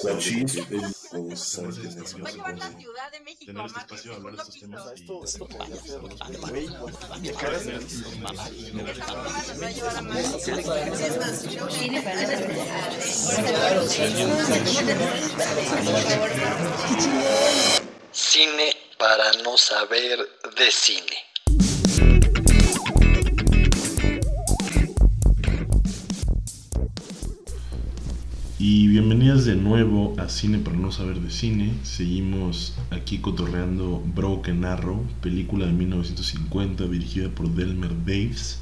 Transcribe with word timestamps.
Cochis, 0.00 0.56
Va 0.58 2.28
a 2.28 2.32
llevar 2.32 2.58
la 2.58 2.68
Ciudad 2.78 3.12
de 3.12 3.20
México 3.20 3.46
tener 3.46 3.62
a 3.62 3.66
este 3.66 3.74
más 3.74 3.84
espacio, 3.84 4.10
el 4.12 4.16
hablar 4.16 4.34
de 4.36 4.52
segundo 4.52 4.52
estos 4.52 4.54
piso. 4.54 4.66
temas 4.66 4.86
y 4.86 5.00
Esto, 5.00 5.24
esto 5.24 5.48
podría 5.48 5.76
ser, 5.76 6.00
güey, 6.00 6.66
Esta 8.92 9.14
broma 9.14 9.42
nos 9.46 9.62
va 9.62 9.66
a 9.66 9.70
llevar 9.70 9.96
a 9.96 10.02
más. 10.02 10.16
Cine 18.12 18.76
para 18.98 19.32
no 19.44 19.56
saber 19.56 20.18
de 20.56 20.70
cine. 20.70 21.25
Y 28.68 28.88
bienvenidas 28.88 29.44
de 29.44 29.54
nuevo 29.54 30.16
a 30.18 30.28
Cine 30.28 30.58
para 30.58 30.76
no 30.76 30.90
saber 30.90 31.20
de 31.20 31.30
cine. 31.30 31.72
Seguimos 31.84 32.74
aquí 32.90 33.18
cotorreando 33.18 34.02
Broken 34.12 34.64
Arrow, 34.64 35.06
película 35.20 35.66
de 35.66 35.72
1950 35.72 36.82
dirigida 36.86 37.28
por 37.28 37.48
Delmer 37.48 37.92
Daves. 38.04 38.58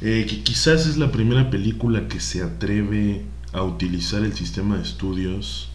Eh, 0.00 0.26
que 0.28 0.42
quizás 0.42 0.88
es 0.88 0.96
la 0.96 1.12
primera 1.12 1.50
película 1.50 2.08
que 2.08 2.18
se 2.18 2.42
atreve 2.42 3.24
a 3.52 3.62
utilizar 3.62 4.24
el 4.24 4.34
sistema 4.34 4.76
de 4.76 4.82
estudios 4.82 5.68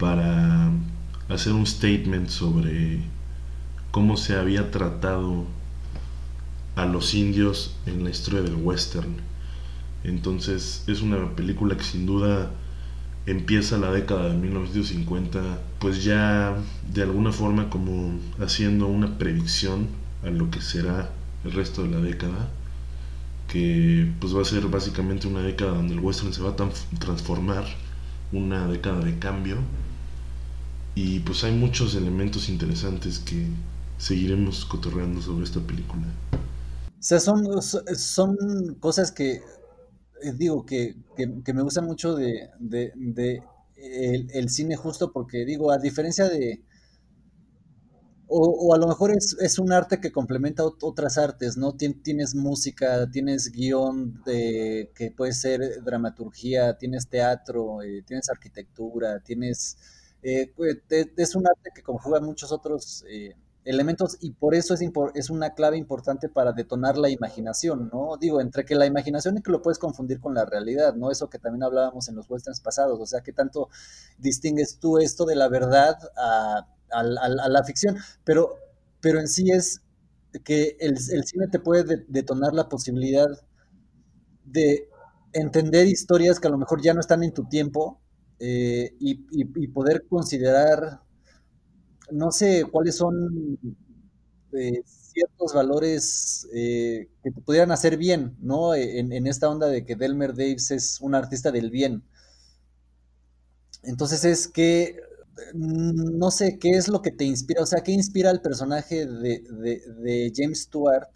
para 0.00 0.72
hacer 1.28 1.52
un 1.52 1.68
statement 1.68 2.30
sobre 2.30 2.98
cómo 3.92 4.16
se 4.16 4.34
había 4.34 4.72
tratado 4.72 5.44
a 6.74 6.84
los 6.84 7.14
indios 7.14 7.76
en 7.86 8.02
la 8.02 8.10
historia 8.10 8.42
del 8.42 8.56
western. 8.56 9.33
Entonces 10.04 10.84
es 10.86 11.00
una 11.02 11.34
película 11.34 11.76
que 11.76 11.84
sin 11.84 12.06
duda 12.06 12.50
empieza 13.26 13.78
la 13.78 13.90
década 13.90 14.28
de 14.28 14.36
1950, 14.36 15.40
pues 15.78 16.04
ya 16.04 16.56
de 16.92 17.02
alguna 17.02 17.32
forma 17.32 17.70
como 17.70 18.18
haciendo 18.38 18.86
una 18.86 19.18
predicción 19.18 19.88
a 20.22 20.30
lo 20.30 20.50
que 20.50 20.60
será 20.60 21.10
el 21.44 21.52
resto 21.52 21.82
de 21.82 21.90
la 21.90 22.00
década, 22.00 22.50
que 23.48 24.10
pues 24.20 24.36
va 24.36 24.42
a 24.42 24.44
ser 24.44 24.66
básicamente 24.68 25.26
una 25.26 25.40
década 25.40 25.72
donde 25.72 25.94
el 25.94 26.00
western 26.00 26.32
se 26.34 26.42
va 26.42 26.50
a 26.50 26.56
transformar, 26.98 27.64
una 28.32 28.66
década 28.68 29.00
de 29.00 29.18
cambio, 29.18 29.56
y 30.94 31.20
pues 31.20 31.44
hay 31.44 31.52
muchos 31.52 31.94
elementos 31.94 32.48
interesantes 32.48 33.18
que 33.18 33.46
seguiremos 33.98 34.64
cotorreando 34.66 35.20
sobre 35.22 35.44
esta 35.44 35.60
película. 35.60 36.06
O 36.32 37.06
sea, 37.06 37.20
son, 37.20 37.44
son 37.62 38.36
cosas 38.80 39.12
que 39.12 39.42
digo 40.32 40.64
que, 40.64 40.96
que- 41.16 41.42
me 41.54 41.62
gustan 41.62 41.86
mucho 41.86 42.14
de, 42.14 42.50
de- 42.58 42.92
el, 43.76 44.30
cine 44.50 44.76
justo 44.76 45.12
porque 45.12 45.44
digo, 45.44 45.70
a 45.70 45.78
diferencia 45.78 46.28
de, 46.28 46.62
o, 48.26 48.74
a 48.74 48.78
lo 48.78 48.88
mejor 48.88 49.10
es, 49.12 49.36
es 49.40 49.58
un 49.58 49.72
arte 49.72 50.00
que 50.00 50.10
complementa 50.12 50.62
ot- 50.64 50.78
otras 50.82 51.18
artes, 51.18 51.56
¿no? 51.56 51.72
Tien- 51.76 52.02
tienes 52.02 52.34
música, 52.34 53.08
tienes 53.10 53.50
guion 53.52 54.22
de, 54.24 54.90
que 54.94 55.10
puede 55.10 55.32
ser 55.32 55.82
dramaturgia, 55.84 56.76
tienes 56.78 57.08
teatro, 57.08 57.82
eh, 57.82 58.02
tienes 58.06 58.28
arquitectura, 58.30 59.20
tienes... 59.20 59.76
eh, 60.22 60.50
pues, 60.56 60.78
es 61.16 61.34
un 61.36 61.46
arte 61.46 61.70
que 61.74 61.82
conjuga 61.82 62.20
muchos 62.20 62.50
otros 62.52 63.04
eh, 63.08 63.34
elementos 63.64 64.16
y 64.20 64.32
por 64.32 64.54
eso 64.54 64.74
es, 64.74 64.82
es 65.14 65.30
una 65.30 65.54
clave 65.54 65.78
importante 65.78 66.28
para 66.28 66.52
detonar 66.52 66.98
la 66.98 67.08
imaginación, 67.10 67.88
¿no? 67.92 68.16
Digo, 68.20 68.40
entre 68.40 68.64
que 68.64 68.74
la 68.74 68.86
imaginación 68.86 69.38
y 69.38 69.42
que 69.42 69.50
lo 69.52 69.62
puedes 69.62 69.78
confundir 69.78 70.20
con 70.20 70.34
la 70.34 70.44
realidad, 70.44 70.94
¿no? 70.94 71.10
Eso 71.10 71.30
que 71.30 71.38
también 71.38 71.62
hablábamos 71.62 72.08
en 72.08 72.16
los 72.16 72.28
westerns 72.28 72.60
pasados, 72.60 73.00
o 73.00 73.06
sea, 73.06 73.22
¿qué 73.22 73.32
tanto 73.32 73.70
distingues 74.18 74.78
tú 74.78 74.98
esto 74.98 75.24
de 75.24 75.36
la 75.36 75.48
verdad 75.48 75.96
a, 76.16 76.66
a- 76.92 77.00
a- 77.00 77.48
la 77.48 77.64
ficción? 77.64 77.96
Pero, 78.24 78.56
pero 79.00 79.18
en 79.20 79.28
sí 79.28 79.50
es 79.50 79.80
que 80.44 80.76
el, 80.80 80.92
el 81.12 81.24
cine 81.24 81.48
te 81.48 81.58
puede 81.60 81.84
de- 81.84 82.04
detonar 82.08 82.52
la 82.54 82.68
posibilidad 82.68 83.28
de 84.44 84.88
entender 85.32 85.86
historias 85.86 86.38
que 86.40 86.48
a 86.48 86.50
lo 86.50 86.58
mejor 86.58 86.82
ya 86.82 86.94
no 86.94 87.00
están 87.00 87.22
en 87.22 87.32
tu 87.32 87.44
tiempo 87.48 88.00
eh, 88.38 88.94
y 89.00 89.68
poder 89.68 90.04
considerar, 90.08 91.00
no 92.10 92.30
sé, 92.32 92.64
cuáles 92.70 92.96
son 92.96 93.58
eh, 94.52 94.82
ciertos 94.86 95.54
valores 95.54 96.48
eh, 96.54 97.08
que 97.22 97.30
te 97.30 97.40
pudieran 97.40 97.72
hacer 97.72 97.96
bien, 97.96 98.36
¿no? 98.40 98.74
En, 98.74 99.12
en 99.12 99.26
esta 99.26 99.48
onda 99.50 99.68
de 99.68 99.84
que 99.84 99.96
Delmer 99.96 100.32
Daves 100.34 100.70
es 100.70 101.00
un 101.00 101.14
artista 101.14 101.50
del 101.52 101.70
bien. 101.70 102.04
Entonces 103.82 104.24
es 104.24 104.48
que 104.48 104.96
mm, 105.54 106.18
no 106.18 106.30
sé 106.30 106.58
qué 106.58 106.70
es 106.70 106.88
lo 106.88 107.02
que 107.02 107.10
te 107.10 107.24
inspira, 107.24 107.62
o 107.62 107.66
sea, 107.66 107.82
qué 107.82 107.92
inspira 107.92 108.30
al 108.30 108.40
personaje 108.40 109.06
de, 109.06 110.32
James 110.34 110.62
Stewart 110.62 111.08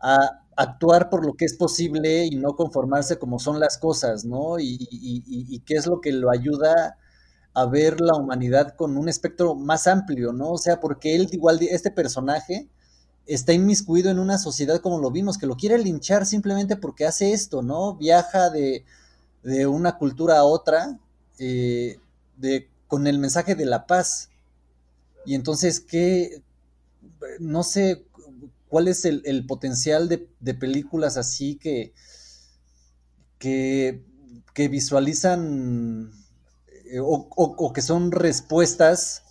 a 0.00 0.46
actuar 0.56 1.10
por 1.10 1.26
lo 1.26 1.34
que 1.34 1.46
es 1.46 1.54
posible 1.56 2.26
y 2.26 2.36
no 2.36 2.56
conformarse 2.56 3.18
como 3.18 3.38
son 3.38 3.60
las 3.60 3.78
cosas, 3.78 4.24
¿no? 4.24 4.58
Y- 4.60 4.76
y 4.90 5.60
qué 5.60 5.74
es 5.76 5.86
lo 5.86 6.00
que 6.00 6.12
lo 6.12 6.30
ayuda 6.30 6.72
a 6.88 6.96
ver 7.66 8.00
la 8.00 8.14
humanidad 8.14 8.74
con 8.76 8.96
un 8.96 9.08
espectro 9.08 9.54
más 9.54 9.86
amplio, 9.86 10.32
¿no? 10.32 10.52
O 10.52 10.58
sea, 10.58 10.80
porque 10.80 11.14
él 11.16 11.28
igual, 11.32 11.58
este 11.62 11.90
personaje 11.90 12.68
está 13.26 13.52
inmiscuido 13.52 14.10
en 14.10 14.18
una 14.18 14.38
sociedad 14.38 14.80
como 14.80 14.98
lo 14.98 15.10
vimos, 15.10 15.38
que 15.38 15.46
lo 15.46 15.56
quiere 15.56 15.78
linchar 15.78 16.26
simplemente 16.26 16.76
porque 16.76 17.06
hace 17.06 17.32
esto, 17.32 17.62
¿no? 17.62 17.94
Viaja 17.96 18.50
de, 18.50 18.84
de 19.42 19.66
una 19.66 19.98
cultura 19.98 20.38
a 20.38 20.44
otra 20.44 20.98
eh, 21.38 21.98
de, 22.36 22.68
con 22.88 23.06
el 23.06 23.18
mensaje 23.18 23.54
de 23.54 23.66
la 23.66 23.86
paz. 23.86 24.30
Y 25.26 25.34
entonces, 25.34 25.80
¿qué? 25.80 26.42
No 27.38 27.62
sé 27.62 28.04
cuál 28.68 28.88
es 28.88 29.04
el, 29.04 29.22
el 29.24 29.46
potencial 29.46 30.08
de, 30.08 30.28
de 30.40 30.54
películas 30.54 31.16
así 31.16 31.56
que, 31.56 31.92
que, 33.38 34.02
que 34.54 34.68
visualizan 34.68 36.12
o, 37.00 37.28
o- 37.36 37.54
o 37.58 37.72
que 37.72 37.82
son 37.82 38.10
respuestas 38.12 39.22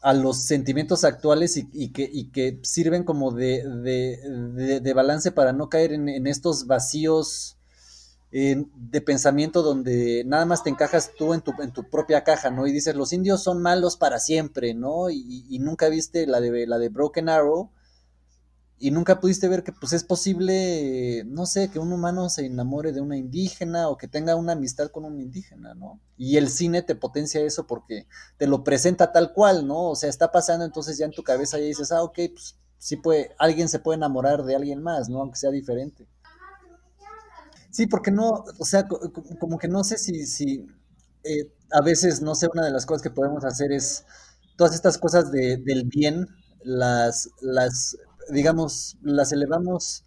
a 0.00 0.14
los 0.14 0.44
sentimientos 0.44 1.04
actuales 1.04 1.56
y, 1.56 1.88
que, 1.92 2.08
y 2.10 2.30
que 2.30 2.60
sirven 2.62 3.02
como 3.04 3.32
de, 3.32 3.64
de- 3.82 4.80
de- 4.80 4.94
balance 4.94 5.32
para 5.32 5.52
no 5.52 5.68
caer 5.68 5.92
en, 5.92 6.08
en 6.08 6.26
estos 6.28 6.66
vacíos 6.66 7.56
eh, 8.32 8.64
de 8.76 9.00
pensamiento 9.02 9.62
donde 9.62 10.24
nada 10.26 10.46
más 10.46 10.64
te 10.64 10.70
encajas 10.70 11.12
tú 11.18 11.34
en 11.34 11.42
tu, 11.42 11.52
en 11.62 11.72
tu 11.72 11.90
propia 11.90 12.24
caja, 12.24 12.50
¿no? 12.50 12.66
Y 12.66 12.72
dices, 12.72 12.96
los 12.96 13.12
indios 13.12 13.42
son 13.42 13.62
malos 13.62 13.96
para 13.96 14.20
siempre, 14.20 14.74
¿no? 14.74 15.10
Y, 15.10 15.46
y 15.50 15.58
nunca 15.60 15.88
viste 15.88 16.26
la 16.26 16.40
de, 16.40 16.66
la 16.66 16.78
de 16.78 16.88
Broken 16.90 17.28
Arrow 17.28 17.70
y 18.80 18.90
nunca 18.90 19.20
pudiste 19.20 19.48
ver 19.48 19.64
que 19.64 19.72
pues 19.72 19.92
es 19.92 20.04
posible, 20.04 21.24
no 21.26 21.46
sé, 21.46 21.70
que 21.70 21.78
un 21.78 21.92
humano 21.92 22.28
se 22.30 22.46
enamore 22.46 22.92
de 22.92 23.00
una 23.00 23.16
indígena 23.16 23.88
o 23.88 23.96
que 23.96 24.08
tenga 24.08 24.36
una 24.36 24.52
amistad 24.52 24.88
con 24.90 25.04
un 25.04 25.20
indígena, 25.20 25.74
¿no? 25.74 26.00
Y 26.16 26.36
el 26.36 26.48
cine 26.48 26.82
te 26.82 26.94
potencia 26.94 27.40
eso 27.40 27.66
porque 27.66 28.06
te 28.36 28.46
lo 28.46 28.64
presenta 28.64 29.12
tal 29.12 29.32
cual, 29.32 29.66
¿no? 29.66 29.90
O 29.90 29.96
sea, 29.96 30.08
está 30.10 30.30
pasando, 30.32 30.64
entonces 30.64 30.98
ya 30.98 31.06
en 31.06 31.12
tu 31.12 31.22
cabeza 31.22 31.58
ya 31.58 31.64
dices, 31.64 31.92
ah, 31.92 32.02
ok, 32.02 32.18
pues 32.34 32.56
sí 32.78 32.96
puede, 32.96 33.34
alguien 33.38 33.68
se 33.68 33.80
puede 33.80 33.96
enamorar 33.96 34.44
de 34.44 34.54
alguien 34.56 34.82
más, 34.82 35.08
¿no? 35.08 35.20
Aunque 35.20 35.38
sea 35.38 35.50
diferente. 35.50 36.06
Sí, 37.70 37.86
porque 37.86 38.10
no, 38.10 38.44
o 38.58 38.64
sea, 38.64 38.86
co- 38.88 39.00
co- 39.12 39.24
como 39.38 39.58
que 39.58 39.68
no 39.68 39.84
sé 39.84 39.98
si, 39.98 40.26
si 40.26 40.66
eh, 41.24 41.52
a 41.70 41.82
veces, 41.82 42.22
no 42.22 42.34
sé, 42.34 42.48
una 42.52 42.64
de 42.64 42.70
las 42.70 42.86
cosas 42.86 43.02
que 43.02 43.10
podemos 43.10 43.44
hacer 43.44 43.72
es 43.72 44.04
todas 44.56 44.74
estas 44.74 44.98
cosas 44.98 45.30
de, 45.30 45.58
del 45.58 45.84
bien, 45.84 46.26
las, 46.64 47.28
las, 47.40 47.96
digamos, 48.30 48.98
las 49.02 49.32
elevamos 49.32 50.04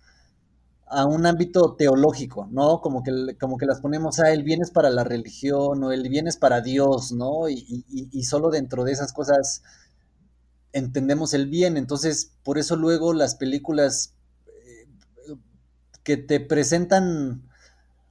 a 0.91 1.05
un 1.05 1.25
ámbito 1.25 1.75
teológico, 1.75 2.49
¿no? 2.51 2.81
Como 2.81 3.01
que, 3.01 3.37
como 3.39 3.57
que 3.57 3.65
las 3.65 3.79
ponemos, 3.79 4.19
ah, 4.19 4.31
el 4.31 4.43
bien 4.43 4.61
es 4.61 4.71
para 4.71 4.89
la 4.89 5.05
religión 5.05 5.81
o 5.83 5.91
el 5.91 6.09
bien 6.09 6.27
es 6.27 6.35
para 6.35 6.59
Dios, 6.59 7.13
¿no? 7.13 7.49
Y, 7.49 8.23
solo 8.23 8.49
dentro 8.49 8.83
de 8.83 8.91
esas 8.91 9.13
cosas 9.13 9.63
entendemos 10.73 11.33
el 11.33 11.47
bien. 11.47 11.77
Entonces, 11.77 12.33
por 12.43 12.57
eso 12.57 12.75
luego 12.75 13.13
las 13.13 13.35
películas 13.35 14.15
eh, 14.47 15.37
que 16.03 16.17
te 16.17 16.41
presentan 16.41 17.49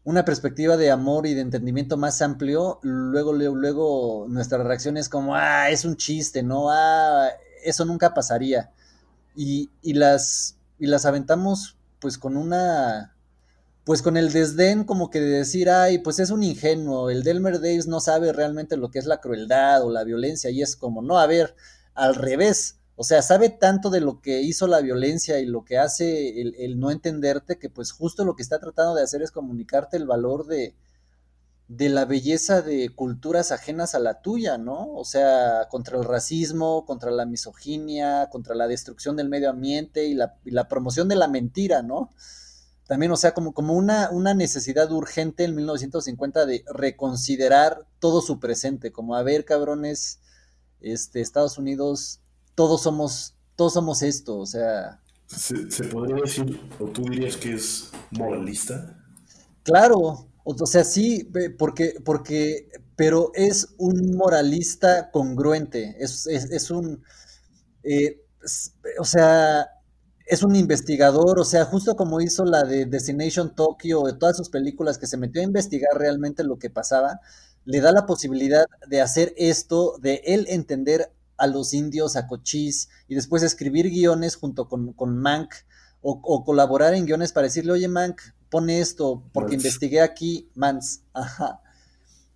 una 0.05 0.25
perspectiva 0.25 0.79
de 0.79 0.91
amor 0.91 1.27
y 1.27 1.35
de 1.35 1.43
entendimiento 1.43 1.99
más 1.99 2.23
amplio, 2.23 2.81
luego, 2.83 3.35
luego 3.35 4.27
nuestra 4.29 4.65
reacción 4.65 4.97
es 4.97 5.11
como, 5.11 5.35
ah, 5.37 5.69
es 5.71 5.85
un 5.85 5.97
chiste, 5.97 6.43
¿no? 6.43 6.71
Ah, 6.71 7.29
eso 7.62 7.85
nunca 7.85 8.15
pasaría. 8.15 8.73
Y, 9.43 9.71
y 9.81 9.95
las, 9.95 10.59
y 10.79 10.87
las 10.87 11.07
aventamos 11.07 11.79
pues 11.99 12.19
con 12.19 12.37
una, 12.37 13.17
pues 13.85 14.03
con 14.03 14.19
el 14.19 14.31
desdén 14.35 14.85
como 14.85 15.09
que 15.09 15.19
de 15.19 15.31
decir, 15.31 15.71
ay, 15.71 15.97
pues 15.97 16.19
es 16.19 16.29
un 16.29 16.43
ingenuo, 16.43 17.09
el 17.09 17.23
Delmer 17.23 17.59
Davis 17.59 17.87
no 17.87 18.01
sabe 18.01 18.35
realmente 18.35 18.77
lo 18.77 18.91
que 18.91 18.99
es 18.99 19.07
la 19.07 19.23
crueldad 19.23 19.83
o 19.83 19.91
la 19.91 20.05
violencia, 20.05 20.51
y 20.51 20.61
es 20.61 20.77
como, 20.77 21.01
no, 21.01 21.19
a 21.19 21.27
ver, 21.27 21.55
al 21.95 22.17
revés, 22.17 22.81
o 22.97 23.03
sea, 23.03 23.23
sabe 23.23 23.49
tanto 23.49 23.89
de 23.89 24.03
lo 24.03 24.21
que 24.21 24.43
hizo 24.43 24.67
la 24.67 24.83
violencia 24.83 25.41
y 25.41 25.47
lo 25.47 25.65
que 25.65 25.79
hace 25.79 26.43
el, 26.43 26.55
el 26.59 26.79
no 26.79 26.91
entenderte, 26.91 27.59
que 27.59 27.71
pues 27.71 27.93
justo 27.93 28.27
lo 28.27 28.37
que 28.37 28.43
está 28.43 28.59
tratando 28.59 28.95
de 28.95 29.05
hacer 29.05 29.23
es 29.23 29.31
comunicarte 29.31 29.97
el 29.97 30.07
valor 30.07 30.47
de, 30.49 30.75
de 31.71 31.89
la 31.89 32.05
belleza 32.05 32.63
de 32.63 32.89
culturas 32.89 33.53
ajenas 33.53 33.95
a 33.95 34.01
la 34.01 34.23
tuya, 34.23 34.59
¿no? 34.59 34.93
O 34.93 35.05
sea, 35.05 35.69
contra 35.71 35.99
el 35.99 36.05
racismo, 36.05 36.85
contra 36.85 37.13
la 37.13 37.27
misoginia, 37.27 38.29
contra 38.29 38.57
la 38.57 38.67
destrucción 38.67 39.15
del 39.15 39.29
medio 39.29 39.51
ambiente 39.51 40.07
y 40.07 40.15
la, 40.15 40.35
y 40.45 40.51
la 40.51 40.67
promoción 40.67 41.07
de 41.07 41.15
la 41.15 41.29
mentira, 41.29 41.83
¿no? 41.83 42.11
También, 42.89 43.13
o 43.13 43.17
sea, 43.17 43.35
como, 43.35 43.55
como 43.55 43.75
una, 43.75 44.11
una 44.11 44.35
necesidad 44.35 44.91
urgente 44.91 45.45
en 45.45 45.55
1950 45.55 46.45
de 46.45 46.65
reconsiderar 46.75 47.87
todo 48.01 48.21
su 48.21 48.41
presente, 48.41 48.91
como 48.91 49.15
a 49.15 49.23
ver, 49.23 49.45
cabrones, 49.45 50.19
este, 50.81 51.21
Estados 51.21 51.57
Unidos, 51.57 52.19
todos 52.57 52.83
somos, 52.83 53.37
todos 53.55 53.75
somos 53.75 54.03
esto, 54.03 54.39
o 54.39 54.47
sea. 54.47 55.03
¿Se, 55.27 55.71
se 55.71 55.85
podría 55.85 56.17
decir, 56.17 56.61
o 56.81 56.87
tú 56.87 57.05
dirías 57.05 57.37
que 57.37 57.55
es 57.55 57.93
moralista? 58.11 58.99
Claro, 59.63 60.27
o 60.45 60.67
sea, 60.67 60.85
sí, 60.85 61.29
porque, 61.59 61.95
porque, 62.05 62.69
pero 62.97 63.31
es 63.35 63.69
un 63.79 64.17
moralista 64.17 65.11
congruente, 65.11 65.97
es, 65.99 66.27
es, 66.27 66.51
es 66.51 66.71
un, 66.71 67.03
eh, 67.85 68.23
o 68.99 69.05
sea, 69.05 69.69
es 70.27 70.43
un 70.43 70.55
investigador, 70.57 71.39
o 71.41 71.45
sea, 71.45 71.65
justo 71.65 71.97
como 71.97 72.21
hizo 72.21 72.45
la 72.45 72.63
de 72.65 72.87
Destination 72.87 73.55
Tokyo, 73.55 74.03
de 74.05 74.15
todas 74.15 74.37
sus 74.37 74.49
películas, 74.51 74.99
que 74.99 75.07
se 75.07 75.17
metió 75.17 75.41
a 75.41 75.45
investigar 75.45 75.91
realmente 75.99 76.45
lo 76.45 76.59
que 76.59 76.71
pasaba, 76.71 77.21
le 77.65 77.81
da 77.81 77.93
la 77.93 78.07
posibilidad 78.07 78.65
de 78.89 79.01
hacer 79.01 79.35
esto, 79.37 79.99
de 80.01 80.23
él 80.25 80.47
entender 80.49 81.13
a 81.37 81.47
los 81.47 81.75
indios, 81.75 82.17
a 82.17 82.27
Cochise, 82.27 82.89
y 83.09 83.15
después 83.15 83.43
escribir 83.43 83.91
guiones 83.91 84.37
junto 84.37 84.69
con, 84.69 84.93
con 84.93 85.17
Mank, 85.19 85.53
o, 86.02 86.20
o, 86.23 86.44
colaborar 86.44 86.94
en 86.94 87.06
guiones 87.06 87.32
para 87.32 87.47
decirle, 87.47 87.73
oye 87.73 87.88
Mank, 87.88 88.20
pone 88.49 88.81
esto, 88.81 89.23
porque 89.32 89.56
Mans. 89.56 89.64
investigué 89.64 90.00
aquí, 90.00 90.49
Mans, 90.55 91.02
ajá. 91.12 91.61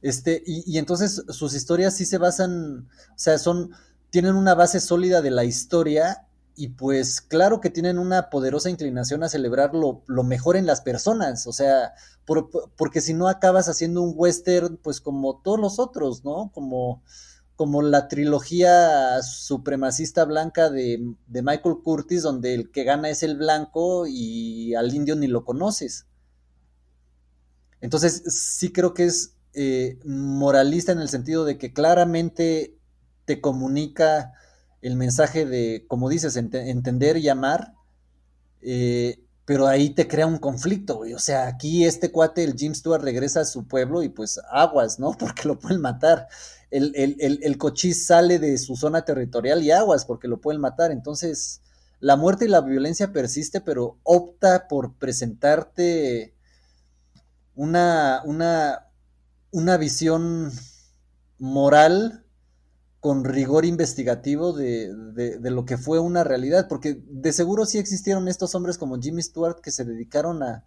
Este, 0.02 0.42
y, 0.46 0.70
y, 0.70 0.78
entonces 0.78 1.22
sus 1.30 1.54
historias 1.54 1.96
sí 1.96 2.04
se 2.04 2.18
basan, 2.18 2.88
o 3.10 3.18
sea, 3.18 3.38
son, 3.38 3.70
tienen 4.10 4.34
una 4.34 4.54
base 4.54 4.80
sólida 4.80 5.22
de 5.22 5.30
la 5.30 5.44
historia 5.44 6.26
y 6.56 6.68
pues 6.68 7.20
claro 7.20 7.60
que 7.60 7.70
tienen 7.70 7.98
una 7.98 8.30
poderosa 8.30 8.70
inclinación 8.70 9.24
a 9.24 9.28
celebrar 9.28 9.74
lo, 9.74 10.02
lo 10.06 10.22
mejor 10.22 10.56
en 10.56 10.66
las 10.66 10.82
personas, 10.82 11.46
o 11.46 11.52
sea, 11.52 11.94
por, 12.24 12.50
porque 12.76 13.00
si 13.00 13.14
no 13.14 13.28
acabas 13.28 13.68
haciendo 13.68 14.02
un 14.02 14.12
western 14.14 14.76
pues 14.76 15.00
como 15.00 15.40
todos 15.42 15.58
los 15.58 15.78
otros, 15.78 16.24
¿no? 16.24 16.50
Como, 16.52 17.02
como 17.56 17.82
la 17.82 18.08
trilogía 18.08 19.22
supremacista 19.22 20.24
blanca 20.24 20.70
de, 20.70 21.14
de, 21.26 21.42
Michael 21.42 21.76
Curtis, 21.82 22.22
donde 22.22 22.54
el 22.54 22.70
que 22.70 22.84
gana 22.84 23.10
es 23.10 23.22
el 23.22 23.36
blanco 23.36 24.06
y 24.06 24.74
al 24.74 24.92
indio 24.94 25.14
ni 25.14 25.28
lo 25.28 25.44
conoces. 25.44 26.06
Entonces, 27.80 28.22
sí 28.26 28.72
creo 28.72 28.94
que 28.94 29.04
es 29.04 29.36
eh, 29.52 29.98
moralista 30.04 30.90
en 30.90 31.00
el 31.00 31.08
sentido 31.08 31.44
de 31.44 31.58
que 31.58 31.72
claramente 31.72 32.76
te 33.24 33.40
comunica 33.40 34.32
el 34.82 34.96
mensaje 34.96 35.46
de, 35.46 35.84
como 35.86 36.08
dices, 36.08 36.36
ent 36.36 36.54
entender 36.54 37.16
y 37.18 37.28
amar, 37.28 37.74
eh, 38.62 39.23
pero 39.44 39.66
ahí 39.66 39.90
te 39.90 40.08
crea 40.08 40.26
un 40.26 40.38
conflicto, 40.38 40.96
güey. 40.96 41.14
O 41.14 41.18
sea, 41.18 41.46
aquí 41.46 41.84
este 41.84 42.10
cuate, 42.10 42.44
el 42.44 42.54
Jim 42.54 42.74
Stewart, 42.74 43.02
regresa 43.02 43.40
a 43.40 43.44
su 43.44 43.66
pueblo 43.66 44.02
y 44.02 44.08
pues 44.08 44.40
aguas, 44.50 44.98
¿no? 44.98 45.12
Porque 45.18 45.48
lo 45.48 45.58
pueden 45.58 45.80
matar 45.80 46.28
el, 46.74 46.92
el, 46.96 47.16
el, 47.20 47.38
el 47.44 47.56
cochís 47.56 48.04
sale 48.04 48.40
de 48.40 48.58
su 48.58 48.74
zona 48.74 49.04
territorial 49.04 49.62
y 49.62 49.70
aguas 49.70 50.04
porque 50.04 50.26
lo 50.26 50.40
pueden 50.40 50.60
matar. 50.60 50.90
Entonces, 50.90 51.62
la 52.00 52.16
muerte 52.16 52.46
y 52.46 52.48
la 52.48 52.62
violencia 52.62 53.12
persiste, 53.12 53.60
pero 53.60 54.00
opta 54.02 54.66
por 54.66 54.94
presentarte 54.94 56.34
una, 57.54 58.22
una, 58.24 58.88
una 59.52 59.76
visión 59.76 60.50
moral 61.38 62.23
con 63.04 63.22
rigor 63.22 63.66
investigativo 63.66 64.54
de, 64.54 64.90
de, 65.12 65.38
de, 65.38 65.50
lo 65.50 65.66
que 65.66 65.76
fue 65.76 65.98
una 65.98 66.24
realidad, 66.24 66.68
porque 66.70 67.02
de 67.06 67.34
seguro 67.34 67.66
sí 67.66 67.76
existieron 67.76 68.28
estos 68.28 68.54
hombres 68.54 68.78
como 68.78 68.98
Jimmy 68.98 69.20
Stewart 69.20 69.60
que 69.60 69.70
se 69.70 69.84
dedicaron 69.84 70.42
a, 70.42 70.64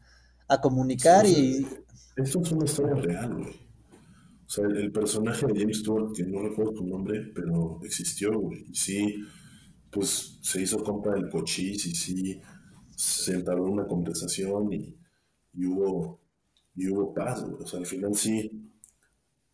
a 0.48 0.62
comunicar 0.62 1.26
sí, 1.26 1.66
y... 1.66 2.22
Esto 2.22 2.44
es 2.44 2.52
una 2.52 2.66
historia 2.66 2.94
real, 2.94 3.34
güey. 3.34 3.50
O 3.50 4.50
sea, 4.50 4.66
el, 4.66 4.78
el, 4.78 4.92
personaje 4.92 5.48
de 5.48 5.60
James 5.60 5.80
Stewart, 5.80 6.14
que 6.16 6.26
no 6.26 6.44
recuerdo 6.44 6.76
su 6.76 6.86
nombre, 6.86 7.24
pero 7.34 7.80
existió, 7.84 8.40
güey. 8.40 8.68
Y 8.70 8.76
sí, 8.76 9.16
pues 9.90 10.38
se 10.44 10.62
hizo 10.62 10.84
compa 10.84 11.16
del 11.16 11.32
cochís 11.32 11.88
y 11.88 11.96
sí 11.96 12.40
se 12.96 13.34
entabló 13.34 13.64
una 13.64 13.88
conversación 13.88 14.72
y, 14.74 14.96
y, 15.54 15.66
hubo, 15.66 16.22
y 16.76 16.88
hubo 16.88 17.16
paz, 17.16 17.44
güey. 17.44 17.64
O 17.64 17.66
sea, 17.66 17.80
al 17.80 17.88
final 17.88 18.14
sí, 18.14 18.52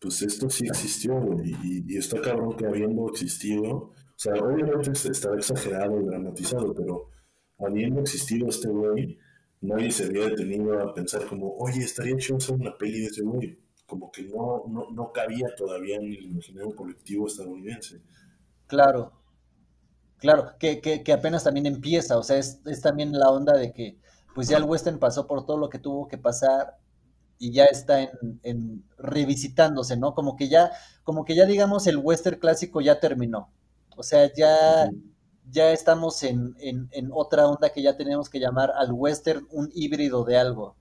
pues 0.04 0.20
esto 0.20 0.50
sí 0.50 0.66
existió, 0.66 1.18
güey. 1.18 1.56
Y, 1.62 1.84
y, 1.88 1.96
está 1.96 2.20
cabrón 2.20 2.54
que 2.56 2.66
habiendo 2.66 3.08
existido, 3.08 3.72
o 3.72 3.94
sea, 4.16 4.34
obviamente 4.34 4.92
estará 4.92 5.34
exagerado 5.36 5.98
y 5.98 6.04
dramatizado, 6.04 6.74
pero 6.74 7.08
habiendo 7.58 8.02
existido 8.02 8.48
este 8.48 8.68
güey, 8.68 9.18
nadie 9.62 9.90
se 9.90 10.04
había 10.04 10.26
detenido 10.26 10.78
a 10.78 10.92
pensar 10.92 11.26
como, 11.26 11.56
oye, 11.56 11.80
estaría 11.80 12.18
chido 12.18 12.36
hacer 12.36 12.54
una 12.54 12.76
peli 12.76 13.00
de 13.00 13.06
ese 13.06 13.22
güey 13.22 13.58
como 13.86 14.10
que 14.10 14.24
no, 14.24 14.64
no, 14.68 14.90
no 14.90 15.12
cabía 15.12 15.46
todavía 15.56 15.96
en 15.96 16.04
el 16.04 16.24
imaginario 16.24 16.76
colectivo 16.76 17.26
estadounidense. 17.26 18.02
Claro, 18.66 19.12
claro, 20.18 20.52
que, 20.58 20.80
que, 20.80 21.02
que 21.02 21.12
apenas 21.12 21.44
también 21.44 21.66
empieza, 21.66 22.18
o 22.18 22.22
sea, 22.22 22.38
es, 22.38 22.60
es, 22.66 22.80
también 22.82 23.12
la 23.12 23.30
onda 23.30 23.56
de 23.56 23.72
que 23.72 23.98
pues 24.34 24.48
ya 24.48 24.58
el 24.58 24.64
western 24.64 24.98
pasó 24.98 25.26
por 25.26 25.46
todo 25.46 25.58
lo 25.58 25.70
que 25.70 25.78
tuvo 25.78 26.08
que 26.08 26.18
pasar 26.18 26.76
y 27.38 27.52
ya 27.52 27.64
está 27.66 28.02
en, 28.02 28.40
en 28.42 28.84
revisitándose, 28.98 29.96
¿no? 29.96 30.14
Como 30.14 30.36
que 30.36 30.48
ya, 30.48 30.70
como 31.02 31.24
que 31.24 31.34
ya 31.34 31.46
digamos 31.46 31.86
el 31.86 31.98
western 31.98 32.38
clásico 32.38 32.80
ya 32.80 33.00
terminó, 33.00 33.50
o 33.96 34.02
sea, 34.02 34.32
ya... 34.34 34.88
Uh 34.90 34.92
-huh 34.92 35.14
ya 35.50 35.72
estamos 35.72 36.22
en, 36.22 36.54
en, 36.58 36.88
en, 36.92 37.10
otra 37.12 37.46
onda 37.46 37.70
que 37.70 37.82
ya 37.82 37.96
tenemos 37.96 38.28
que 38.28 38.40
llamar 38.40 38.72
al 38.76 38.92
western 38.92 39.46
un 39.50 39.70
híbrido 39.74 40.24
de 40.24 40.36
algo. 40.36 40.76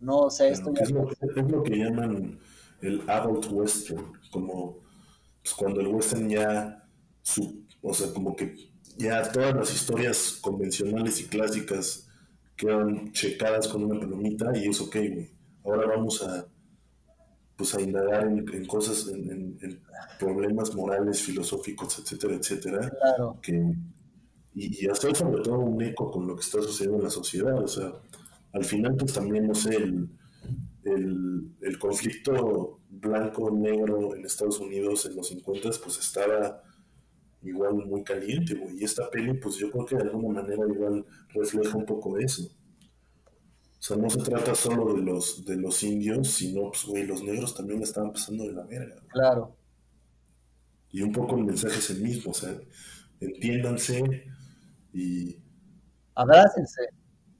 No, 0.00 0.18
o 0.18 0.30
sea, 0.30 0.48
esto 0.48 0.72
ya... 0.74 0.82
es, 0.82 0.90
lo, 0.90 1.10
es, 1.10 1.50
lo, 1.50 1.62
que 1.62 1.76
llaman 1.76 2.38
el 2.82 3.08
adult 3.08 3.46
western, 3.50 4.12
como 4.30 4.78
pues, 5.42 5.54
cuando 5.54 5.80
el 5.80 5.88
western 5.88 6.28
ya, 6.28 6.84
su, 7.22 7.64
o 7.82 7.94
sea, 7.94 8.12
como 8.12 8.34
que 8.34 8.54
ya 8.96 9.30
todas 9.30 9.54
las 9.54 9.72
historias 9.72 10.38
convencionales 10.40 11.20
y 11.20 11.24
clásicas 11.24 12.08
quedan 12.56 13.12
checadas 13.12 13.68
con 13.68 13.84
una 13.84 14.00
palomita 14.00 14.56
y 14.56 14.68
es 14.68 14.80
ok, 14.80 14.94
güey. 14.94 15.37
Ahora 15.68 15.86
vamos 15.86 16.22
a, 16.22 16.46
pues 17.56 17.74
a 17.74 17.80
indagar 17.80 18.26
en, 18.26 18.38
en 18.52 18.66
cosas, 18.66 19.08
en, 19.08 19.30
en, 19.30 19.58
en, 19.60 19.82
problemas 20.18 20.74
morales, 20.74 21.22
filosóficos, 21.22 21.98
etcétera, 21.98 22.34
etcétera, 22.34 22.90
claro. 22.90 23.38
que, 23.42 23.52
y, 24.54 24.84
y, 24.84 24.88
hacer 24.88 25.14
sobre 25.16 25.42
todo 25.42 25.58
un 25.58 25.80
eco 25.82 26.10
con 26.10 26.26
lo 26.26 26.34
que 26.34 26.40
está 26.40 26.60
sucediendo 26.62 26.98
en 26.98 27.04
la 27.04 27.10
sociedad, 27.10 27.62
o 27.62 27.68
sea, 27.68 27.92
al 28.52 28.64
final 28.64 28.96
pues 28.96 29.12
también, 29.12 29.46
no 29.46 29.54
sé, 29.54 29.76
el, 29.76 30.08
el, 30.84 31.52
el 31.60 31.78
conflicto 31.78 32.80
blanco-negro 32.88 34.14
en 34.16 34.24
Estados 34.24 34.58
Unidos 34.60 35.06
en 35.06 35.16
los 35.16 35.28
50 35.28 35.70
pues 35.82 35.98
estaba 35.98 36.62
igual 37.42 37.74
muy 37.74 38.02
caliente, 38.02 38.54
güey. 38.54 38.80
Y 38.80 38.84
esta 38.84 39.08
peli, 39.10 39.34
pues 39.34 39.56
yo 39.56 39.70
creo 39.70 39.86
que 39.86 39.96
de 39.96 40.02
alguna 40.02 40.42
manera 40.42 40.62
igual 40.68 41.04
refleja 41.30 41.76
un 41.76 41.86
poco 41.86 42.18
eso. 42.18 42.50
O 43.78 43.82
sea, 43.82 43.96
no 43.96 44.10
se 44.10 44.18
trata 44.18 44.54
solo 44.56 44.92
de 44.94 45.02
los, 45.02 45.44
de 45.44 45.56
los 45.56 45.82
indios, 45.84 46.28
sino, 46.28 46.70
pues, 46.70 46.84
güey, 46.84 47.06
los 47.06 47.22
negros 47.22 47.54
también 47.54 47.80
estaban 47.80 48.12
pasando 48.12 48.44
de 48.44 48.52
la 48.52 48.64
verga. 48.64 48.96
Claro. 49.08 49.56
Y 50.90 51.02
un 51.02 51.12
poco 51.12 51.36
el 51.36 51.44
mensaje 51.44 51.78
es 51.78 51.90
el 51.90 52.02
mismo, 52.02 52.32
o 52.32 52.34
sea, 52.34 52.58
entiéndanse 53.20 54.02
y... 54.92 55.38
Abrácense, 56.14 56.88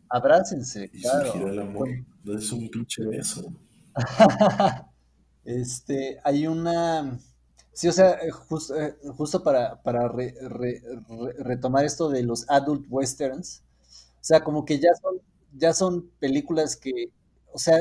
abrácense, 0.09 0.91
y 0.93 1.03
claro. 1.03 1.33
surgirá 1.33 1.51
el 1.51 1.59
amor. 1.59 1.89
No 2.23 2.39
es 2.39 2.53
un 2.53 2.69
pinche 2.69 3.05
beso. 3.05 3.53
este, 5.45 6.21
hay 6.23 6.47
una... 6.47 7.19
Sí, 7.73 7.89
o 7.89 7.93
sea, 7.93 8.19
just, 8.49 8.71
eh, 8.71 8.97
justo 9.17 9.43
para, 9.43 9.83
para 9.83 10.09
re, 10.09 10.35
re, 10.41 10.83
re, 11.09 11.33
retomar 11.39 11.85
esto 11.85 12.09
de 12.09 12.23
los 12.23 12.49
adult 12.49 12.87
westerns, 12.89 13.63
o 14.21 14.25
sea, 14.25 14.43
como 14.43 14.65
que 14.65 14.79
ya 14.79 14.91
son, 15.01 15.21
ya 15.53 15.73
son 15.73 16.11
películas 16.19 16.77
que, 16.77 17.13
o 17.53 17.59
sea, 17.59 17.79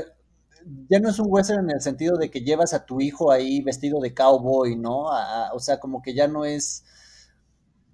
ya 0.90 1.00
no 1.00 1.10
es 1.10 1.20
un 1.20 1.28
western 1.30 1.70
en 1.70 1.76
el 1.76 1.82
sentido 1.82 2.18
de 2.18 2.30
que 2.30 2.42
llevas 2.42 2.74
a 2.74 2.86
tu 2.86 3.00
hijo 3.02 3.32
ahí 3.32 3.62
vestido 3.62 4.00
de 4.02 4.14
cowboy, 4.14 4.76
¿no? 4.76 5.10
A, 5.12 5.48
a, 5.48 5.54
o 5.54 5.60
sea, 5.60 5.80
como 5.80 6.02
que 6.02 6.14
ya 6.14 6.28
no 6.28 6.46
es, 6.46 6.84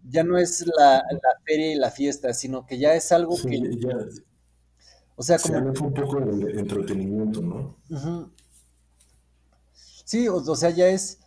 ya 0.10 0.24
no 0.24 0.38
es 0.38 0.66
la, 0.78 0.96
la, 1.12 1.42
feria 1.46 1.72
y 1.72 1.76
la 1.76 1.92
fiesta, 1.92 2.34
sino 2.34 2.66
que 2.66 2.78
ya 2.78 2.94
es 2.96 3.12
algo 3.12 3.36
sí, 3.38 3.50
que... 3.50 3.60
Ya, 3.80 3.98
o 5.16 5.24
sea, 5.24 5.38
como... 5.38 5.74
Se 5.74 5.84
un 5.84 5.94
poco 5.94 6.20
de 6.20 6.60
entretenimiento, 6.60 7.42
¿no? 7.42 7.78
Uh 7.90 7.96
-huh. 7.96 8.32
Sí, 10.06 10.28
o, 10.28 10.36
o 10.38 10.56
sea, 10.56 10.70
ya 10.72 10.88
es 10.88 11.20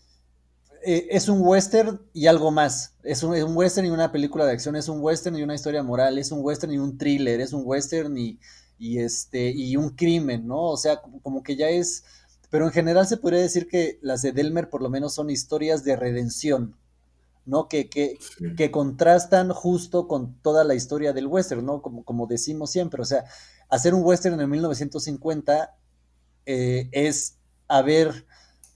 eh, 0.89 1.09
es 1.11 1.29
un 1.29 1.41
western 1.43 2.01
y 2.13 2.29
algo 2.29 2.53
más. 2.53 2.95
Es 3.03 3.25
un, 3.25 3.35
es 3.35 3.43
un, 3.43 3.57
western 3.57 3.89
y 3.89 3.91
una 3.91 4.13
película 4.13 4.47
de 4.47 4.53
acción, 4.53 4.77
es 4.77 4.89
un 4.89 5.01
western 5.01 5.37
y 5.37 5.43
una 5.43 5.57
historia 5.57 5.83
moral, 5.83 6.17
es 6.17 6.31
un 6.31 6.39
western 6.45 6.73
y 6.73 6.79
un 6.79 6.97
thriller, 6.97 7.41
es 7.41 7.53
un 7.53 7.63
western 7.65 8.17
y, 8.17 8.39
y 8.79 9.01
este, 9.01 9.51
y 9.51 9.77
un 9.77 9.91
crimen, 9.91 10.47
¿no? 10.47 10.63
O 10.63 10.77
sea, 10.77 11.03
como, 11.03 11.21
como 11.23 11.43
que 11.43 11.57
ya 11.57 11.71
es, 11.71 12.05
pero 12.51 12.67
en 12.67 12.71
general 12.71 13.05
se 13.05 13.17
podría 13.17 13.41
decir 13.41 13.67
que 13.67 13.99
las 14.01 14.23
de 14.23 14.31
Delmer 14.31 14.71
por 14.71 14.81
lo 14.81 14.89
menos 14.89 15.13
son 15.13 15.29
historias 15.29 15.83
de 15.83 15.97
redención, 15.97 16.77
¿no? 17.47 17.67
Que, 17.67 17.89
que, 17.89 18.17
que 18.57 18.71
contrastan 18.71 19.51
justo 19.51 20.07
con 20.07 20.41
toda 20.41 20.63
la 20.63 20.77
historia 20.77 21.13
del 21.13 21.27
western, 21.27 21.67
¿no? 21.67 21.83
Como, 21.83 22.05
como 22.05 22.29
decimos 22.29 22.71
siempre, 22.71 23.03
o 23.03 23.07
sea, 23.07 23.25
hacer 23.69 23.93
un 23.93 24.05
western 24.05 24.41
en 24.41 24.49
1950 24.49 25.77
eh, 26.47 26.89
es 26.93 27.39
haber 27.67 28.25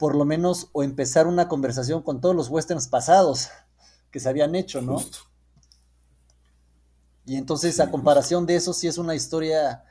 por 0.01 0.17
lo 0.17 0.25
menos 0.25 0.71
o 0.73 0.83
empezar 0.83 1.27
una 1.27 1.47
conversación 1.47 2.01
con 2.03 2.23
todos 2.23 2.35
los 2.35 2.49
westerns 2.49 2.89
pasados 2.89 3.51
que 4.11 4.19
se 4.19 4.31
habían 4.31 4.55
hecho, 4.55 4.81
¿no? 4.81 4.97
Y 7.27 7.37
entonces, 7.37 7.79
a 7.81 7.91
comparación 7.91 8.47
de 8.47 8.57
eso, 8.57 8.73
sí 8.73 8.89
es 8.89 8.97
una 8.97 9.15
historia, 9.15 9.85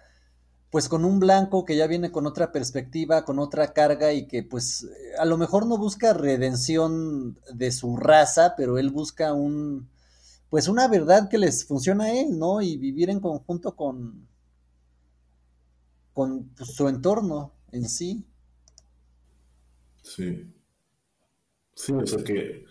pues 0.71 0.89
con 0.89 1.05
un 1.05 1.19
blanco 1.19 1.63
que 1.63 1.77
ya 1.77 1.85
viene 1.85 2.11
con 2.11 2.25
otra 2.25 2.51
perspectiva, 2.51 3.23
con 3.23 3.37
otra 3.37 3.71
carga 3.71 4.11
y 4.11 4.27
que 4.27 4.41
pues 4.41 4.87
a 5.19 5.25
lo 5.25 5.37
mejor 5.37 5.67
no 5.67 5.77
busca 5.77 6.11
redención 6.11 7.37
de 7.53 7.71
su 7.71 7.95
raza, 7.95 8.55
pero 8.57 8.79
él 8.79 8.89
busca 8.89 9.33
un, 9.33 9.91
pues 10.49 10.67
una 10.67 10.87
verdad 10.87 11.29
que 11.29 11.37
les 11.37 11.65
funciona 11.65 12.05
a 12.05 12.13
él, 12.13 12.39
¿no? 12.39 12.63
Y 12.63 12.77
vivir 12.77 13.11
en 13.11 13.19
conjunto 13.19 13.75
con, 13.75 14.27
con 16.13 16.45
pues, 16.57 16.71
su 16.73 16.87
entorno 16.87 17.53
en 17.71 17.87
sí. 17.87 18.25
Sí. 20.15 20.43
Sí, 21.75 21.93
o 21.93 22.05
sea 22.05 22.23
que 22.23 22.65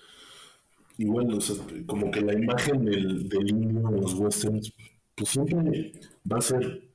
igual, 0.99 1.33
o 1.33 1.41
sea, 1.41 1.57
como 1.87 2.11
que 2.11 2.21
la 2.21 2.35
imagen 2.35 2.85
del, 2.85 3.29
del 3.29 3.49
indio 3.49 3.89
en 3.89 4.01
los 4.01 4.15
westerns, 4.15 4.73
pues 5.15 5.31
siempre 5.31 5.93
va 6.31 6.39
a 6.39 6.43
ser 6.43 6.91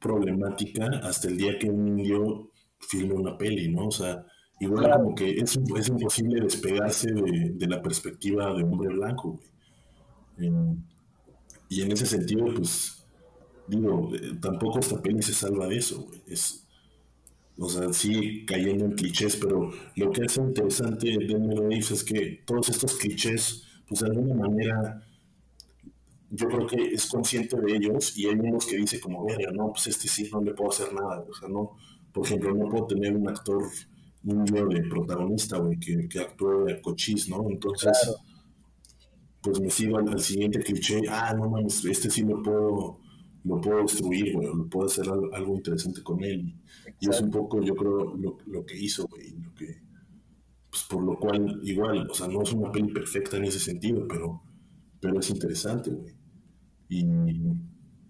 problemática 0.00 0.86
hasta 1.02 1.28
el 1.28 1.36
día 1.36 1.58
que 1.58 1.70
un 1.70 1.98
indio 1.98 2.50
filme 2.78 3.14
una 3.14 3.38
peli, 3.38 3.68
¿no? 3.68 3.86
O 3.86 3.90
sea, 3.90 4.26
igual 4.60 4.90
como 4.90 5.14
que 5.14 5.30
es, 5.38 5.58
es 5.76 5.88
imposible 5.88 6.40
despegarse 6.40 7.12
de, 7.12 7.66
la 7.66 7.80
perspectiva 7.80 8.52
de 8.52 8.64
hombre 8.64 8.88
blanco, 8.88 9.40
güey. 10.36 10.50
y 11.68 11.82
en 11.82 11.92
ese 11.92 12.06
sentido, 12.06 12.46
pues, 12.54 13.06
digo, 13.68 14.10
eh, 14.14 14.36
tampoco 14.40 14.80
esta 14.80 15.00
peli 15.00 15.22
se 15.22 15.32
salva 15.32 15.68
de 15.68 15.76
eso, 15.76 16.02
güey. 16.02 16.22
Es, 16.26 16.63
o 17.58 17.68
sea, 17.68 17.92
sí 17.92 18.44
cayendo 18.46 18.84
en 18.84 18.92
clichés, 18.92 19.36
pero 19.36 19.70
lo 19.96 20.10
que 20.10 20.22
es 20.24 20.36
interesante 20.36 21.06
de 21.06 21.26
Daniel 21.26 21.72
es 21.72 22.02
que 22.02 22.42
todos 22.44 22.68
estos 22.68 22.96
clichés, 22.96 23.64
pues 23.88 24.00
de 24.00 24.08
alguna 24.08 24.34
manera, 24.34 25.06
yo 26.30 26.48
creo 26.48 26.66
que 26.66 26.94
es 26.94 27.06
consciente 27.06 27.60
de 27.60 27.76
ellos 27.76 28.16
y 28.18 28.26
hay 28.26 28.34
unos 28.34 28.66
que 28.66 28.76
dice 28.76 28.98
como, 28.98 29.24
verga, 29.24 29.52
no, 29.52 29.72
pues 29.72 29.86
este 29.86 30.08
sí 30.08 30.28
no 30.32 30.42
le 30.42 30.52
puedo 30.52 30.70
hacer 30.70 30.92
nada, 30.92 31.24
o 31.28 31.34
sea, 31.34 31.48
no, 31.48 31.76
por 32.12 32.26
ejemplo, 32.26 32.54
no 32.54 32.68
puedo 32.68 32.86
tener 32.86 33.16
un 33.16 33.28
actor 33.28 33.62
indio 34.24 34.66
de 34.66 34.82
protagonista, 34.82 35.58
güey, 35.58 35.78
que, 35.78 36.08
que 36.08 36.20
actúe 36.20 36.64
de 36.64 36.80
cochís, 36.80 37.28
¿no? 37.28 37.48
Entonces, 37.48 38.16
pues 39.42 39.60
me 39.60 39.70
sigo 39.70 39.98
al, 39.98 40.18
siguiente 40.20 40.60
cliché, 40.60 41.02
ah, 41.08 41.34
no 41.36 41.50
mames, 41.50 41.84
este 41.84 42.10
sí 42.10 42.22
lo 42.22 42.42
puedo, 42.42 42.98
lo 43.44 43.60
puedo 43.60 43.82
destruir, 43.82 44.34
güey, 44.34 44.48
lo 44.48 44.68
puedo 44.68 44.86
hacer 44.86 45.06
algo 45.08 45.54
interesante 45.54 46.02
con 46.02 46.24
él. 46.24 46.58
Y 46.98 47.10
es 47.10 47.20
un 47.20 47.30
poco, 47.30 47.60
yo 47.62 47.74
creo, 47.74 48.16
lo, 48.16 48.64
que 48.64 48.76
hizo, 48.76 49.06
güey, 49.06 49.32
lo 49.32 49.54
que, 49.54 49.82
pues 50.70 50.82
por 50.84 51.02
lo 51.02 51.18
cual, 51.18 51.60
igual, 51.62 52.08
o 52.10 52.14
sea, 52.14 52.26
no 52.26 52.42
es 52.42 52.52
una 52.52 52.72
peli 52.72 52.92
perfecta 52.92 53.36
en 53.36 53.44
ese 53.44 53.60
sentido, 53.60 54.06
pero, 54.08 54.42
pero 55.00 55.20
es 55.20 55.28
interesante, 55.28 55.90
güey. 55.90 56.16
Y... 56.88 57.06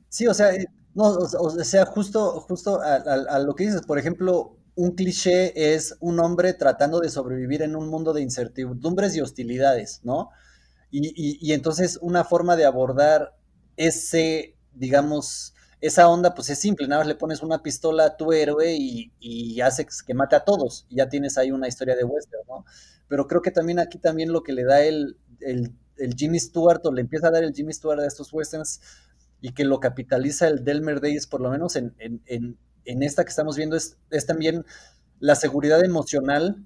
Sí, 0.09 0.29
o 0.29 0.35
sea, 0.35 0.55
eh, 0.55 0.67
no, 0.95 1.05
o, 1.09 1.51
sea, 1.65 1.85
justo, 1.87 2.41
justo 2.41 2.81
a, 2.81 3.39
lo 3.41 3.55
que 3.57 3.65
dices, 3.65 3.83
por 3.83 3.99
ejemplo, 3.99 4.57
un 4.77 4.93
cliché 4.93 5.75
es 5.75 5.97
un 5.99 6.21
hombre 6.21 6.55
tratando 6.55 7.01
de 7.01 7.11
sobrevivir 7.11 7.63
en 7.63 7.75
un 7.75 7.89
mundo 7.89 8.13
de 8.13 8.23
incertidumbres 8.23 9.17
y 9.17 9.21
hostilidades, 9.21 10.01
¿no? 10.05 10.31
Y, 10.93 11.09
y, 11.09 11.39
y 11.41 11.53
entonces 11.53 11.99
una 12.01 12.23
forma 12.23 12.55
de 12.55 12.67
abordar 12.67 13.37
ese, 13.77 14.55
digamos, 14.75 15.55
esa 15.81 16.09
onda 16.09 16.35
pues 16.35 16.49
es 16.51 16.59
simple, 16.59 16.89
nada 16.89 17.01
más 17.03 17.09
le 17.09 17.15
pones 17.15 17.43
una 17.43 17.63
pistola 17.63 18.07
a 18.07 18.17
tu 18.17 18.33
héroe 18.33 18.75
y, 18.75 19.13
y 19.21 19.61
haces 19.61 20.03
que 20.03 20.15
mate 20.15 20.37
a 20.37 20.45
todos, 20.45 20.87
y 20.89 20.97
ya 20.97 21.09
tienes 21.09 21.37
ahí 21.37 21.51
una 21.51 21.69
historia 21.69 21.95
de 21.95 22.05
western, 22.05 22.43
¿no? 22.49 22.65
Pero 23.09 23.29
creo 23.29 23.43
que 23.43 23.51
también 23.51 23.79
aquí 23.79 23.99
también 23.99 24.33
lo 24.33 24.43
que 24.43 24.53
le 24.53 24.65
da 24.65 24.83
el, 24.83 25.19
el, 25.41 25.75
Jimmy 26.17 26.41
Stewart, 26.41 26.81
o 26.85 26.93
le 26.93 27.03
empieza 27.03 27.29
a 27.29 27.31
dar 27.31 27.45
el 27.45 27.53
Jimmy 27.53 27.73
Stewart 27.73 28.01
a 28.01 28.07
estos 28.07 28.33
westerns, 28.33 28.81
y 29.41 29.53
que 29.53 29.65
lo 29.65 29.79
capitaliza 29.79 30.49
el 30.49 30.65
Delmer 30.65 31.01
Days, 31.01 31.27
por 31.27 31.43
lo 31.43 31.51
menos 31.51 31.77
en, 31.77 31.95
en, 31.99 32.23
en, 32.85 33.03
esta 33.03 33.25
que 33.25 33.31
estamos 33.31 33.57
viendo, 33.57 33.77
es, 33.77 33.99
es 34.11 34.25
también 34.25 34.65
la 35.21 35.35
seguridad 35.35 35.85
emocional 35.85 36.65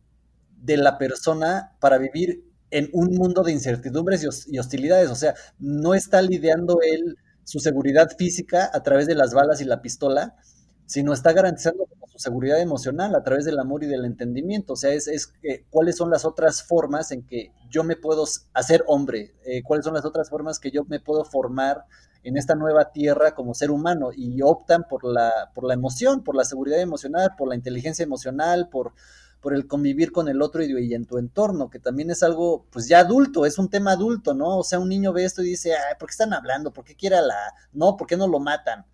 de 0.62 0.76
la 0.76 0.96
persona 0.96 1.76
para 1.80 1.98
vivir 1.98 2.44
en 2.70 2.88
un 2.92 3.16
mundo 3.16 3.42
de 3.42 3.52
incertidumbres 3.52 4.24
y 4.46 4.58
hostilidades. 4.58 5.10
O 5.10 5.16
sea, 5.16 5.34
no 5.58 5.94
está 5.94 6.22
lidiando 6.22 6.78
él 6.82 7.16
su 7.48 7.60
seguridad 7.60 8.10
física 8.18 8.70
a 8.74 8.82
través 8.82 9.06
de 9.06 9.14
las 9.14 9.32
balas 9.32 9.62
y 9.62 9.64
la 9.64 9.80
pistola, 9.80 10.36
sino 10.84 11.14
está 11.14 11.32
garantizando 11.32 11.88
su 12.06 12.18
seguridad 12.18 12.60
emocional 12.60 13.14
a 13.14 13.22
través 13.22 13.46
del 13.46 13.58
amor 13.58 13.82
y 13.82 13.86
del 13.86 14.04
entendimiento. 14.04 14.74
O 14.74 14.76
sea, 14.76 14.92
es, 14.92 15.08
es 15.08 15.32
cuáles 15.70 15.96
son 15.96 16.10
las 16.10 16.26
otras 16.26 16.62
formas 16.62 17.10
en 17.10 17.22
que 17.22 17.52
yo 17.70 17.84
me 17.84 17.96
puedo 17.96 18.26
hacer 18.52 18.84
hombre, 18.86 19.32
eh, 19.46 19.62
cuáles 19.62 19.86
son 19.86 19.94
las 19.94 20.04
otras 20.04 20.28
formas 20.28 20.58
que 20.58 20.70
yo 20.70 20.84
me 20.88 21.00
puedo 21.00 21.24
formar 21.24 21.86
en 22.22 22.36
esta 22.36 22.54
nueva 22.54 22.92
tierra 22.92 23.34
como 23.34 23.54
ser 23.54 23.70
humano 23.70 24.10
y 24.14 24.42
optan 24.42 24.84
por 24.86 25.02
la, 25.04 25.50
por 25.54 25.66
la 25.66 25.72
emoción, 25.72 26.24
por 26.24 26.36
la 26.36 26.44
seguridad 26.44 26.80
emocional, 26.80 27.30
por 27.38 27.48
la 27.48 27.54
inteligencia 27.54 28.02
emocional, 28.02 28.68
por 28.68 28.92
por 29.40 29.54
el 29.54 29.66
convivir 29.66 30.10
con 30.12 30.28
el 30.28 30.42
otro 30.42 30.62
y, 30.64 30.94
en 30.94 31.06
tu 31.06 31.18
entorno, 31.18 31.70
que 31.70 31.78
también 31.78 32.10
es 32.10 32.22
algo, 32.22 32.66
pues 32.70 32.88
ya 32.88 33.00
adulto, 33.00 33.46
es 33.46 33.58
un 33.58 33.68
tema 33.68 33.92
adulto, 33.92 34.34
¿no? 34.34 34.58
O 34.58 34.64
sea, 34.64 34.78
un 34.80 34.88
niño 34.88 35.12
ve 35.12 35.24
esto 35.24 35.42
y 35.42 35.50
dice, 35.50 35.74
ay, 35.74 35.94
¿por 35.98 36.08
qué 36.08 36.12
están 36.12 36.32
hablando? 36.32 36.72
¿Por 36.72 36.84
qué 36.84 36.94
quiere 36.94 37.20
la... 37.20 37.54
No, 37.72 37.96
¿por 37.96 38.06
qué 38.06 38.16
no 38.16 38.26
lo 38.26 38.40
matan? 38.40 38.84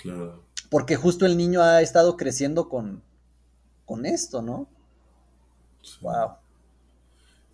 Claro. 0.00 0.44
Porque 0.70 0.96
justo 0.96 1.24
el 1.24 1.36
niño 1.36 1.62
ha 1.62 1.80
estado 1.80 2.16
creciendo 2.16 2.68
con, 2.68 3.02
con 3.84 4.06
esto, 4.06 4.42
¿no? 4.42 4.68
Wow. 6.00 6.32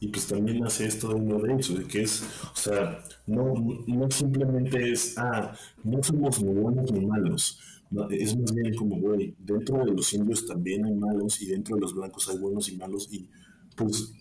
Y 0.01 0.09
pues 0.09 0.27
también 0.27 0.65
hace 0.67 0.87
esto 0.87 1.09
de 1.09 1.15
uno 1.15 1.39
de 1.39 1.55
de 1.55 1.87
que 1.87 2.03
es, 2.03 2.23
o 2.53 2.57
sea, 2.57 2.99
no, 3.27 3.55
no 3.87 4.11
simplemente 4.11 4.93
es, 4.93 5.17
ah, 5.17 5.55
no 5.83 6.03
somos 6.03 6.43
ni 6.43 6.53
buenos 6.53 6.91
ni 6.93 7.07
malos, 7.07 7.59
es 8.11 8.37
más 8.37 8.55
bien 8.55 8.75
como, 8.75 8.99
güey, 9.01 9.35
dentro 9.39 9.85
de 9.85 9.93
los 9.93 10.13
indios 10.13 10.47
también 10.47 10.85
hay 10.85 10.95
malos 10.95 11.41
y 11.43 11.47
dentro 11.47 11.77
de 11.77 11.83
los 11.83 11.95
blancos 11.95 12.29
hay 12.29 12.39
buenos 12.39 12.69
y 12.69 12.77
malos 12.77 13.09
y 13.13 13.29
pues, 13.77 14.13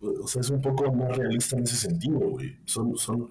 o 0.00 0.26
sea, 0.26 0.40
es 0.40 0.50
un 0.50 0.60
poco 0.60 0.92
más 0.92 1.16
realista 1.16 1.56
en 1.56 1.64
ese 1.64 1.76
sentido, 1.76 2.18
güey. 2.18 2.56
Son, 2.64 2.96
son, 2.96 3.30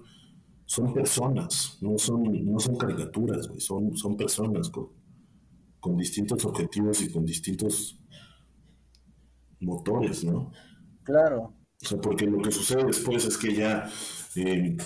son 0.66 0.92
personas, 0.92 1.78
no 1.80 1.96
son, 1.98 2.44
no 2.44 2.58
son 2.58 2.76
caricaturas, 2.76 3.48
güey, 3.48 3.60
son, 3.60 3.96
son 3.96 4.16
personas 4.16 4.68
con, 4.68 4.88
con 5.80 5.96
distintos 5.96 6.44
objetivos 6.44 7.00
y 7.02 7.10
con 7.10 7.24
distintos 7.24 7.98
motores, 9.60 10.24
¿no? 10.24 10.52
Claro. 11.02 11.54
O 11.82 11.86
sea, 11.86 12.00
porque 12.00 12.26
lo 12.26 12.42
que 12.42 12.50
sucede 12.50 12.84
después 12.84 13.24
es 13.24 13.38
que 13.38 13.54
ya 13.54 13.88
eh, 14.34 14.76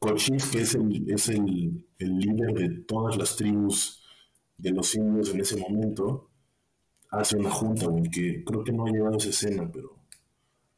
que 0.00 0.60
es, 0.60 0.74
el, 0.74 1.10
es 1.10 1.28
el, 1.28 1.86
el 1.98 2.18
líder 2.18 2.54
de 2.54 2.68
todas 2.84 3.16
las 3.16 3.36
tribus 3.36 3.99
de 4.60 4.70
los 4.70 4.94
indios 4.94 5.30
en 5.30 5.40
ese 5.40 5.56
momento, 5.56 6.30
hace 7.10 7.36
una 7.36 7.50
junta, 7.50 7.86
güey, 7.86 8.10
que 8.10 8.44
creo 8.44 8.62
que 8.62 8.72
no 8.72 8.86
ha 8.86 8.90
llegado 8.90 9.16
esa 9.16 9.30
escena, 9.30 9.70
pero 9.72 9.96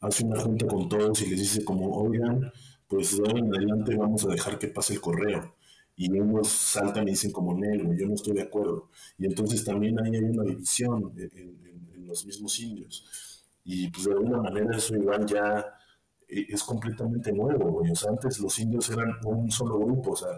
hace 0.00 0.24
una 0.24 0.40
junta 0.40 0.66
con 0.66 0.88
todos 0.88 1.20
y 1.22 1.30
les 1.30 1.40
dice 1.40 1.64
como, 1.64 1.90
oigan, 1.90 2.52
pues 2.88 3.16
de 3.16 3.22
ahora 3.26 3.38
en 3.38 3.54
adelante 3.54 3.96
vamos 3.96 4.24
a 4.24 4.28
dejar 4.28 4.58
que 4.58 4.68
pase 4.68 4.94
el 4.94 5.00
correo. 5.00 5.54
Y 5.96 6.10
unos 6.18 6.48
saltan 6.48 7.06
y 7.08 7.12
dicen 7.12 7.32
como 7.32 7.54
negro, 7.54 7.92
yo 7.94 8.06
no 8.06 8.14
estoy 8.14 8.34
de 8.34 8.42
acuerdo. 8.42 8.88
Y 9.18 9.26
entonces 9.26 9.64
también 9.64 9.98
ahí 10.00 10.14
hay 10.16 10.24
una 10.24 10.44
división 10.44 11.12
en, 11.16 12.06
los 12.06 12.26
mismos 12.26 12.58
indios. 12.60 13.44
Y 13.64 13.88
pues 13.88 14.04
de 14.04 14.12
alguna 14.12 14.42
manera 14.42 14.76
eso 14.76 14.94
igual 14.94 15.24
ya 15.24 15.64
eh, 16.28 16.46
es 16.48 16.62
completamente 16.62 17.32
nuevo, 17.32 17.70
güey. 17.70 17.90
Antes 18.06 18.38
los 18.40 18.58
indios 18.58 18.90
eran 18.90 19.12
un 19.24 19.50
solo 19.50 19.78
grupo, 19.78 20.12
o 20.12 20.16
sea, 20.16 20.28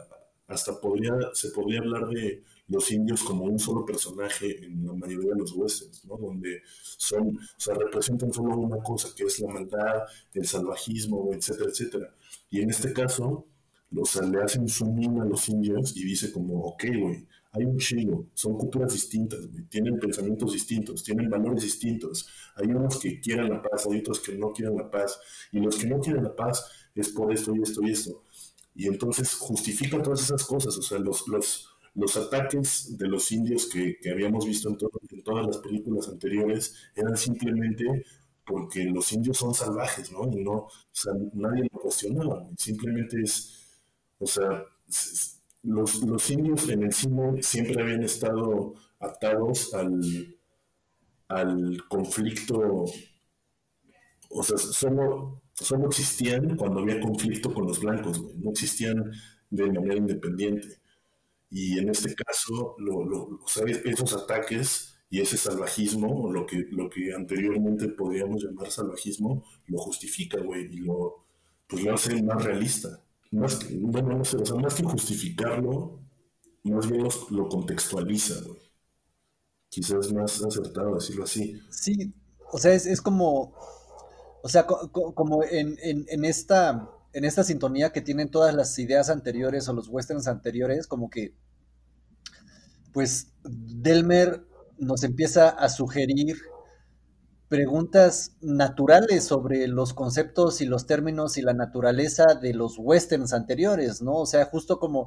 hasta 0.46 0.80
podría, 0.80 1.14
se 1.32 1.50
podría 1.50 1.80
hablar 1.80 2.08
de 2.08 2.42
los 2.68 2.90
indios 2.90 3.22
como 3.22 3.44
un 3.44 3.58
solo 3.58 3.84
personaje 3.84 4.64
en 4.64 4.86
la 4.86 4.94
mayoría 4.94 5.32
de 5.32 5.40
los 5.40 5.52
westerns, 5.52 6.04
¿no? 6.06 6.16
Donde 6.16 6.62
son, 6.82 7.36
o 7.36 7.60
sea, 7.60 7.74
representan 7.74 8.32
solo 8.32 8.56
una 8.56 8.78
cosa, 8.82 9.08
que 9.14 9.24
es 9.24 9.40
la 9.40 9.52
maldad, 9.52 10.02
el 10.32 10.46
salvajismo, 10.46 11.30
etcétera, 11.32 11.70
etcétera. 11.70 12.14
Y 12.50 12.60
en 12.60 12.70
este 12.70 12.92
caso, 12.92 13.46
sea, 14.04 14.22
le 14.22 14.42
hacen 14.42 14.68
zoom 14.68 15.20
a 15.20 15.24
los 15.24 15.48
indios 15.48 15.96
y 15.96 16.04
dice 16.04 16.32
como, 16.32 16.60
ok, 16.64 16.84
güey, 16.98 17.26
hay 17.52 17.64
un 17.64 17.78
chingo, 17.78 18.26
son 18.34 18.58
culturas 18.58 18.92
distintas, 18.92 19.38
tienen 19.68 19.98
pensamientos 20.00 20.52
distintos, 20.52 21.04
tienen 21.04 21.30
valores 21.30 21.62
distintos. 21.62 22.26
Hay 22.56 22.66
unos 22.66 22.98
que 22.98 23.20
quieren 23.20 23.48
la 23.48 23.62
paz, 23.62 23.86
hay 23.88 24.00
otros 24.00 24.18
que 24.18 24.34
no 24.36 24.52
quieren 24.52 24.76
la 24.76 24.90
paz. 24.90 25.20
Y 25.52 25.60
los 25.60 25.76
que 25.76 25.86
no 25.86 26.00
quieren 26.00 26.24
la 26.24 26.34
paz 26.34 26.68
es 26.96 27.10
por 27.10 27.32
esto 27.32 27.54
y 27.54 27.62
esto 27.62 27.80
y 27.84 27.92
esto. 27.92 28.23
Y 28.74 28.88
entonces 28.88 29.34
justifican 29.34 30.02
todas 30.02 30.22
esas 30.22 30.44
cosas, 30.44 30.76
o 30.76 30.82
sea, 30.82 30.98
los, 30.98 31.28
los, 31.28 31.68
los 31.94 32.16
ataques 32.16 32.96
de 32.98 33.06
los 33.06 33.30
indios 33.30 33.66
que, 33.66 33.98
habíamos 34.10 34.46
visto 34.46 34.68
en, 34.68 34.76
en, 35.10 35.22
todas 35.22 35.46
las 35.46 35.58
películas 35.58 36.08
anteriores 36.08 36.74
eran 36.96 37.16
simplemente 37.16 38.04
porque 38.44 38.84
los 38.84 39.12
indios 39.12 39.38
son 39.38 39.54
salvajes, 39.54 40.10
¿no? 40.12 40.28
Y 40.30 40.42
no, 40.42 40.52
o 40.52 40.70
sea, 40.92 41.12
nadie 41.32 41.68
lo 41.72 41.80
cuestionaba, 41.80 42.48
simplemente 42.56 43.20
es, 43.22 43.80
o 44.18 44.26
sea, 44.26 44.64
los, 45.62 46.02
los 46.02 46.30
indios 46.30 46.68
en 46.68 46.82
el 46.82 46.92
cine 46.92 47.42
siempre 47.42 47.82
habían 47.82 48.02
estado 48.02 48.74
atados 48.98 49.72
al, 49.72 50.36
al 51.28 51.82
conflicto, 51.88 52.84
o 54.30 54.42
sea, 54.42 54.58
solo, 54.58 55.42
solo 55.54 55.86
existían 55.86 56.56
cuando 56.56 56.80
había 56.80 57.00
conflicto 57.00 57.52
con 57.52 57.66
los 57.66 57.80
blancos, 57.80 58.20
no 58.36 58.50
existían 58.50 59.12
de 59.50 59.70
manera 59.70 59.96
independiente. 59.96 60.80
Y 61.50 61.78
en 61.78 61.88
este 61.88 62.14
caso, 62.14 62.74
lo, 62.78 63.38
esos 63.84 64.12
ataques 64.14 64.96
y 65.08 65.20
ese 65.20 65.36
salvajismo, 65.36 66.32
lo 66.32 66.46
que, 66.46 66.66
lo 66.70 66.90
que 66.90 67.14
anteriormente 67.14 67.88
podríamos 67.88 68.42
llamar 68.42 68.70
salvajismo, 68.70 69.44
lo 69.66 69.78
justifica, 69.78 70.40
güey, 70.40 70.74
y 70.74 70.78
lo, 70.78 71.24
pues 71.68 71.84
lo 71.84 71.94
hace 71.94 72.20
más 72.22 72.42
realista. 72.42 73.00
Más 73.30 73.56
que, 73.56 73.76
bueno, 73.78 74.16
no 74.18 74.24
sé, 74.24 74.38
o 74.38 74.44
sea, 74.44 74.56
más 74.56 74.74
que 74.74 74.82
justificarlo, 74.82 76.00
más 76.64 76.90
bien 76.90 77.06
lo, 77.30 77.48
contextualiza, 77.48 78.42
güey. 78.44 78.60
Quizás 79.68 80.12
más 80.12 80.42
acertado 80.42 80.94
decirlo 80.94 81.24
así. 81.24 81.60
Sí, 81.70 82.12
o 82.50 82.58
sea, 82.58 82.74
es, 82.74 82.86
es 82.86 83.00
como, 83.00 83.54
o 84.44 84.48
sea, 84.50 84.66
como 84.66 85.42
en, 85.42 85.78
en, 85.80 86.24
esta, 86.26 86.90
en 87.14 87.24
esta 87.24 87.42
sintonía 87.44 87.92
que 87.92 88.02
tienen 88.02 88.30
todas 88.30 88.54
las 88.54 88.78
ideas 88.78 89.08
anteriores 89.08 89.66
o 89.70 89.72
los 89.72 89.88
westerns 89.88 90.28
anteriores, 90.28 90.86
como 90.86 91.08
que 91.08 91.32
pues 92.92 93.32
Delmer 93.42 94.44
nos 94.76 95.02
empieza 95.02 95.48
a 95.48 95.70
sugerir 95.70 96.36
preguntas 97.48 98.36
naturales 98.42 99.24
sobre 99.24 99.66
los 99.66 99.94
conceptos 99.94 100.60
y 100.60 100.66
los 100.66 100.86
términos 100.86 101.38
y 101.38 101.42
la 101.42 101.54
naturaleza 101.54 102.34
de 102.34 102.52
los 102.52 102.74
westerns 102.78 103.32
anteriores, 103.32 104.02
¿no? 104.02 104.12
O 104.12 104.26
sea, 104.26 104.44
justo 104.44 104.78
como, 104.78 105.06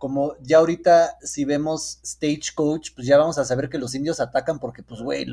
como 0.00 0.34
ya 0.40 0.58
ahorita 0.58 1.18
si 1.22 1.44
vemos 1.44 2.00
Stagecoach, 2.04 2.96
pues 2.96 3.06
ya 3.06 3.16
vamos 3.16 3.38
a 3.38 3.44
saber 3.44 3.68
que 3.68 3.78
los 3.78 3.94
indios 3.94 4.18
atacan 4.18 4.58
porque, 4.58 4.82
pues, 4.82 5.02
güey, 5.02 5.24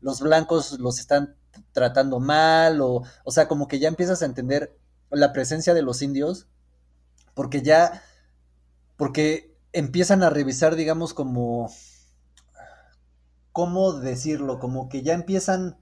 los 0.00 0.20
blancos 0.20 0.78
los 0.78 1.00
están 1.00 1.34
tratando 1.72 2.20
mal, 2.20 2.80
o, 2.80 3.02
o 3.24 3.30
sea, 3.30 3.48
como 3.48 3.68
que 3.68 3.78
ya 3.78 3.88
empiezas 3.88 4.22
a 4.22 4.26
entender 4.26 4.76
la 5.10 5.32
presencia 5.32 5.74
de 5.74 5.82
los 5.82 6.02
indios, 6.02 6.46
porque 7.34 7.62
ya, 7.62 8.02
porque 8.96 9.56
empiezan 9.72 10.22
a 10.22 10.30
revisar, 10.30 10.76
digamos, 10.76 11.14
como, 11.14 11.70
¿cómo 13.52 13.92
decirlo? 13.92 14.58
Como 14.58 14.88
que 14.88 15.02
ya 15.02 15.14
empiezan 15.14 15.78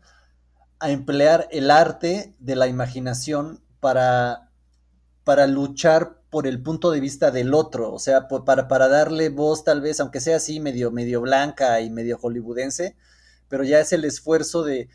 a 0.78 0.90
emplear 0.90 1.48
el 1.50 1.70
arte 1.70 2.34
de 2.38 2.56
la 2.56 2.66
imaginación 2.66 3.62
para, 3.80 4.50
para 5.24 5.46
luchar 5.46 6.20
por 6.30 6.46
el 6.46 6.62
punto 6.62 6.90
de 6.90 7.00
vista 7.00 7.30
del 7.30 7.54
otro, 7.54 7.92
o 7.92 7.98
sea, 7.98 8.28
para, 8.28 8.68
para 8.68 8.88
darle 8.88 9.30
voz 9.30 9.64
tal 9.64 9.80
vez, 9.80 10.00
aunque 10.00 10.20
sea 10.20 10.36
así 10.36 10.60
medio, 10.60 10.90
medio 10.90 11.20
blanca 11.22 11.80
y 11.80 11.88
medio 11.88 12.18
hollywoodense, 12.18 12.96
pero 13.48 13.64
ya 13.64 13.80
es 13.80 13.92
el 13.92 14.04
esfuerzo 14.04 14.62
de, 14.62 14.88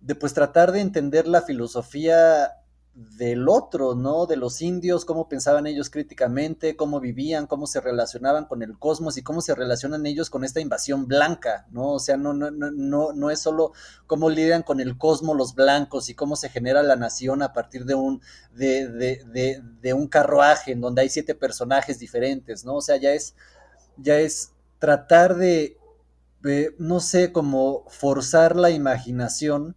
de 0.00 0.14
pues 0.14 0.34
tratar 0.34 0.72
de 0.72 0.80
entender 0.80 1.26
la 1.28 1.42
filosofía 1.42 2.56
del 2.92 3.48
otro, 3.48 3.94
¿no? 3.94 4.26
De 4.26 4.36
los 4.36 4.60
indios, 4.60 5.04
cómo 5.04 5.28
pensaban 5.28 5.66
ellos 5.66 5.90
críticamente, 5.90 6.76
cómo 6.76 7.00
vivían, 7.00 7.46
cómo 7.46 7.66
se 7.66 7.80
relacionaban 7.80 8.46
con 8.46 8.62
el 8.62 8.78
cosmos 8.78 9.16
y 9.16 9.22
cómo 9.22 9.40
se 9.40 9.54
relacionan 9.54 10.04
ellos 10.06 10.28
con 10.28 10.44
esta 10.44 10.60
invasión 10.60 11.06
blanca, 11.06 11.66
¿no? 11.70 11.92
O 11.92 11.98
sea, 12.00 12.16
no, 12.16 12.34
no, 12.34 12.50
no, 12.50 13.12
no 13.12 13.30
es 13.30 13.40
solo 13.40 13.72
cómo 14.06 14.28
lidian 14.28 14.62
con 14.62 14.80
el 14.80 14.98
cosmos 14.98 15.36
los 15.36 15.54
blancos 15.54 16.08
y 16.08 16.14
cómo 16.14 16.34
se 16.34 16.48
genera 16.48 16.82
la 16.82 16.96
nación 16.96 17.42
a 17.42 17.52
partir 17.52 17.84
de 17.84 17.94
un, 17.94 18.20
de, 18.52 18.88
de, 18.88 19.24
de, 19.26 19.62
de 19.80 19.92
un 19.94 20.08
carruaje 20.08 20.72
en 20.72 20.80
donde 20.80 21.02
hay 21.02 21.08
siete 21.08 21.34
personajes 21.34 21.98
diferentes, 21.98 22.64
¿no? 22.64 22.74
O 22.74 22.80
sea, 22.82 22.96
ya 22.96 23.12
es, 23.12 23.34
ya 23.96 24.18
es 24.18 24.52
tratar 24.78 25.36
de, 25.36 25.76
no 26.78 27.00
sé, 27.00 27.32
como 27.32 27.84
forzar 27.88 28.56
la 28.56 28.70
imaginación 28.70 29.76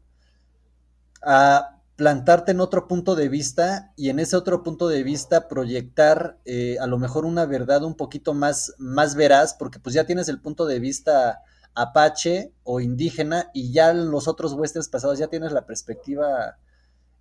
a 1.26 1.74
plantarte 1.96 2.52
en 2.52 2.60
otro 2.60 2.88
punto 2.88 3.16
de 3.16 3.30
vista 3.30 3.94
y 3.96 4.10
en 4.10 4.20
ese 4.20 4.36
otro 4.36 4.64
punto 4.64 4.88
de 4.88 5.04
vista 5.04 5.48
proyectar 5.48 6.40
eh, 6.46 6.78
a 6.80 6.88
lo 6.88 6.98
mejor 6.98 7.26
una 7.26 7.46
verdad 7.46 7.84
un 7.84 7.96
poquito 7.96 8.34
más, 8.34 8.74
más 8.78 9.16
veraz, 9.16 9.54
porque 9.54 9.80
pues 9.80 9.94
ya 9.94 10.06
tienes 10.06 10.28
el 10.28 10.42
punto 10.42 10.66
de 10.66 10.80
vista 10.80 11.42
apache 11.76 12.52
o 12.64 12.80
indígena 12.80 13.50
y 13.54 13.72
ya 13.72 13.92
en 13.92 14.10
los 14.10 14.28
otros 14.28 14.54
westerns 14.54 14.90
pasados 14.90 15.20
ya 15.20 15.28
tienes 15.28 15.52
la 15.52 15.66
perspectiva 15.66 16.58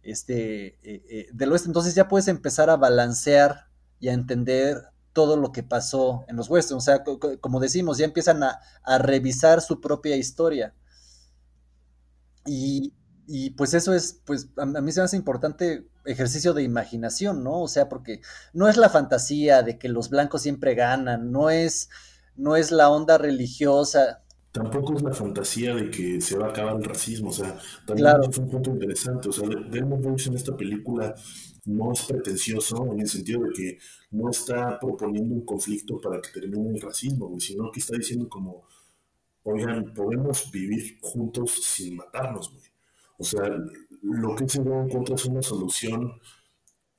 este, 0.02 0.78
eh, 0.82 1.02
eh, 1.08 1.28
del 1.32 1.52
oeste, 1.52 1.68
entonces 1.68 1.94
ya 1.94 2.08
puedes 2.08 2.28
empezar 2.28 2.70
a 2.70 2.76
balancear 2.76 3.68
y 4.00 4.08
a 4.08 4.14
entender 4.14 4.82
todo 5.12 5.36
lo 5.36 5.52
que 5.52 5.62
pasó 5.62 6.24
en 6.28 6.36
los 6.36 6.48
westerns, 6.48 6.82
o 6.82 6.84
sea, 6.84 7.04
como 7.40 7.60
decimos, 7.60 7.98
ya 7.98 8.06
empiezan 8.06 8.42
a, 8.42 8.60
a 8.82 8.96
revisar 8.96 9.60
su 9.60 9.80
propia 9.80 10.16
historia. 10.16 10.74
Y, 12.46 12.94
y 13.26 13.50
pues 13.50 13.74
eso 13.74 13.94
es, 13.94 14.20
pues 14.24 14.48
a, 14.56 14.66
mí 14.66 14.92
se 14.92 15.00
me 15.00 15.04
hace 15.04 15.16
importante 15.16 15.87
ejercicio 16.04 16.54
de 16.54 16.62
imaginación, 16.62 17.44
¿no? 17.44 17.61
O 17.61 17.68
sea, 17.68 17.88
porque 17.88 18.20
no 18.52 18.68
es 18.68 18.76
la 18.76 18.88
fantasía 18.88 19.62
de 19.62 19.78
que 19.78 19.88
los 19.88 20.11
blancos 20.11 20.42
siempre 20.42 20.74
ganan, 20.74 21.30
no 21.30 21.50
es, 21.50 21.88
no 22.37 22.56
es 22.56 22.72
la 22.72 22.90
onda 22.90 23.18
religiosa. 23.18 24.22
Tampoco 24.50 24.96
es 24.96 25.02
la 25.02 25.12
fantasía 25.12 25.74
de 25.74 25.90
que 25.90 26.20
se 26.20 26.37
va 26.37 26.46
a 26.46 26.50
acabar 26.50 26.76
el 26.76 26.85
racismo, 26.85 27.30
o 27.30 27.32
sea, 27.32 27.58
también 27.87 28.08
es 28.28 28.37
un 28.37 28.50
punto 28.50 28.70
interesante, 28.70 29.28
o 29.28 29.32
sea, 29.32 29.48
Delmon 29.48 30.02
Brooks 30.02 30.26
en 30.26 30.35
esta 30.35 30.54
película 30.54 31.14
no 31.64 31.92
es 31.92 32.02
pretencioso 32.02 32.92
en 32.92 33.00
el 33.00 33.08
sentido 33.08 33.44
de 33.44 33.52
que 33.52 33.78
no 34.11 34.28
está 34.28 34.78
proponiendo 34.78 35.35
un 35.35 35.46
conflicto 35.46 36.00
para 36.00 36.20
que 36.20 36.28
termine 36.40 36.70
el 36.70 36.80
racismo, 36.80 37.35
sino 37.38 37.70
que 37.70 37.80
está 37.80 37.96
diciendo 37.96 38.28
como, 38.28 38.64
oigan, 39.44 39.94
podemos 39.94 40.50
vivir 40.50 40.98
juntos 41.00 41.52
sin 41.62 41.96
matarnos, 41.96 42.52
güey. 42.52 42.71
O 43.22 43.24
sea, 43.24 43.48
lo 44.02 44.35
que 44.35 44.48
se 44.48 44.61
ve 44.61 44.74
en 44.74 44.88
contra 44.88 45.14
es 45.14 45.24
una 45.26 45.42
solución 45.42 46.12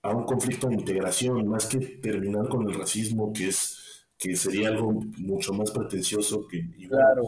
a 0.04 0.16
un 0.16 0.24
conflicto 0.24 0.70
de 0.70 0.76
integración, 0.76 1.46
más 1.50 1.66
que 1.66 1.80
terminar 2.02 2.48
con 2.48 2.70
el 2.70 2.76
racismo, 2.76 3.34
que 3.34 3.50
es 3.50 4.08
que 4.18 4.38
sería 4.38 4.70
algo 4.70 4.94
mucho 5.18 5.52
más 5.52 5.72
pretencioso 5.72 6.48
que 6.48 6.66
claro. 6.88 7.24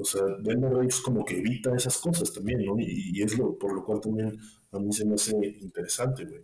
o 0.00 0.04
sea, 0.04 0.22
Denver 0.40 0.84
es 0.84 1.00
como 1.00 1.24
que 1.24 1.38
evita 1.38 1.76
esas 1.76 1.96
cosas 1.98 2.32
también, 2.32 2.64
¿no? 2.64 2.74
Y, 2.76 3.22
es 3.22 3.38
lo 3.38 3.56
por 3.56 3.72
lo 3.72 3.84
cual 3.84 4.00
también 4.00 4.36
a 4.72 4.80
mí 4.80 4.92
se 4.92 5.04
me 5.04 5.14
hace 5.14 5.36
interesante, 5.60 6.24
güey. 6.24 6.42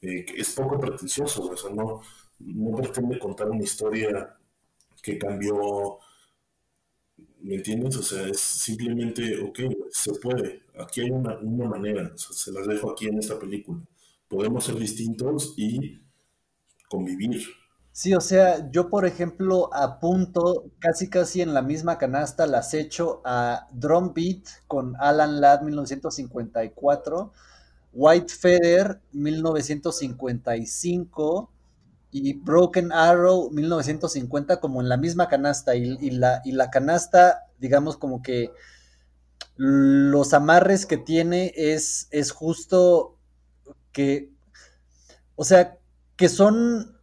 Eh, 0.00 0.24
es 0.38 0.54
poco 0.54 0.80
pretencioso, 0.80 1.50
o 1.50 1.56
sea, 1.56 1.70
no, 1.70 2.00
no 2.38 2.76
pretende 2.76 3.18
contar 3.18 3.50
una 3.50 3.62
historia 3.62 4.38
que 5.02 5.18
cambió 5.18 5.98
¿Me 7.42 7.56
entiendes? 7.56 7.96
O 7.96 8.02
sea, 8.02 8.26
es 8.28 8.40
simplemente, 8.40 9.42
ok, 9.42 9.58
se 9.90 10.12
puede. 10.14 10.62
Aquí 10.78 11.00
hay 11.00 11.10
una, 11.10 11.36
manera, 11.66 12.12
se 12.16 12.52
las 12.52 12.66
dejo 12.66 12.90
aquí 12.90 13.08
en 13.08 13.18
esta 13.18 13.38
película. 13.38 13.80
Podemos 14.28 14.64
ser 14.64 14.76
distintos 14.76 15.54
y 15.56 16.00
convivir. 16.88 17.42
Sí, 17.90 18.14
o 18.14 18.20
sea, 18.20 18.70
yo 18.70 18.88
por 18.88 19.04
ejemplo 19.04 19.74
apunto 19.74 20.70
casi 20.78 21.10
casi 21.10 21.42
en 21.42 21.52
la 21.52 21.60
misma 21.60 21.98
canasta 21.98 22.46
las 22.46 22.72
hecho 22.72 23.20
a 23.24 23.68
Drum 23.72 24.14
Beat 24.14 24.44
con 24.66 24.94
Alan 24.98 25.42
Ladd 25.42 25.60
1954, 25.62 27.32
White 27.92 28.32
Feather 28.32 29.02
1955, 29.12 31.52
y 32.12 32.34
Broken 32.34 32.92
Arrow 32.92 33.50
1950 33.50 34.60
como 34.60 34.82
en 34.82 34.90
la 34.90 34.98
misma 34.98 35.28
canasta 35.28 35.74
y, 35.74 36.10
la, 36.10 36.42
y 36.44 36.52
la 36.52 36.70
canasta, 36.70 37.46
digamos 37.58 37.96
como 37.96 38.22
que 38.22 38.52
los 39.56 40.34
amarres 40.34 40.84
que 40.84 40.98
tiene 40.98 41.52
es, 41.56 42.08
es 42.10 42.30
justo 42.30 43.18
que, 43.92 44.30
o 45.36 45.44
sea, 45.44 45.78
que 46.16 46.28
son, 46.28 46.98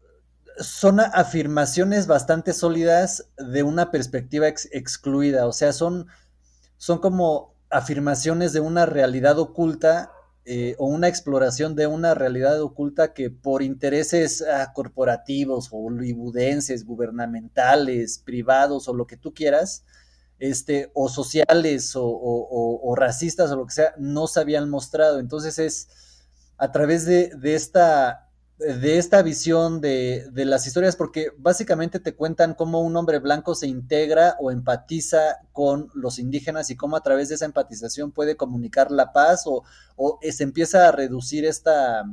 son 0.59 0.99
afirmaciones 0.99 2.05
bastante 2.05 2.53
sólidas 2.53 3.29
de 3.37 3.63
una 3.63 3.89
perspectiva 3.89 4.47
excluida, 4.47 5.47
o 5.47 5.53
sea, 5.53 5.73
son, 5.73 6.07
son 6.77 6.99
como 6.99 7.55
afirmaciones 7.71 8.53
de 8.53 8.59
una 8.59 8.85
realidad 8.85 9.39
oculta 9.39 10.11
eh, 10.51 10.73
o 10.79 10.87
una 10.87 11.07
exploración 11.07 11.75
de 11.75 11.85
una 11.85 12.15
realidad 12.15 12.59
oculta 12.59 13.13
que 13.13 13.29
por 13.29 13.61
intereses 13.61 14.41
ah, 14.41 14.73
corporativos, 14.73 15.69
hollywoodenses, 15.69 16.87
gubernamentales, 16.87 18.17
privados 18.17 18.87
o 18.87 18.95
lo 18.95 19.05
que 19.05 19.15
tú 19.15 19.31
quieras, 19.31 19.85
este, 20.39 20.89
o 20.95 21.07
sociales 21.07 21.93
o, 21.95 22.95
racistas 22.97 23.51
o 23.51 23.57
lo 23.57 23.67
que 23.67 23.75
sea, 23.75 23.93
no 23.99 24.25
se 24.25 24.39
habían 24.39 24.71
mostrado. 24.71 25.19
Entonces 25.19 25.59
es 25.59 25.87
a 26.57 26.71
través 26.71 27.05
de, 27.05 27.29
esta, 27.43 28.28
de 28.59 28.97
esta 28.97 29.21
visión 29.21 29.79
de, 29.79 30.27
de, 30.33 30.43
las 30.43 30.67
historias, 30.67 30.97
porque 30.97 31.31
básicamente 31.37 32.01
te 32.01 32.13
cuentan 32.13 32.55
cómo 32.55 32.81
un 32.81 32.97
hombre 32.97 33.19
blanco 33.19 33.55
se 33.55 33.67
integra 33.67 34.35
o 34.37 34.51
empatiza 34.51 35.37
con 35.53 35.89
los 35.93 36.19
indígenas 36.19 36.69
y 36.69 36.75
cómo 36.75 36.97
a 36.97 37.01
través 37.01 37.29
de 37.29 37.35
esa 37.35 37.45
empatización 37.45 38.11
puede 38.11 38.35
comunicar 38.35 38.91
la 38.91 39.13
paz 39.13 39.43
o, 39.45 39.63
o 39.95 40.19
se 40.29 40.43
empieza 40.43 40.89
a 40.89 40.91
reducir 40.91 41.45
esta, 41.45 42.03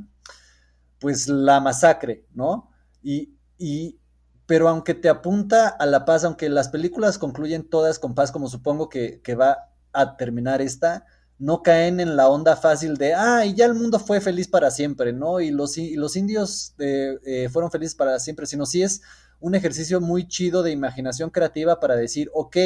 pues 0.99 1.27
la 1.27 1.59
masacre, 1.59 2.25
¿no? 2.33 2.71
Y, 3.03 3.35
y, 3.57 3.99
pero 4.45 4.69
aunque 4.69 4.93
te 4.93 5.09
apunta 5.09 5.67
a 5.67 5.85
la 5.85 6.05
paz, 6.05 6.23
aunque 6.23 6.47
las 6.47 6.69
películas 6.69 7.17
concluyen 7.17 7.69
todas 7.69 7.99
con 7.99 8.15
paz, 8.15 8.31
como 8.31 8.47
supongo 8.47 8.87
que, 8.87 9.21
que 9.21 9.35
va 9.35 9.69
a 9.91 10.15
terminar 10.15 10.61
esta, 10.61 11.05
no 11.39 11.61
caen 11.61 11.99
en 11.99 12.15
la 12.15 12.29
onda 12.29 12.55
fácil 12.55 12.95
de, 12.95 13.13
ah, 13.13 13.45
y 13.45 13.53
ya 13.53 13.65
el 13.65 13.75
mundo 13.75 13.99
fue 13.99 14.21
feliz 14.21 14.47
para 14.47 14.71
siempre, 14.71 15.13
¿no? 15.13 15.39
Y 15.39 15.51
los, 15.51 15.77
y 15.77 15.95
los 15.95 16.15
indios 16.15 16.73
eh, 16.79 17.19
eh, 17.25 17.49
fueron 17.49 17.71
felices 17.71 17.95
para 17.95 18.19
siempre, 18.19 18.47
sino 18.47 18.65
sí 18.65 18.81
es 18.81 19.01
un 19.39 19.53
ejercicio 19.53 20.01
muy 20.01 20.27
chido 20.27 20.63
de 20.63 20.71
imaginación 20.71 21.29
creativa 21.29 21.79
para 21.79 21.95
decir, 21.95 22.31
ok, 22.33 22.57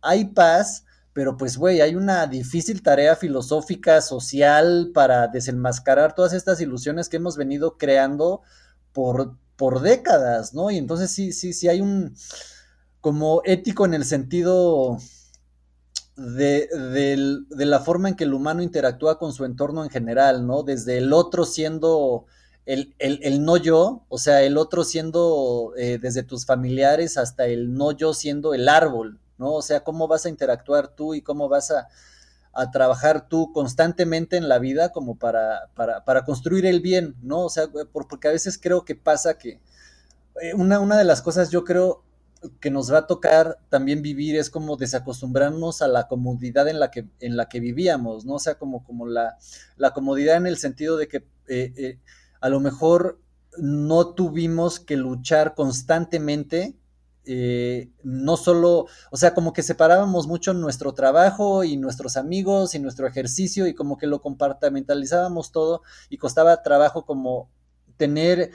hay 0.00 0.26
paz, 0.26 0.84
pero 1.12 1.36
pues, 1.36 1.56
güey, 1.56 1.80
hay 1.80 1.96
una 1.96 2.26
difícil 2.26 2.82
tarea 2.82 3.16
filosófica, 3.16 4.00
social, 4.00 4.92
para 4.94 5.26
desenmascarar 5.28 6.14
todas 6.14 6.32
estas 6.32 6.60
ilusiones 6.60 7.08
que 7.08 7.16
hemos 7.16 7.36
venido 7.36 7.76
creando 7.76 8.42
por, 8.92 9.36
por 9.56 9.80
décadas, 9.80 10.54
¿no? 10.54 10.70
Y 10.70 10.78
entonces 10.78 11.10
sí, 11.10 11.32
sí, 11.32 11.52
sí 11.52 11.68
hay 11.68 11.80
un 11.80 12.14
como 13.00 13.42
ético 13.44 13.84
en 13.84 13.94
el 13.94 14.04
sentido 14.04 14.96
de, 16.16 16.68
de, 17.48 17.66
la 17.66 17.80
forma 17.80 18.08
en 18.08 18.16
que 18.16 18.24
el 18.24 18.34
humano 18.34 18.62
interactúa 18.62 19.18
con 19.18 19.32
su 19.32 19.44
entorno 19.44 19.82
en 19.82 19.90
general, 19.90 20.46
¿no? 20.46 20.62
Desde 20.62 20.98
el 20.98 21.12
otro 21.12 21.44
siendo 21.44 22.26
el, 22.66 22.94
el, 22.98 23.20
el 23.22 23.44
no 23.44 23.56
yo, 23.56 24.04
o 24.08 24.18
sea, 24.18 24.42
el 24.42 24.58
otro 24.58 24.84
siendo 24.84 25.72
eh, 25.76 25.98
desde 26.00 26.22
tus 26.22 26.44
familiares 26.46 27.16
hasta 27.16 27.46
el 27.46 27.74
no 27.74 27.92
yo 27.92 28.14
siendo 28.14 28.54
el 28.54 28.68
árbol, 28.68 29.18
¿no? 29.38 29.54
O 29.54 29.62
sea, 29.62 29.84
cómo 29.84 30.06
vas 30.06 30.26
a 30.26 30.28
interactuar 30.28 30.88
tú 30.88 31.14
y 31.14 31.22
cómo 31.22 31.48
vas 31.48 31.70
a, 31.70 31.88
a 32.52 32.70
trabajar 32.70 33.28
tú 33.28 33.50
constantemente 33.52 34.36
en 34.36 34.48
la 34.48 34.58
vida 34.58 34.90
como 34.90 35.16
para, 35.16 35.70
para, 35.74 36.04
para, 36.04 36.24
construir 36.24 36.66
el 36.66 36.80
bien, 36.80 37.16
¿no? 37.22 37.40
O 37.46 37.48
sea, 37.48 37.68
porque 37.92 38.28
a 38.28 38.32
veces 38.32 38.58
creo 38.58 38.84
que 38.84 38.94
pasa 38.94 39.38
que 39.38 39.60
eh, 40.42 40.54
una, 40.54 40.78
una 40.78 40.98
de 40.98 41.04
las 41.04 41.22
cosas 41.22 41.50
yo 41.50 41.64
creo 41.64 42.02
que 42.60 42.70
nos 42.70 42.92
va 42.92 42.98
a 42.98 43.06
tocar 43.06 43.58
también 43.68 44.02
vivir 44.02 44.36
es 44.36 44.50
como 44.50 44.76
desacostumbrarnos 44.76 45.82
a 45.82 45.88
la 45.88 46.08
comodidad 46.08 46.68
en 46.68 46.80
la 46.80 46.90
que, 46.90 47.08
en 47.20 47.36
la 47.36 47.48
que 47.48 47.60
vivíamos, 47.60 48.24
¿no? 48.24 48.34
O 48.34 48.38
sea, 48.38 48.56
como, 48.56 48.84
como 48.84 49.06
la, 49.06 49.36
la 49.76 49.92
comodidad 49.92 50.36
en 50.36 50.46
el 50.46 50.56
sentido 50.56 50.96
de 50.96 51.08
que 51.08 51.16
eh, 51.48 51.72
eh, 51.76 51.98
a 52.40 52.48
lo 52.48 52.60
mejor 52.60 53.20
no 53.58 54.14
tuvimos 54.14 54.80
que 54.80 54.96
luchar 54.96 55.54
constantemente, 55.54 56.76
eh, 57.24 57.90
no 58.02 58.36
solo, 58.36 58.86
o 59.10 59.16
sea, 59.16 59.34
como 59.34 59.52
que 59.52 59.62
separábamos 59.62 60.26
mucho 60.26 60.54
nuestro 60.54 60.92
trabajo 60.92 61.62
y 61.62 61.76
nuestros 61.76 62.16
amigos 62.16 62.74
y 62.74 62.80
nuestro 62.80 63.06
ejercicio 63.06 63.66
y 63.66 63.74
como 63.74 63.96
que 63.96 64.08
lo 64.08 64.20
compartimentalizábamos 64.20 65.52
todo 65.52 65.82
y 66.08 66.16
costaba 66.16 66.62
trabajo 66.62 67.04
como 67.04 67.48
tener 67.96 68.50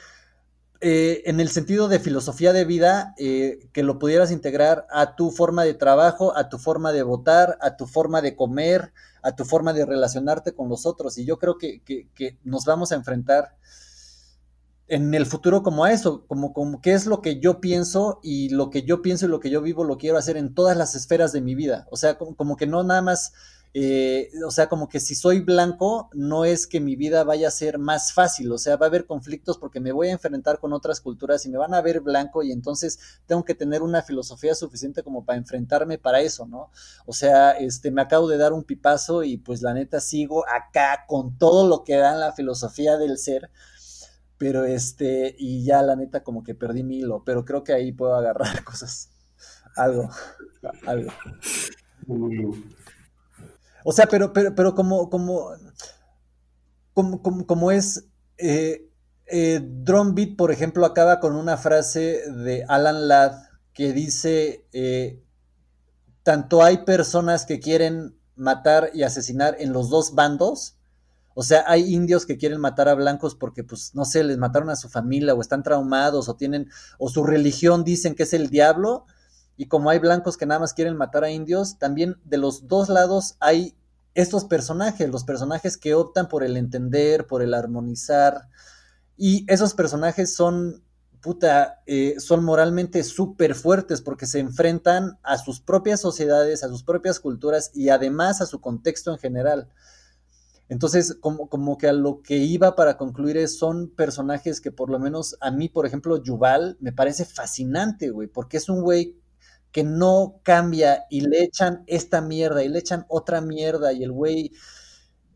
eh, 0.81 1.23
en 1.25 1.39
el 1.39 1.49
sentido 1.49 1.87
de 1.87 1.99
filosofía 1.99 2.53
de 2.53 2.65
vida, 2.65 3.13
eh, 3.17 3.69
que 3.73 3.83
lo 3.83 3.99
pudieras 3.99 4.31
integrar 4.31 4.85
a 4.89 5.15
tu 5.15 5.31
forma 5.31 5.63
de 5.63 5.73
trabajo, 5.73 6.35
a 6.37 6.49
tu 6.49 6.57
forma 6.57 6.91
de 6.91 7.03
votar, 7.03 7.57
a 7.61 7.75
tu 7.75 7.87
forma 7.87 8.21
de 8.21 8.35
comer, 8.35 8.93
a 9.23 9.35
tu 9.35 9.45
forma 9.45 9.73
de 9.73 9.85
relacionarte 9.85 10.53
con 10.53 10.69
los 10.69 10.85
otros. 10.85 11.17
Y 11.17 11.25
yo 11.25 11.39
creo 11.39 11.57
que, 11.57 11.81
que, 11.83 12.09
que 12.13 12.37
nos 12.43 12.65
vamos 12.65 12.91
a 12.91 12.95
enfrentar 12.95 13.55
en 14.87 15.13
el 15.13 15.25
futuro 15.25 15.63
como 15.63 15.83
a 15.83 15.91
eso, 15.91 16.25
como, 16.27 16.53
como 16.53 16.79
qué 16.81 16.93
es 16.93 17.05
lo 17.05 17.21
que 17.21 17.39
yo 17.39 17.59
pienso 17.59 18.19
y 18.23 18.49
lo 18.49 18.69
que 18.69 18.83
yo 18.83 19.01
pienso 19.01 19.25
y 19.25 19.29
lo 19.29 19.39
que 19.39 19.49
yo 19.49 19.61
vivo 19.61 19.83
lo 19.83 19.97
quiero 19.97 20.17
hacer 20.17 20.37
en 20.37 20.53
todas 20.53 20.77
las 20.77 20.95
esferas 20.95 21.33
de 21.33 21.41
mi 21.41 21.55
vida. 21.55 21.87
O 21.91 21.97
sea, 21.97 22.17
como, 22.17 22.35
como 22.35 22.55
que 22.55 22.67
no 22.67 22.83
nada 22.83 23.01
más 23.01 23.33
eh, 23.73 24.29
o 24.45 24.51
sea, 24.51 24.69
como 24.69 24.87
que 24.87 24.99
si 24.99 25.13
soy 25.13 25.41
blanco, 25.41 26.09
no 26.13 26.45
es 26.45 26.67
que 26.67 26.79
mi 26.79 26.95
vida 26.95 27.23
vaya 27.23 27.49
a 27.49 27.51
ser 27.51 27.77
más 27.77 28.13
fácil, 28.13 28.51
o 28.51 28.57
sea, 28.57 28.75
va 28.75 28.87
a 28.87 28.89
haber 28.89 29.05
conflictos 29.05 29.57
porque 29.57 29.79
me 29.79 29.91
voy 29.91 30.07
a 30.07 30.13
enfrentar 30.13 30.59
con 30.59 30.73
otras 30.73 31.01
culturas 31.01 31.45
y 31.45 31.49
me 31.49 31.57
van 31.57 31.73
a 31.73 31.81
ver 31.81 32.01
blanco 32.01 32.43
y 32.43 32.51
entonces 32.51 32.99
tengo 33.25 33.45
que 33.45 33.55
tener 33.55 33.81
una 33.81 34.01
filosofía 34.01 34.55
suficiente 34.55 35.03
como 35.03 35.25
para 35.25 35.37
enfrentarme 35.37 35.97
para 35.97 36.21
eso, 36.21 36.47
¿no? 36.47 36.71
O 37.05 37.13
sea, 37.13 37.51
este, 37.51 37.91
me 37.91 38.01
acabo 38.01 38.27
de 38.27 38.37
dar 38.37 38.53
un 38.53 38.63
pipazo 38.63 39.23
y 39.23 39.37
pues 39.37 39.61
la 39.61 39.73
neta 39.73 39.99
sigo 39.99 40.45
acá 40.47 41.05
con 41.07 41.37
todo 41.37 41.67
lo 41.67 41.83
que 41.83 41.97
da 41.97 42.13
en 42.13 42.19
la 42.19 42.33
filosofía 42.33 42.97
del 42.97 43.17
ser, 43.17 43.51
pero 44.37 44.65
este, 44.65 45.35
y 45.37 45.63
ya 45.63 45.81
la 45.81 45.95
neta 45.95 46.23
como 46.23 46.43
que 46.43 46.55
perdí 46.55 46.83
mi 46.83 46.99
hilo, 46.99 47.23
pero 47.25 47.45
creo 47.45 47.63
que 47.63 47.73
ahí 47.73 47.91
puedo 47.91 48.15
agarrar 48.15 48.63
cosas, 48.63 49.09
algo, 49.75 50.09
algo. 50.85 51.11
O 53.89 53.93
sea, 53.93 54.07
pero, 54.07 54.33
pero, 54.33 54.53
pero 54.53 54.75
como, 54.75 55.09
como, 55.09 55.51
como, 56.93 57.21
como, 57.21 57.47
como 57.47 57.71
es, 57.71 58.03
eh, 58.37 58.91
eh, 59.27 59.61
Drum 59.63 60.13
Beat, 60.13 60.35
por 60.35 60.51
ejemplo, 60.51 60.85
acaba 60.85 61.21
con 61.21 61.37
una 61.37 61.55
frase 61.55 62.29
de 62.29 62.65
Alan 62.67 63.07
Ladd 63.07 63.37
que 63.71 63.93
dice, 63.93 64.65
eh, 64.73 65.23
tanto 66.23 66.63
hay 66.63 66.79
personas 66.79 67.45
que 67.45 67.61
quieren 67.61 68.19
matar 68.35 68.91
y 68.93 69.03
asesinar 69.03 69.55
en 69.57 69.71
los 69.71 69.89
dos 69.89 70.15
bandos, 70.15 70.75
o 71.33 71.41
sea, 71.41 71.63
hay 71.65 71.93
indios 71.93 72.25
que 72.25 72.37
quieren 72.37 72.59
matar 72.59 72.89
a 72.89 72.93
blancos 72.93 73.35
porque, 73.35 73.63
pues, 73.63 73.95
no 73.95 74.03
sé, 74.03 74.21
les 74.25 74.37
mataron 74.37 74.69
a 74.69 74.75
su 74.75 74.89
familia 74.89 75.33
o 75.33 75.39
están 75.39 75.63
traumados 75.63 76.27
o 76.27 76.35
tienen, 76.35 76.69
o 76.99 77.07
su 77.07 77.23
religión 77.23 77.85
dicen 77.85 78.15
que 78.15 78.23
es 78.23 78.33
el 78.33 78.49
diablo, 78.49 79.05
y 79.57 79.67
como 79.67 79.89
hay 79.89 79.99
blancos 79.99 80.37
que 80.37 80.45
nada 80.45 80.59
más 80.59 80.73
quieren 80.73 80.95
matar 80.95 81.23
a 81.23 81.31
indios, 81.31 81.79
también 81.79 82.15
de 82.23 82.37
los 82.37 82.67
dos 82.67 82.89
lados 82.89 83.35
hay 83.39 83.75
estos 84.13 84.45
personajes, 84.45 85.09
los 85.09 85.23
personajes 85.23 85.77
que 85.77 85.95
optan 85.95 86.27
por 86.27 86.43
el 86.43 86.57
entender, 86.57 87.27
por 87.27 87.41
el 87.41 87.53
armonizar, 87.53 88.47
y 89.17 89.51
esos 89.51 89.73
personajes 89.73 90.35
son, 90.35 90.83
puta, 91.21 91.81
eh, 91.87 92.15
son 92.19 92.43
moralmente 92.43 93.03
súper 93.03 93.55
fuertes 93.55 94.01
porque 94.01 94.27
se 94.27 94.39
enfrentan 94.39 95.17
a 95.23 95.39
sus 95.39 95.59
propias 95.59 95.99
sociedades, 95.99 96.63
a 96.63 96.69
sus 96.69 96.83
propias 96.83 97.19
culturas 97.19 97.71
y 97.73 97.89
además 97.89 98.41
a 98.41 98.45
su 98.45 98.61
contexto 98.61 99.11
en 99.11 99.17
general. 99.17 99.69
Entonces, 100.69 101.17
como, 101.19 101.49
como, 101.49 101.77
que 101.77 101.87
a 101.87 101.93
lo 101.93 102.21
que 102.21 102.37
iba 102.37 102.75
para 102.75 102.97
concluir 102.97 103.37
es, 103.37 103.57
son 103.57 103.89
personajes 103.89 104.61
que 104.61 104.71
por 104.71 104.89
lo 104.89 104.99
menos 104.99 105.37
a 105.39 105.49
mí, 105.49 105.69
por 105.69 105.85
ejemplo, 105.85 106.21
Yuval, 106.21 106.77
me 106.79 106.91
parece 106.91 107.25
fascinante, 107.25 108.09
güey, 108.09 108.27
porque 108.27 108.57
es 108.57 108.67
un 108.67 108.81
güey 108.81 109.17
que 109.77 109.83
no 109.83 110.39
cambia 110.41 111.05
y 111.07 111.21
le 111.21 111.43
echan 111.43 111.83
esta 111.85 112.19
mierda 112.19 112.63
y 112.63 112.67
le 112.67 112.79
echan 112.79 113.05
otra 113.09 113.41
mierda 113.41 113.93
y 113.93 114.01
el 114.01 114.11
güey, 114.11 114.51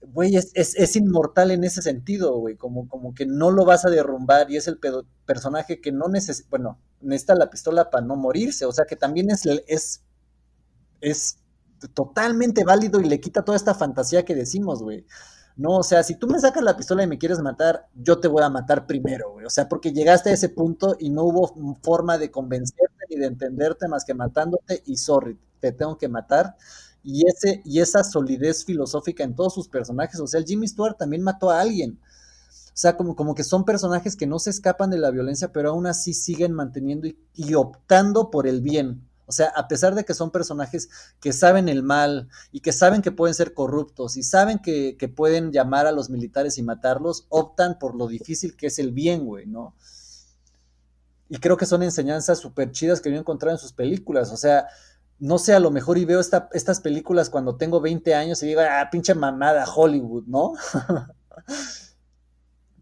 güey, 0.01 0.35
es, 0.35 0.51
es, 0.55 0.95
inmortal 0.95 1.51
en 1.51 1.63
ese 1.63 1.83
sentido, 1.83 2.35
güey, 2.39 2.55
como, 2.55 2.89
como 2.89 3.13
que 3.13 3.27
no 3.27 3.51
lo 3.51 3.65
vas 3.65 3.85
a 3.85 3.91
derrumbar 3.91 4.49
y 4.49 4.57
es 4.57 4.67
el 4.67 4.79
pedo, 4.79 5.05
personaje 5.27 5.79
que 5.79 5.91
no 5.91 6.07
necesita, 6.07 6.49
bueno, 6.49 6.79
necesita 7.01 7.35
la 7.35 7.51
pistola 7.51 7.91
para 7.91 8.03
no 8.03 8.15
morirse, 8.15 8.65
o 8.65 8.71
sea 8.71 8.85
que 8.85 8.95
también 8.95 9.29
es, 9.29 9.45
es, 9.67 10.01
es 11.01 11.37
totalmente 11.93 12.63
válido 12.63 12.99
y 12.99 13.07
le 13.07 13.19
quita 13.19 13.45
toda 13.45 13.57
esta 13.57 13.75
fantasía 13.75 14.25
que 14.25 14.33
decimos, 14.33 14.81
güey. 14.81 15.05
No, 15.57 15.77
o 15.77 15.83
sea, 15.83 16.03
si 16.03 16.15
tú 16.15 16.27
me 16.27 16.39
sacas 16.39 16.63
la 16.63 16.75
pistola 16.77 17.03
y 17.03 17.07
me 17.07 17.17
quieres 17.17 17.39
matar, 17.39 17.87
yo 17.95 18.19
te 18.19 18.27
voy 18.27 18.43
a 18.43 18.49
matar 18.49 18.87
primero, 18.87 19.31
güey. 19.33 19.45
O 19.45 19.49
sea, 19.49 19.67
porque 19.69 19.91
llegaste 19.91 20.29
a 20.29 20.33
ese 20.33 20.49
punto 20.49 20.95
y 20.99 21.09
no 21.09 21.23
hubo 21.23 21.53
forma 21.83 22.17
de 22.17 22.31
convencerte 22.31 23.05
ni 23.09 23.17
de 23.17 23.27
entenderte 23.27 23.87
más 23.87 24.05
que 24.05 24.13
matándote 24.13 24.81
y 24.85 24.97
sorry, 24.97 25.37
te 25.59 25.71
tengo 25.71 25.97
que 25.97 26.07
matar. 26.07 26.55
Y, 27.03 27.27
ese, 27.27 27.61
y 27.65 27.79
esa 27.79 28.03
solidez 28.03 28.63
filosófica 28.65 29.23
en 29.23 29.35
todos 29.35 29.53
sus 29.53 29.67
personajes. 29.67 30.19
O 30.19 30.27
sea, 30.27 30.39
el 30.39 30.45
Jimmy 30.45 30.67
Stewart 30.67 30.97
también 30.97 31.23
mató 31.23 31.49
a 31.49 31.59
alguien. 31.61 31.99
O 32.53 32.77
sea, 32.81 32.97
como, 32.97 33.15
como 33.15 33.35
que 33.35 33.43
son 33.43 33.65
personajes 33.65 34.15
que 34.15 34.27
no 34.27 34.39
se 34.39 34.49
escapan 34.51 34.89
de 34.89 34.97
la 34.99 35.11
violencia, 35.11 35.51
pero 35.51 35.71
aún 35.71 35.87
así 35.87 36.13
siguen 36.13 36.53
manteniendo 36.53 37.07
y, 37.07 37.17
y 37.35 37.53
optando 37.55 38.31
por 38.31 38.47
el 38.47 38.61
bien. 38.61 39.07
O 39.25 39.31
sea, 39.31 39.47
a 39.55 39.67
pesar 39.67 39.95
de 39.95 40.03
que 40.03 40.13
son 40.13 40.31
personajes 40.31 40.89
que 41.19 41.31
saben 41.31 41.69
el 41.69 41.83
mal 41.83 42.27
y 42.51 42.59
que 42.59 42.73
saben 42.73 43.01
que 43.01 43.11
pueden 43.11 43.33
ser 43.33 43.53
corruptos 43.53 44.17
y 44.17 44.23
saben 44.23 44.59
que, 44.59 44.95
pueden 45.15 45.51
llamar 45.51 45.87
a 45.87 45.91
los 45.91 46.09
militares 46.09 46.57
y 46.57 46.63
matarlos, 46.63 47.25
optan 47.29 47.79
por 47.79 47.95
lo 47.95 48.07
difícil 48.07 48.55
que 48.55 48.67
es 48.67 48.79
el 48.79 48.91
bien, 48.91 49.25
güey, 49.25 49.45
¿no? 49.45 49.75
Y 51.29 51.37
creo 51.37 51.55
que 51.55 51.65
son 51.65 51.81
enseñanzas 51.81 52.39
súper 52.39 52.71
chidas 52.71 52.99
que 52.99 53.09
yo 53.09 53.15
he 53.15 53.19
encontrado 53.19 53.55
en 53.55 53.61
sus 53.61 53.71
películas. 53.71 54.31
O 54.31 54.37
sea, 54.37 54.67
no 55.21 55.37
sé, 55.37 55.53
a 55.53 55.59
lo 55.59 55.71
mejor 55.71 55.97
y 55.97 56.03
veo 56.03 56.19
esta, 56.19 56.49
estas 56.51 56.81
películas 56.81 57.29
cuando 57.29 57.55
tengo 57.55 57.79
20 57.79 58.13
años 58.15 58.43
y 58.43 58.47
digo, 58.47 58.61
ah, 58.61 58.89
pinche 58.91 59.13
mamada 59.13 59.65
Hollywood, 59.65 60.25
¿no? 60.25 60.53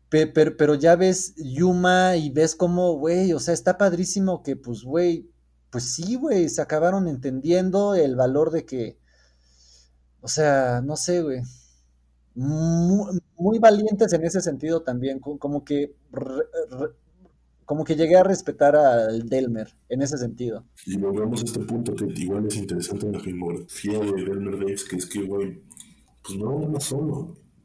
pero, 0.10 0.58
pero, 0.58 0.76
ya 0.76 0.96
ves 0.96 1.36
Yuma 1.36 2.16
y 2.16 2.32
ves 2.32 2.56
cómo, 2.56 2.94
güey, 2.94 3.34
o 3.34 3.40
sea, 3.40 3.54
está 3.54 3.78
padrísimo 3.78 4.42
que, 4.42 4.56
pues, 4.56 4.84
güey, 4.84 5.30
pues 5.72 5.84
sí, 5.94 6.16
güey, 6.16 6.50
se 6.50 6.62
acabaron 6.62 7.08
entendiendo 7.08 7.96
el 7.96 8.16
valor 8.16 8.52
de 8.52 8.66
que, 8.66 8.98
o 10.22 10.28
sea, 10.28 10.82
no 10.82 10.96
sé, 10.96 11.22
güey. 11.22 11.42
muy, 12.36 13.20
muy 13.38 13.60
valientes 13.60 14.14
en 14.14 14.24
ese 14.24 14.42
sentido 14.42 14.82
también, 14.84 15.20
co- 15.20 15.38
como 15.38 15.64
que, 15.64 15.96
como 17.66 17.84
que 17.84 17.96
llegué 17.96 18.16
a 18.18 18.24
respetar 18.24 18.76
al 18.76 19.30
Delmer 19.30 19.76
en 19.90 20.02
ese 20.02 20.18
sentido. 20.18 20.66
Y 20.86 20.98
volvemos 20.98 21.42
a 21.42 21.46
este 21.46 21.60
punto 21.60 21.96
que 21.96 22.06
igual 22.06 22.48
es 22.48 22.56
interesante 22.58 23.06
en 23.06 23.12
la 23.14 23.20
filmografía 23.20 24.00
de 24.00 24.12
Delmer 24.24 24.58
Daves, 24.58 24.84
que 24.86 24.96
es 24.96 25.06
que, 25.06 25.22
güey, 25.22 25.62
pues 26.24 26.40
no 26.40 26.58
anda 26.66 26.80
solo. 26.80 27.16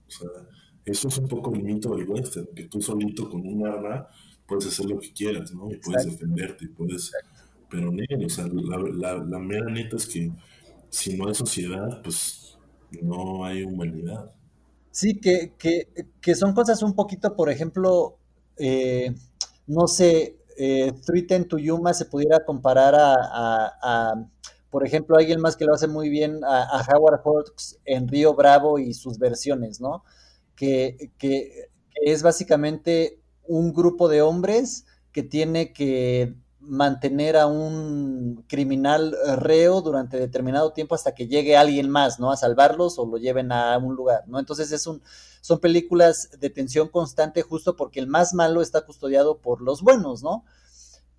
O 0.07 0.11
sea, 0.11 0.29
eso 0.85 1.09
es 1.09 1.19
un 1.19 1.29
poco 1.29 1.55
el 1.55 1.63
mito 1.63 1.95
del 1.97 2.09
western, 2.09 2.49
que 2.55 2.65
tú 2.65 2.83
solito 2.83 3.31
con 3.31 3.47
un 3.47 3.67
arma 3.67 4.07
puedes 4.47 4.67
hacer 4.67 4.85
lo 4.87 4.99
que 4.99 5.11
quieras, 5.15 5.53
¿no? 5.55 5.71
Y 5.71 5.77
puedes 5.79 6.05
Exacto. 6.05 6.11
defenderte, 6.11 6.65
y 6.67 6.69
puedes... 6.69 7.11
Pero, 7.75 7.91
no, 7.93 8.27
o 8.27 8.29
sea, 8.29 8.47
la, 8.47 9.15
la, 9.19 9.39
mera 9.39 9.71
neta 9.71 9.97
es 9.97 10.07
que 10.07 10.31
si 10.91 11.17
no 11.17 11.29
hay 11.29 11.35
sociedad, 11.35 12.03
pues 12.03 12.59
no 13.03 13.45
hay 13.45 13.65
humanidad. 13.65 14.31
Sí, 14.91 15.19
que, 15.21 15.55
que, 15.59 15.89
que 16.21 16.35
son 16.37 16.55
cosas 16.55 16.83
un 16.83 16.95
poquito, 16.95 17.35
por 17.35 17.51
ejemplo, 17.51 18.19
eh, 18.57 19.13
no 19.67 19.89
sé, 19.89 20.39
eh, 20.57 20.93
Three 21.05 21.27
Ten 21.27 21.49
to 21.49 21.59
Yuma 21.59 21.93
se 21.95 22.05
pudiera 22.07 22.45
comparar 22.45 22.95
a, 22.95 23.15
a- 23.15 23.73
a, 23.83 24.29
por 24.71 24.87
ejemplo, 24.87 25.17
alguien 25.17 25.41
más 25.41 25.57
que 25.57 25.65
lo 25.65 25.75
hace 25.75 25.89
muy 25.89 26.09
bien, 26.11 26.45
a, 26.45 26.63
a 26.81 26.87
Howard 26.97 27.21
Hawks 27.25 27.79
en 27.85 28.07
Río 28.09 28.35
Bravo 28.35 28.79
y 28.79 28.95
sus 28.95 29.19
versiones, 29.19 29.81
¿no? 29.81 30.05
Que, 30.57 31.11
que 31.19 31.71
es 32.05 32.23
básicamente 32.23 33.21
un 33.47 33.73
grupo 33.73 34.09
de 34.09 34.23
hombres 34.23 34.87
que 35.13 35.23
tiene 35.25 35.73
que 35.73 36.35
mantener 36.67 37.37
a 37.37 37.47
un 37.47 38.45
criminal 38.49 39.17
eh, 39.27 39.37
reo 39.37 39.81
durante 39.83 40.19
determinado 40.19 40.73
tiempo 40.73 40.95
hasta 40.95 41.15
que 41.15 41.27
llegue 41.27 41.57
alguien 41.57 41.91
más, 41.91 42.19
¿no? 42.19 42.31
A 42.31 42.37
salvarlos 42.37 42.99
o 42.99 43.07
lo 43.07 43.19
lleven 43.19 43.53
a 43.53 43.77
un 43.79 43.95
lugar, 43.95 44.25
¿no? 44.27 44.39
Entonces 44.39 44.73
es 44.73 44.87
un, 44.87 45.03
son 45.41 45.61
películas 45.61 46.31
de 46.39 46.51
tensión 46.51 46.89
constante 46.89 47.43
justo 47.43 47.77
porque 47.77 48.01
el 48.01 48.07
más 48.07 48.35
malo 48.35 48.63
está 48.63 48.83
custodiado 48.87 49.39
por 49.39 49.61
los 49.61 49.83
buenos, 49.83 50.23
¿no? 50.23 50.45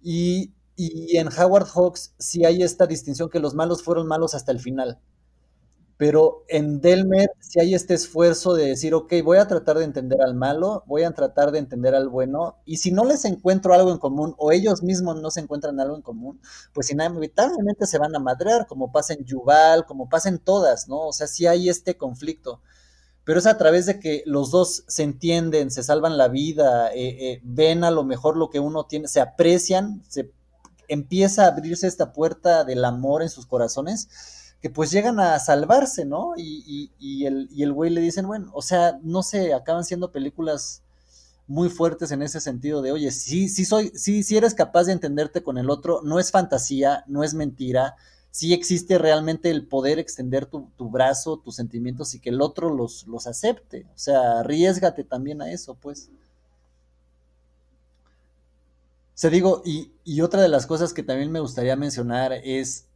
Y, 0.02 0.54
y 0.76 1.18
en 1.18 1.30
Howard 1.30 1.68
Hawks 1.68 2.14
sí 2.20 2.46
hay 2.46 2.64
esta 2.64 2.88
distinción 2.88 3.30
que 3.30 3.40
los 3.40 3.54
malos 3.56 3.84
fueron 3.84 4.08
malos 4.08 4.36
hasta 4.36 4.52
el 4.52 4.60
final. 4.60 5.00
Pero 5.98 6.44
en 6.50 6.82
Delmer 6.82 7.30
sí 7.40 7.60
hay 7.60 7.74
este 7.74 7.94
esfuerzo 7.94 8.54
de 8.54 8.66
decir, 8.68 8.94
ok, 8.94 9.14
voy 9.24 9.38
a 9.38 9.48
tratar 9.48 9.78
de 9.78 9.86
entender 9.86 10.22
al 10.22 10.36
malo, 10.36 10.84
voy 10.88 11.04
a 11.04 11.12
tratar 11.12 11.52
de 11.52 11.60
entender 11.60 11.96
al 11.96 12.10
bueno, 12.10 12.58
y 12.66 12.78
si 12.78 12.92
no 12.92 13.06
les 13.06 13.24
encuentro 13.24 13.74
algo 13.74 13.92
en 13.92 13.98
común, 13.98 14.36
o 14.38 14.52
ellos 14.52 14.84
mismos 14.84 15.22
no 15.22 15.32
se 15.32 15.40
encuentran 15.40 15.80
algo 15.80 15.96
en 15.96 16.02
común, 16.02 16.42
pues 16.74 16.92
inevitablemente 16.92 17.88
se 17.88 17.98
van 17.98 18.16
a 18.16 18.20
madrear, 18.20 18.68
como 18.68 18.92
pasa 18.92 19.14
en 19.14 19.24
Yuval, 19.24 19.86
como 19.86 20.10
pasa 20.10 20.28
en 20.30 20.40
todas, 20.40 20.90
¿no? 20.90 21.08
O 21.08 21.14
sea, 21.14 21.28
sí 21.28 21.48
hay 21.48 21.70
este 21.70 21.98
conflicto 21.98 22.62
pero 23.26 23.40
es 23.40 23.48
a 23.48 23.58
través 23.58 23.88
de 23.88 24.00
que 24.00 24.24
los 24.28 24.52
dos 24.52 24.84
se 24.88 25.04
entienden, 25.04 25.72
se 25.72 25.84
salvan 25.84 26.16
la 26.16 26.28
vida, 26.28 26.94
eh, 26.94 27.32
eh, 27.32 27.42
ven 27.44 27.84
a 27.84 27.92
lo 27.92 28.04
mejor 28.04 28.38
lo 28.38 28.52
que 28.52 28.60
uno 28.60 28.86
tiene, 28.86 29.08
se 29.08 29.20
aprecian, 29.20 30.04
se 30.08 30.32
empieza 30.88 31.46
a 31.46 31.48
abrirse 31.48 31.88
esta 31.88 32.14
puerta 32.14 32.64
del 32.64 32.86
amor 32.86 33.24
en 33.24 33.30
sus 33.30 33.48
corazones, 33.48 34.45
que 34.66 34.72
pues 34.72 34.90
llegan 34.90 35.20
a 35.20 35.38
salvarse, 35.38 36.06
¿no? 36.06 36.34
Y, 36.36 36.64
y, 36.66 36.92
y 36.98 37.28
el, 37.28 37.48
y 37.52 37.62
el 37.62 37.72
güey 37.72 37.92
le 37.92 38.02
dicen, 38.02 38.26
bueno, 38.26 38.50
o 38.52 38.64
sea, 38.64 38.98
no 39.04 39.22
sé, 39.22 39.54
acaban 39.54 39.84
siendo 39.84 40.12
películas 40.12 40.82
muy 41.46 41.70
fuertes 41.70 42.10
en 42.10 42.24
ese 42.24 42.42
sentido 42.42 42.82
de, 42.82 42.92
oye, 42.92 43.12
sí, 43.12 43.48
sí 43.48 43.64
soy, 43.64 43.92
sí, 43.94 44.26
eres 44.36 44.56
capaz 44.56 44.86
de 44.86 44.94
entenderte 44.94 45.44
con 45.44 45.60
el 45.60 45.70
otro, 45.70 46.02
no 46.04 46.20
es 46.20 46.32
fantasía, 46.32 47.04
no 47.06 47.24
es 47.24 47.36
mentira, 47.36 47.96
sí 48.32 48.56
existe 48.56 48.98
realmente 48.98 49.52
el 49.52 49.68
poder 49.68 50.00
extender 50.00 50.48
tu, 50.48 50.72
tu 50.76 50.90
brazo, 50.90 51.38
tus 51.38 51.56
sentimientos 51.58 52.16
y 52.16 52.20
que 52.20 52.32
el 52.32 52.42
otro 52.42 52.74
los, 52.74 53.06
los 53.06 53.28
acepte. 53.28 53.86
O 53.94 54.00
sea, 54.00 54.40
arriesgate 54.40 55.04
también 55.04 55.44
a 55.44 55.52
eso, 55.52 55.76
pues. 55.76 56.10
Se 59.14 59.30
digo, 59.30 59.62
y, 59.64 59.92
y 60.04 60.22
otra 60.22 60.42
de 60.42 60.50
las 60.50 60.66
cosas 60.66 60.92
que 60.92 61.04
también 61.04 61.32
me 61.32 61.40
gustaría 61.40 61.76
mencionar 61.76 62.34
es 62.34 62.88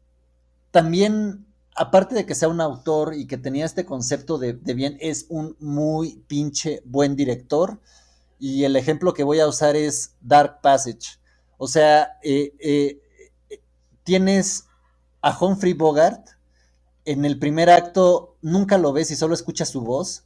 también, 0.71 1.45
aparte 1.79 2.13
de 2.13 2.25
que 2.25 2.35
sea 2.35 2.49
un 2.49 2.61
autor 2.61 3.13
y 3.15 3.25
que 3.25 3.37
tenía 3.37 3.65
este 3.65 3.85
concepto 3.85 4.37
de, 4.37 4.53
de 4.53 4.73
bien, 4.73 4.97
es 4.99 5.25
un 5.29 5.55
muy 5.59 6.23
pinche 6.27 6.81
buen 6.85 7.15
director. 7.15 7.79
Y 8.37 8.65
el 8.65 8.75
ejemplo 8.75 9.13
que 9.13 9.23
voy 9.23 9.39
a 9.39 9.47
usar 9.47 9.75
es 9.75 10.15
Dark 10.21 10.61
Passage. 10.61 11.17
O 11.57 11.67
sea, 11.67 12.17
eh, 12.23 12.53
eh, 12.59 13.01
tienes 14.03 14.65
a 15.21 15.37
Humphrey 15.39 15.73
Bogart. 15.73 16.29
En 17.05 17.25
el 17.25 17.39
primer 17.39 17.69
acto 17.69 18.37
nunca 18.41 18.77
lo 18.77 18.93
ves 18.93 19.11
y 19.11 19.15
solo 19.15 19.33
escuchas 19.33 19.69
su 19.69 19.81
voz. 19.81 20.25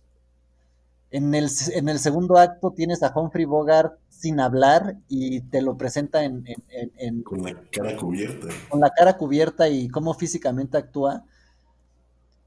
En 1.11 1.35
el, 1.35 1.49
en 1.73 1.89
el 1.89 1.99
segundo 1.99 2.37
acto 2.37 2.71
tienes 2.75 3.03
a 3.03 3.13
Humphrey 3.15 3.45
Bogart 3.45 3.99
sin 4.09 4.39
hablar 4.39 4.97
y 5.07 5.41
te 5.41 5.61
lo 5.61 5.77
presenta 5.77 6.23
en, 6.23 6.43
en, 6.47 6.63
en, 6.69 6.91
en, 6.97 7.23
Con 7.23 7.43
la 7.43 7.53
cara 7.71 7.95
cubierta. 7.95 8.47
con 8.69 8.79
la 8.79 8.89
cara 8.89 9.17
cubierta 9.17 9.69
y 9.69 9.89
cómo 9.89 10.13
físicamente 10.15 10.77
actúa. 10.77 11.25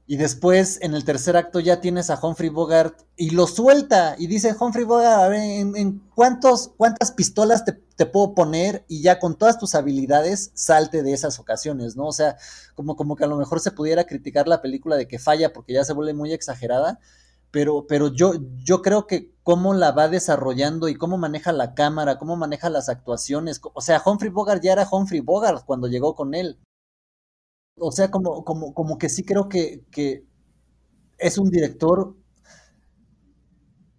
Y 0.09 0.15
después, 0.15 0.79
en 0.81 0.95
el 0.95 1.03
tercer 1.03 1.35
acto, 1.35 1.59
ya 1.59 1.81
tienes 1.81 2.09
a 2.09 2.17
Humphrey 2.21 2.47
Bogart 2.47 2.97
y 3.17 3.31
lo 3.31 3.45
suelta. 3.45 4.15
Y 4.17 4.27
dice 4.27 4.55
Humphrey 4.57 4.85
Bogart, 4.85 5.19
a 5.19 5.27
ver, 5.27 5.41
¿en, 5.41 5.75
en 5.75 6.01
cuántos, 6.15 6.71
cuántas 6.77 7.11
pistolas 7.11 7.65
te, 7.65 7.73
te, 7.73 8.05
puedo 8.05 8.33
poner? 8.33 8.85
Y 8.87 9.01
ya 9.01 9.19
con 9.19 9.37
todas 9.37 9.59
tus 9.59 9.75
habilidades, 9.75 10.51
salte 10.53 11.03
de 11.03 11.11
esas 11.11 11.39
ocasiones, 11.39 11.97
¿no? 11.97 12.05
O 12.05 12.13
sea, 12.13 12.37
como, 12.73 12.95
como 12.95 13.17
que 13.17 13.25
a 13.25 13.27
lo 13.27 13.35
mejor 13.35 13.59
se 13.59 13.71
pudiera 13.71 14.05
criticar 14.05 14.47
la 14.47 14.61
película 14.61 14.95
de 14.95 15.09
que 15.09 15.19
falla 15.19 15.51
porque 15.51 15.73
ya 15.73 15.83
se 15.83 15.91
vuelve 15.91 16.13
muy 16.13 16.31
exagerada. 16.31 16.99
Pero, 17.51 17.85
pero 17.85 18.07
yo, 18.07 18.33
yo 18.63 18.81
creo 18.81 19.07
que 19.07 19.33
cómo 19.43 19.73
la 19.73 19.91
va 19.91 20.07
desarrollando 20.07 20.87
y 20.87 20.95
cómo 20.95 21.17
maneja 21.17 21.51
la 21.51 21.73
cámara, 21.73 22.17
cómo 22.17 22.37
maneja 22.37 22.69
las 22.69 22.87
actuaciones. 22.87 23.59
O 23.73 23.81
sea, 23.81 24.01
Humphrey 24.05 24.31
Bogart 24.31 24.63
ya 24.63 24.71
era 24.71 24.87
Humphrey 24.89 25.19
Bogart 25.19 25.65
cuando 25.65 25.87
llegó 25.87 26.15
con 26.15 26.33
él. 26.33 26.59
O 27.79 27.91
sea, 27.91 28.09
como, 28.11 28.43
como, 28.43 28.73
como 28.73 28.97
que 28.97 29.09
sí 29.09 29.23
creo 29.23 29.49
que, 29.49 29.83
que 29.91 30.25
es 31.19 31.37
un 31.37 31.49
director 31.49 32.15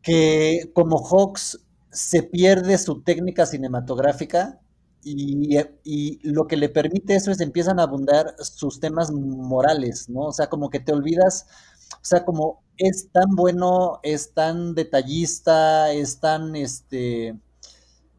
que 0.03 0.71
como 0.75 0.99
Hawks 0.99 1.61
se 1.91 2.23
pierde 2.23 2.79
su 2.79 3.03
técnica 3.03 3.47
cinematográfica 3.47 4.61
y, 5.03 5.57
y, 5.85 6.19
lo 6.29 6.47
que 6.47 6.57
le 6.57 6.69
permite 6.69 7.15
eso 7.15 7.31
es 7.31 7.41
empiezan 7.41 7.79
a 7.81 7.85
abundar 7.85 8.35
sus 8.41 8.81
temas 8.81 9.11
morales, 9.13 10.09
¿no? 10.09 10.23
O 10.27 10.33
sea, 10.33 10.49
como 10.49 10.71
que 10.71 10.81
te 10.81 10.93
olvidas, 10.93 11.47
o 11.95 12.05
sea, 12.05 12.25
como 12.25 12.63
es 12.77 13.09
tan 13.13 13.35
bueno, 13.37 14.01
es 14.03 14.35
tan 14.35 14.75
detallista, 14.75 15.93
es 15.93 16.21
tan, 16.21 16.57
este, 16.57 17.39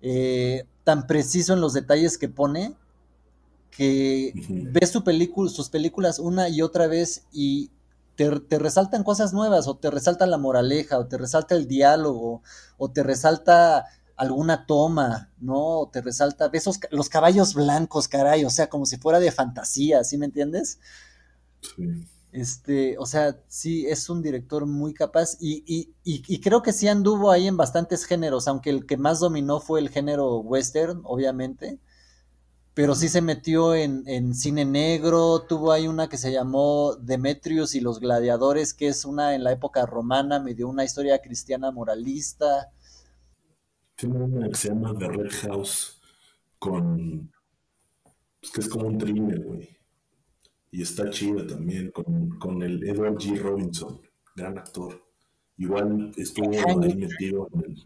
eh, 0.01 0.65
tan 0.83 1.05
preciso 1.07 1.53
en 1.53 1.61
los 1.61 1.73
detalles 1.73 2.17
que 2.17 2.29
pone, 2.29 2.75
que 3.79 4.33
uh 4.35 4.39
-huh. 4.39 4.71
ves 4.73 4.89
su 4.89 5.05
película, 5.05 5.49
sus 5.49 5.69
películas 5.69 6.19
una 6.19 6.49
y 6.49 6.61
otra 6.61 6.87
vez 6.87 7.23
y 7.31 7.71
te, 8.17 8.29
te, 8.41 8.59
resaltan 8.59 9.05
cosas 9.05 9.31
nuevas, 9.31 9.69
o 9.69 9.77
te 9.77 9.89
resalta 9.89 10.27
la 10.27 10.37
moraleja, 10.37 10.99
o 10.99 11.07
te 11.07 11.17
resalta 11.17 11.55
el 11.55 11.65
diálogo, 11.65 12.43
o 12.77 12.91
te 12.91 13.03
resalta 13.03 13.85
alguna 14.17 14.65
toma, 14.65 15.31
¿no? 15.39 15.79
O 15.79 15.87
te 15.87 16.01
resalta, 16.01 16.49
ves 16.49 16.63
esos, 16.63 16.79
los 16.91 17.07
caballos 17.07 17.53
blancos, 17.53 18.09
caray, 18.09 18.43
o 18.43 18.49
sea, 18.49 18.67
como 18.67 18.85
si 18.85 18.97
fuera 18.97 19.21
de 19.21 19.31
fantasía, 19.31 20.03
¿sí 20.03 20.17
me 20.17 20.25
entiendes? 20.25 20.79
Sí. 21.61 22.05
Este, 22.33 22.97
o 22.97 23.05
sea, 23.05 23.37
sí, 23.47 23.87
es 23.87 24.09
un 24.09 24.21
director 24.21 24.65
muy 24.65 24.93
capaz 24.93 25.37
y, 25.39 25.63
y, 25.65 25.93
y, 26.03 26.21
y, 26.27 26.41
creo 26.41 26.61
que 26.61 26.73
sí 26.73 26.89
anduvo 26.89 27.31
ahí 27.31 27.47
en 27.47 27.55
bastantes 27.55 28.03
géneros, 28.03 28.49
aunque 28.49 28.71
el 28.71 28.85
que 28.85 28.97
más 28.97 29.21
dominó 29.21 29.61
fue 29.61 29.79
el 29.79 29.87
género 29.89 30.39
western, 30.39 31.01
obviamente, 31.05 31.79
pero 32.79 32.95
sí 32.95 33.09
se 33.09 33.21
metió 33.21 33.75
en, 33.75 34.03
en, 34.07 34.33
cine 34.33 34.63
negro, 34.63 35.41
tuvo 35.41 35.73
ahí 35.73 35.89
una 35.89 36.07
que 36.07 36.15
se 36.15 36.31
llamó 36.31 36.95
Demetrius 36.95 37.75
y 37.75 37.81
los 37.81 37.99
gladiadores, 37.99 38.73
que 38.73 38.87
es 38.87 39.03
una 39.03 39.35
en 39.35 39.43
la 39.43 39.51
época 39.51 39.85
romana, 39.85 40.39
me 40.39 40.53
dio 40.53 40.69
una 40.69 40.85
historia 40.85 41.19
cristiana 41.19 41.71
moralista. 41.71 42.71
Tiene 43.97 44.23
una 44.23 44.47
que 44.47 44.55
se 44.55 44.69
llama 44.69 44.97
The 44.97 45.09
Red 45.09 45.31
House, 45.41 45.99
con, 46.57 47.29
pues 48.39 48.53
que 48.53 48.61
es 48.61 48.69
como 48.69 48.87
un 48.87 48.97
thriller, 48.97 49.43
güey, 49.43 49.67
y 50.71 50.81
está 50.81 51.09
chida 51.09 51.45
también, 51.45 51.91
con, 51.91 52.29
con 52.39 52.63
el 52.63 52.81
Edward 52.87 53.17
G. 53.17 53.41
Robinson, 53.41 53.99
gran 54.37 54.57
actor. 54.57 55.03
Igual 55.57 56.13
estuvo 56.15 56.49
ahí 56.51 56.95
metido 56.95 57.49
en 57.55 57.59
el... 57.59 57.83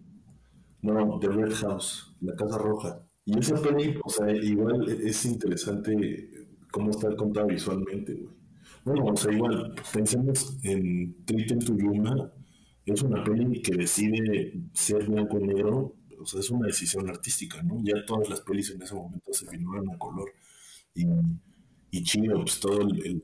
No, 0.84 1.18
The 1.18 1.30
Red 1.30 1.54
House, 1.56 2.16
La 2.22 2.36
Casa 2.36 2.60
Roja. 2.60 3.04
Y 3.26 3.40
esa 3.40 3.62
peli, 3.62 3.96
o 4.04 4.10
sea, 4.10 4.30
igual 4.32 4.90
es 4.90 5.26
interesante 5.26 6.48
cómo 6.72 6.92
está 6.92 7.16
contada 7.16 7.48
visualmente, 7.48 8.14
güey. 8.14 8.36
Bueno, 8.84 9.06
o 9.06 9.16
sea, 9.16 9.32
igual, 9.32 9.74
pensemos 9.94 10.58
en 10.64 11.24
Triton 11.26 11.60
to 11.60 11.78
Yuma, 11.78 12.34
es 12.86 13.02
una 13.02 13.24
peli 13.24 13.62
que 13.62 13.78
decide 13.78 14.62
ser 14.74 15.06
blanco 15.08 15.40
y 15.40 15.44
negro, 15.44 15.96
o 16.20 16.26
sea, 16.26 16.42
es 16.42 16.50
una 16.50 16.68
decisión 16.68 17.10
artística, 17.10 17.64
¿no? 17.64 17.82
Ya 17.84 18.06
todas 18.06 18.30
las 18.30 18.42
pelis 18.42 18.72
en 18.72 18.82
ese 18.82 18.96
momento 18.96 19.32
se 19.32 19.48
filmaron 19.48 19.90
a 19.92 19.98
color 19.98 20.30
y, 20.94 21.06
y 21.92 22.04
chido, 22.04 22.42
pues 22.42 22.60
todo 22.60 22.82
el, 22.82 23.06
el, 23.06 23.22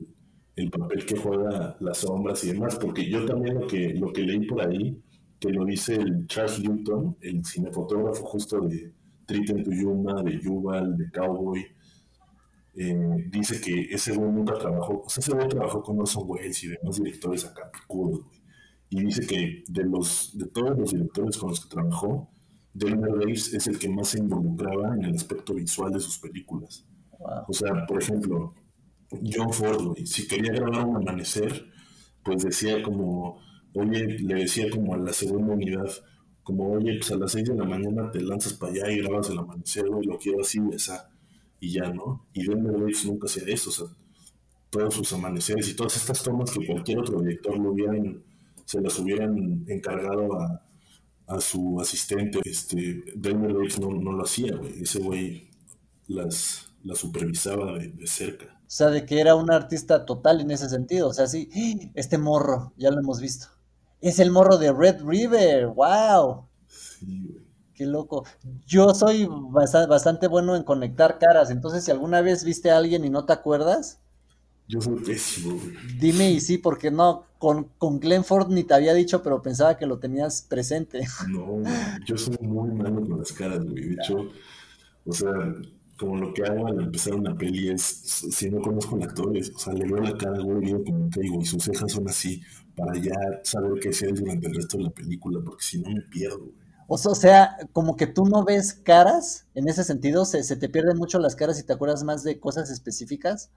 el 0.55 0.69
papel 0.69 1.05
que 1.05 1.17
juega 1.17 1.75
las 1.81 1.97
sombras 1.99 2.43
y 2.45 2.53
demás, 2.53 2.77
porque 2.79 3.09
yo 3.09 3.25
también 3.25 3.55
lo 3.59 3.67
que, 3.67 3.93
lo 3.95 4.13
que 4.13 4.21
leí 4.21 4.45
por 4.45 4.61
ahí, 4.61 5.01
que 5.39 5.49
lo 5.49 5.65
dice 5.65 5.95
el 5.95 6.27
Charles 6.27 6.59
Newton, 6.61 7.17
el 7.21 7.45
cinefotógrafo 7.45 8.23
justo 8.25 8.61
de 8.61 8.93
Triten 9.29 9.63
to 9.63 9.71
Yuma, 9.71 10.23
de 10.23 10.39
Yuval, 10.41 10.97
de 10.97 11.11
Cowboy, 11.11 11.63
eh, 12.75 13.29
dice 13.29 13.61
que 13.61 13.93
ese 13.93 14.15
güey 14.15 14.31
nunca 14.31 14.55
trabajó, 14.55 15.03
o 15.05 15.09
sea, 15.09 15.21
ese 15.21 15.33
güey 15.33 15.47
trabajó 15.47 15.83
con 15.83 15.99
Orson 15.99 16.23
Welles 16.25 16.63
y 16.63 16.69
demás 16.69 16.97
directores 16.97 17.45
acá, 17.45 17.69
picudos, 17.71 18.23
güey. 18.23 18.39
Y 18.89 19.05
dice 19.05 19.27
que 19.27 19.63
de, 19.67 19.83
los, 19.83 20.35
de 20.35 20.47
todos 20.47 20.75
los 20.75 20.91
directores 20.91 21.37
con 21.37 21.49
los 21.49 21.63
que 21.63 21.69
trabajó, 21.69 22.31
Delmer 22.73 23.11
Daves 23.19 23.53
es 23.53 23.67
el 23.67 23.77
que 23.77 23.87
más 23.87 24.07
se 24.07 24.19
involucraba 24.19 24.95
en 24.95 25.03
el 25.03 25.13
aspecto 25.13 25.53
visual 25.53 25.93
de 25.93 25.99
sus 25.99 26.17
películas. 26.17 26.87
O 27.47 27.53
sea, 27.53 27.85
por 27.85 28.01
ejemplo, 28.01 28.55
John 29.11 29.53
Ford, 29.53 29.95
si 30.05 30.27
quería 30.27 30.53
grabar 30.53 30.87
un 30.87 30.95
amanecer, 30.95 31.69
pues 32.23 32.43
decía 32.43 32.81
como, 32.81 33.39
oye, 33.75 34.17
le 34.19 34.35
decía 34.35 34.71
como 34.71 34.95
a 34.95 34.97
la 34.97 35.13
segunda 35.13 35.53
unidad, 35.53 35.91
como, 36.49 36.71
oye, 36.71 36.97
pues 36.97 37.11
a 37.11 37.15
las 37.15 37.31
6 37.33 37.49
de 37.49 37.55
la 37.55 37.63
mañana 37.63 38.09
te 38.09 38.19
lanzas 38.21 38.53
para 38.53 38.71
allá 38.71 38.91
y 38.91 39.01
grabas 39.03 39.29
el 39.29 39.37
amanecer, 39.37 39.85
y 39.85 40.07
lo 40.07 40.17
quiero 40.17 40.41
así, 40.41 40.59
esa, 40.73 41.07
y 41.59 41.73
ya, 41.73 41.91
¿no? 41.91 42.25
Y 42.33 42.47
Denver 42.47 42.73
Davis 42.73 43.05
nunca 43.05 43.27
hacía 43.27 43.43
eso, 43.53 43.69
o 43.69 43.73
sea, 43.73 43.85
todos 44.71 44.95
sus 44.95 45.13
amaneceres 45.13 45.69
y 45.69 45.75
todas 45.75 45.95
estas 45.95 46.23
tomas 46.23 46.49
que 46.49 46.65
cualquier 46.65 46.97
otro 46.97 47.21
director 47.21 47.55
lo 47.59 47.71
hubieran, 47.71 48.23
se 48.65 48.81
las 48.81 48.97
hubieran 48.97 49.63
encargado 49.67 50.41
a, 50.41 50.65
a 51.27 51.39
su 51.39 51.79
asistente, 51.79 52.39
este, 52.43 53.03
Denver 53.15 53.53
Davis 53.53 53.79
no, 53.79 53.91
no 53.91 54.11
lo 54.13 54.23
hacía, 54.23 54.55
güey, 54.55 54.81
ese 54.81 54.99
güey 54.99 55.51
las, 56.07 56.73
las 56.83 56.97
supervisaba 56.97 57.77
de, 57.77 57.89
de 57.89 58.07
cerca. 58.07 58.59
O 58.61 58.71
sea, 58.71 58.89
de 58.89 59.05
que 59.05 59.19
era 59.19 59.35
un 59.35 59.51
artista 59.51 60.03
total 60.03 60.41
en 60.41 60.51
ese 60.51 60.69
sentido. 60.69 61.07
O 61.07 61.13
sea, 61.13 61.25
sí, 61.25 61.49
este 61.95 62.19
morro, 62.19 62.73
ya 62.77 62.91
lo 62.91 62.99
hemos 62.99 63.19
visto. 63.19 63.47
Es 64.01 64.19
el 64.19 64.31
morro 64.31 64.57
de 64.57 64.71
Red 64.73 65.03
River, 65.05 65.67
wow. 65.67 66.47
Sí, 66.67 67.21
güey. 67.27 67.45
Qué 67.73 67.85
loco. 67.85 68.25
Yo 68.65 68.93
soy 68.93 69.27
bastante 69.27 70.27
bueno 70.27 70.55
en 70.55 70.63
conectar 70.63 71.17
caras, 71.17 71.49
entonces 71.49 71.83
si 71.85 71.91
alguna 71.91 72.21
vez 72.21 72.43
viste 72.43 72.71
a 72.71 72.77
alguien 72.77 73.05
y 73.05 73.09
no 73.09 73.25
te 73.25 73.33
acuerdas, 73.33 74.01
Yo 74.67 74.79
soy 74.81 74.99
pésimo, 75.03 75.57
güey. 75.59 75.75
dime 75.81 76.31
y 76.31 76.39
sí, 76.41 76.57
porque 76.57 76.91
no, 76.91 77.25
con, 77.37 77.65
con 77.77 77.99
Glenn 77.99 78.23
Ford 78.23 78.49
ni 78.49 78.63
te 78.63 78.73
había 78.75 78.93
dicho, 78.93 79.23
pero 79.23 79.41
pensaba 79.41 79.77
que 79.77 79.85
lo 79.87 79.99
tenías 79.99 80.41
presente. 80.43 81.01
No, 81.17 81.63
yo 82.05 82.17
soy 82.17 82.37
muy 82.41 82.71
malo 82.71 83.01
con 83.05 83.19
las 83.19 83.31
caras, 83.33 83.63
güey. 83.65 83.83
De 83.89 83.93
hecho, 83.95 84.29
o 85.05 85.13
sea, 85.13 85.31
como 85.99 86.15
lo 86.15 86.33
que 86.33 86.43
hago 86.43 86.67
al 86.67 86.79
empezar 86.79 87.13
una 87.13 87.35
peli 87.35 87.69
es, 87.69 87.83
si 87.83 88.49
no 88.49 88.61
conozco 88.61 88.95
al 88.95 89.03
actor, 89.03 89.35
es, 89.35 89.51
o 89.53 89.59
sea, 89.59 89.73
le 89.73 89.85
veo 89.85 90.01
la 90.01 90.17
cara, 90.17 90.39
güey, 90.39 90.63
y 90.63 90.65
digo 90.67 90.83
como 90.83 91.09
que 91.09 91.19
digo, 91.19 91.41
y 91.41 91.45
sus 91.45 91.61
cejas 91.61 91.91
son 91.91 92.07
así, 92.07 92.41
para 92.75 92.97
ya 92.97 93.13
saber 93.43 93.79
qué 93.81 93.89
hacer 93.89 94.13
durante 94.13 94.47
el 94.47 94.55
resto 94.55 94.77
de 94.77 94.85
la 94.85 94.91
película, 94.91 95.41
porque 95.43 95.63
si 95.63 95.81
no 95.81 95.89
me 95.89 96.01
pierdo, 96.01 96.39
güey. 96.39 96.69
O 96.87 96.97
sea, 96.97 97.11
o 97.11 97.15
sea, 97.15 97.57
como 97.73 97.97
que 97.97 98.07
tú 98.07 98.25
no 98.25 98.45
ves 98.45 98.73
caras, 98.73 99.45
en 99.53 99.67
ese 99.67 99.83
sentido, 99.83 100.25
se, 100.25 100.41
se 100.43 100.55
te 100.55 100.69
pierden 100.69 100.97
mucho 100.97 101.19
las 101.19 101.35
caras 101.35 101.59
y 101.59 101.63
te 101.63 101.73
acuerdas 101.73 102.03
más 102.03 102.23
de 102.23 102.39
cosas 102.39 102.71
específicas. 102.71 103.51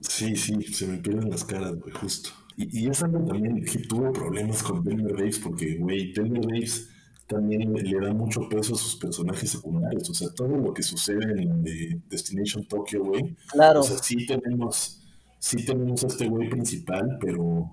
Sí, 0.00 0.36
sí, 0.36 0.62
se 0.62 0.86
me 0.86 0.98
pierden 0.98 1.30
las 1.30 1.44
caras, 1.44 1.74
güey, 1.76 1.94
justo. 1.94 2.30
Y, 2.56 2.84
y 2.84 2.88
es 2.88 3.02
algo 3.02 3.24
también 3.24 3.64
que 3.64 3.78
tuve 3.80 4.12
problemas 4.12 4.62
con 4.62 4.84
Denver 4.84 5.16
Davis, 5.16 5.38
porque, 5.38 5.78
güey, 5.78 6.12
Denver 6.12 6.46
Davis 6.46 6.90
también 7.26 7.72
le, 7.72 8.00
da 8.00 8.12
mucho 8.14 8.48
peso 8.48 8.74
a 8.74 8.78
sus 8.78 8.96
personajes 8.96 9.50
secundarios. 9.50 10.08
O 10.10 10.14
sea, 10.14 10.28
todo 10.34 10.48
lo 10.48 10.72
que 10.72 10.82
sucede 10.82 11.42
en 11.42 11.62
de 11.62 12.00
Destination 12.08 12.66
Tokyo, 12.66 13.04
güey. 13.04 13.36
Claro, 13.52 13.80
O 13.80 13.82
sea, 13.82 13.98
sí 13.98 14.26
tenemos, 14.26 15.02
sí 15.38 15.64
tenemos 15.64 16.04
a 16.04 16.06
este 16.08 16.28
güey 16.28 16.48
principal, 16.48 17.18
pero 17.20 17.72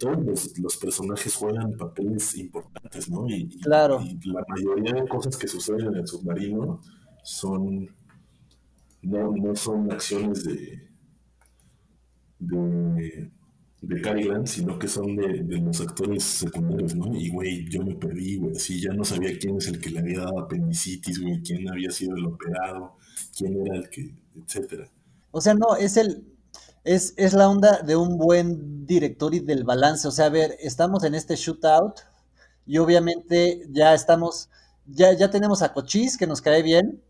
todos 0.00 0.24
los, 0.24 0.58
los 0.58 0.76
personajes 0.76 1.36
juegan 1.36 1.76
papeles 1.76 2.36
importantes, 2.36 3.08
¿no? 3.08 3.28
Y, 3.28 3.48
y- 3.50 3.60
Claro. 3.60 4.00
y 4.02 4.18
la 4.28 4.44
mayoría 4.48 4.92
de 4.92 5.08
cosas 5.08 5.36
que 5.36 5.46
suceden 5.46 5.86
en 5.88 5.94
el 5.96 6.06
submarino 6.08 6.80
son, 7.22 7.88
no, 9.02 9.30
no 9.36 9.54
son 9.54 9.92
acciones 9.92 10.42
de, 10.44 10.88
de, 12.40 13.30
de 13.80 14.00
Grant, 14.00 14.46
sino 14.46 14.78
que 14.78 14.88
son 14.88 15.16
de, 15.16 15.42
de 15.44 15.58
los 15.58 15.80
actores 15.80 16.24
secundarios, 16.24 16.94
¿no? 16.96 17.14
Y, 17.14 17.30
güey, 17.30 17.68
yo 17.68 17.82
me 17.84 17.94
perdí, 17.94 18.36
güey, 18.36 18.56
así 18.56 18.80
ya 18.80 18.92
no 18.92 19.04
sabía 19.04 19.38
quién 19.38 19.56
es 19.56 19.68
el 19.68 19.80
que 19.80 19.90
le 19.90 20.00
había 20.00 20.20
dado 20.20 20.40
apendicitis, 20.40 21.20
güey, 21.20 21.40
quién 21.42 21.68
había 21.68 21.90
sido 21.90 22.16
el 22.16 22.26
operado, 22.26 22.96
quién 23.36 23.66
era 23.66 23.76
el 23.76 23.88
que, 23.88 24.14
etcétera. 24.36 24.90
O 25.30 25.40
sea, 25.40 25.54
no, 25.54 25.76
es 25.76 25.96
el, 25.96 26.24
es, 26.84 27.14
es 27.16 27.34
la 27.34 27.48
onda 27.48 27.82
de 27.82 27.96
un 27.96 28.18
buen 28.18 28.86
director 28.86 29.34
y 29.34 29.40
del 29.40 29.64
balance. 29.64 30.08
O 30.08 30.10
sea, 30.10 30.26
a 30.26 30.30
ver, 30.30 30.56
estamos 30.60 31.04
en 31.04 31.14
este 31.14 31.36
shootout 31.36 32.00
y 32.66 32.78
obviamente 32.78 33.62
ya 33.70 33.94
estamos, 33.94 34.50
ya, 34.86 35.12
ya 35.12 35.30
tenemos 35.30 35.62
a 35.62 35.72
Cochise 35.72 36.18
que 36.18 36.26
nos 36.26 36.42
cae 36.42 36.62
bien, 36.62 37.02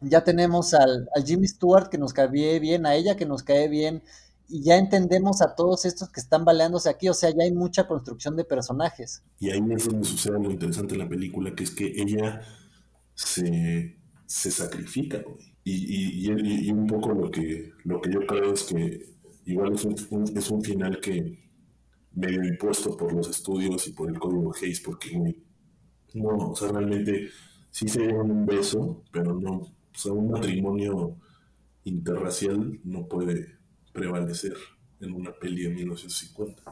ya 0.00 0.24
tenemos 0.24 0.74
al, 0.74 1.08
al 1.14 1.24
Jimmy 1.24 1.48
Stewart 1.48 1.88
que 1.88 1.98
nos 1.98 2.12
cae 2.12 2.28
bien, 2.28 2.86
a 2.86 2.94
ella 2.94 3.16
que 3.16 3.26
nos 3.26 3.42
cae 3.42 3.68
bien, 3.68 4.02
y 4.48 4.62
ya 4.64 4.76
entendemos 4.76 5.42
a 5.42 5.54
todos 5.54 5.84
estos 5.84 6.10
que 6.10 6.20
están 6.20 6.44
baleándose 6.44 6.88
aquí. 6.90 7.08
O 7.08 7.14
sea, 7.14 7.30
ya 7.30 7.44
hay 7.44 7.52
mucha 7.52 7.86
construcción 7.86 8.36
de 8.36 8.44
personajes. 8.44 9.22
Y 9.38 9.50
ahí 9.50 9.60
es 9.74 9.84
donde 9.86 10.06
sucede 10.08 10.38
lo 10.42 10.50
interesante 10.50 10.94
en 10.94 11.00
la 11.00 11.08
película, 11.08 11.54
que 11.54 11.64
es 11.64 11.70
que 11.72 11.86
ella 11.86 12.40
se, 13.14 13.98
se 14.26 14.50
sacrifica. 14.50 15.22
Y, 15.64 16.28
y, 16.30 16.68
y- 16.68 16.72
un 16.72 16.86
poco 16.86 17.12
lo 17.14 17.30
que, 17.30 17.72
lo 17.84 18.00
que 18.00 18.12
yo 18.12 18.20
creo 18.26 18.52
es 18.54 18.64
que 18.64 19.06
igual 19.46 19.74
es 19.74 19.84
un, 19.84 19.94
es 20.36 20.50
un 20.50 20.62
final 20.62 21.00
que 21.00 21.38
medio 22.14 22.44
impuesto 22.44 22.96
por 22.96 23.12
los 23.14 23.28
estudios 23.30 23.86
y 23.88 23.92
por 23.92 24.10
el 24.10 24.18
código 24.18 24.54
Hayes, 24.60 24.80
porque, 24.80 25.36
no, 26.14 26.28
o 26.50 26.56
sea, 26.56 26.68
realmente 26.72 27.28
sí 27.70 27.88
se 27.88 28.00
dieron 28.02 28.30
un 28.30 28.46
beso, 28.46 29.02
pero 29.12 29.34
no, 29.38 29.50
o 29.58 29.72
sea, 29.94 30.12
un 30.12 30.30
matrimonio 30.30 31.16
interracial 31.84 32.80
no 32.84 33.08
puede 33.08 33.55
prevalecer 33.96 34.54
en 35.00 35.12
una 35.12 35.32
peli 35.32 35.62
de 35.62 35.70
1950, 35.70 36.62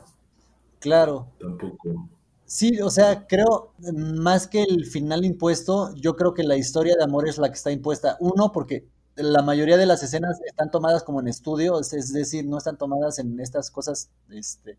Claro. 0.78 1.32
tampoco. 1.40 2.10
Sí, 2.44 2.78
o 2.82 2.90
sea, 2.90 3.26
creo, 3.26 3.72
más 3.94 4.46
que 4.46 4.62
el 4.62 4.84
final 4.84 5.24
impuesto, 5.24 5.94
yo 5.94 6.14
creo 6.14 6.34
que 6.34 6.42
la 6.44 6.56
historia 6.56 6.94
de 6.94 7.02
amor 7.02 7.26
es 7.26 7.38
la 7.38 7.48
que 7.48 7.54
está 7.54 7.72
impuesta. 7.72 8.18
Uno, 8.20 8.52
porque 8.52 8.87
la 9.16 9.40
mayoría 9.40 9.78
de 9.78 9.87
las 9.87 10.02
escenas 10.02 10.38
están 10.44 10.70
tomadas 10.70 11.02
como 11.02 11.20
en 11.20 11.28
estudio, 11.28 11.80
es, 11.80 12.12
decir, 12.12 12.46
no 12.46 12.58
están 12.58 12.76
tomadas 12.76 13.18
en 13.18 13.40
estas 13.40 13.70
cosas 13.70 14.10
este, 14.28 14.76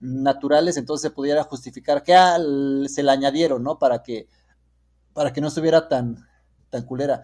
naturales, 0.00 0.78
entonces 0.78 1.02
se 1.02 1.14
pudiera 1.14 1.44
justificar 1.44 2.02
que 2.02 2.14
ah, 2.14 2.38
se 2.88 3.02
la 3.02 3.12
añadieron, 3.12 3.62
¿no? 3.62 3.78
Para 3.78 4.02
que, 4.02 4.26
para 5.12 5.32
que 5.34 5.42
no 5.42 5.48
estuviera 5.48 5.88
tan, 5.88 6.26
tan 6.70 6.86
culera. 6.86 7.20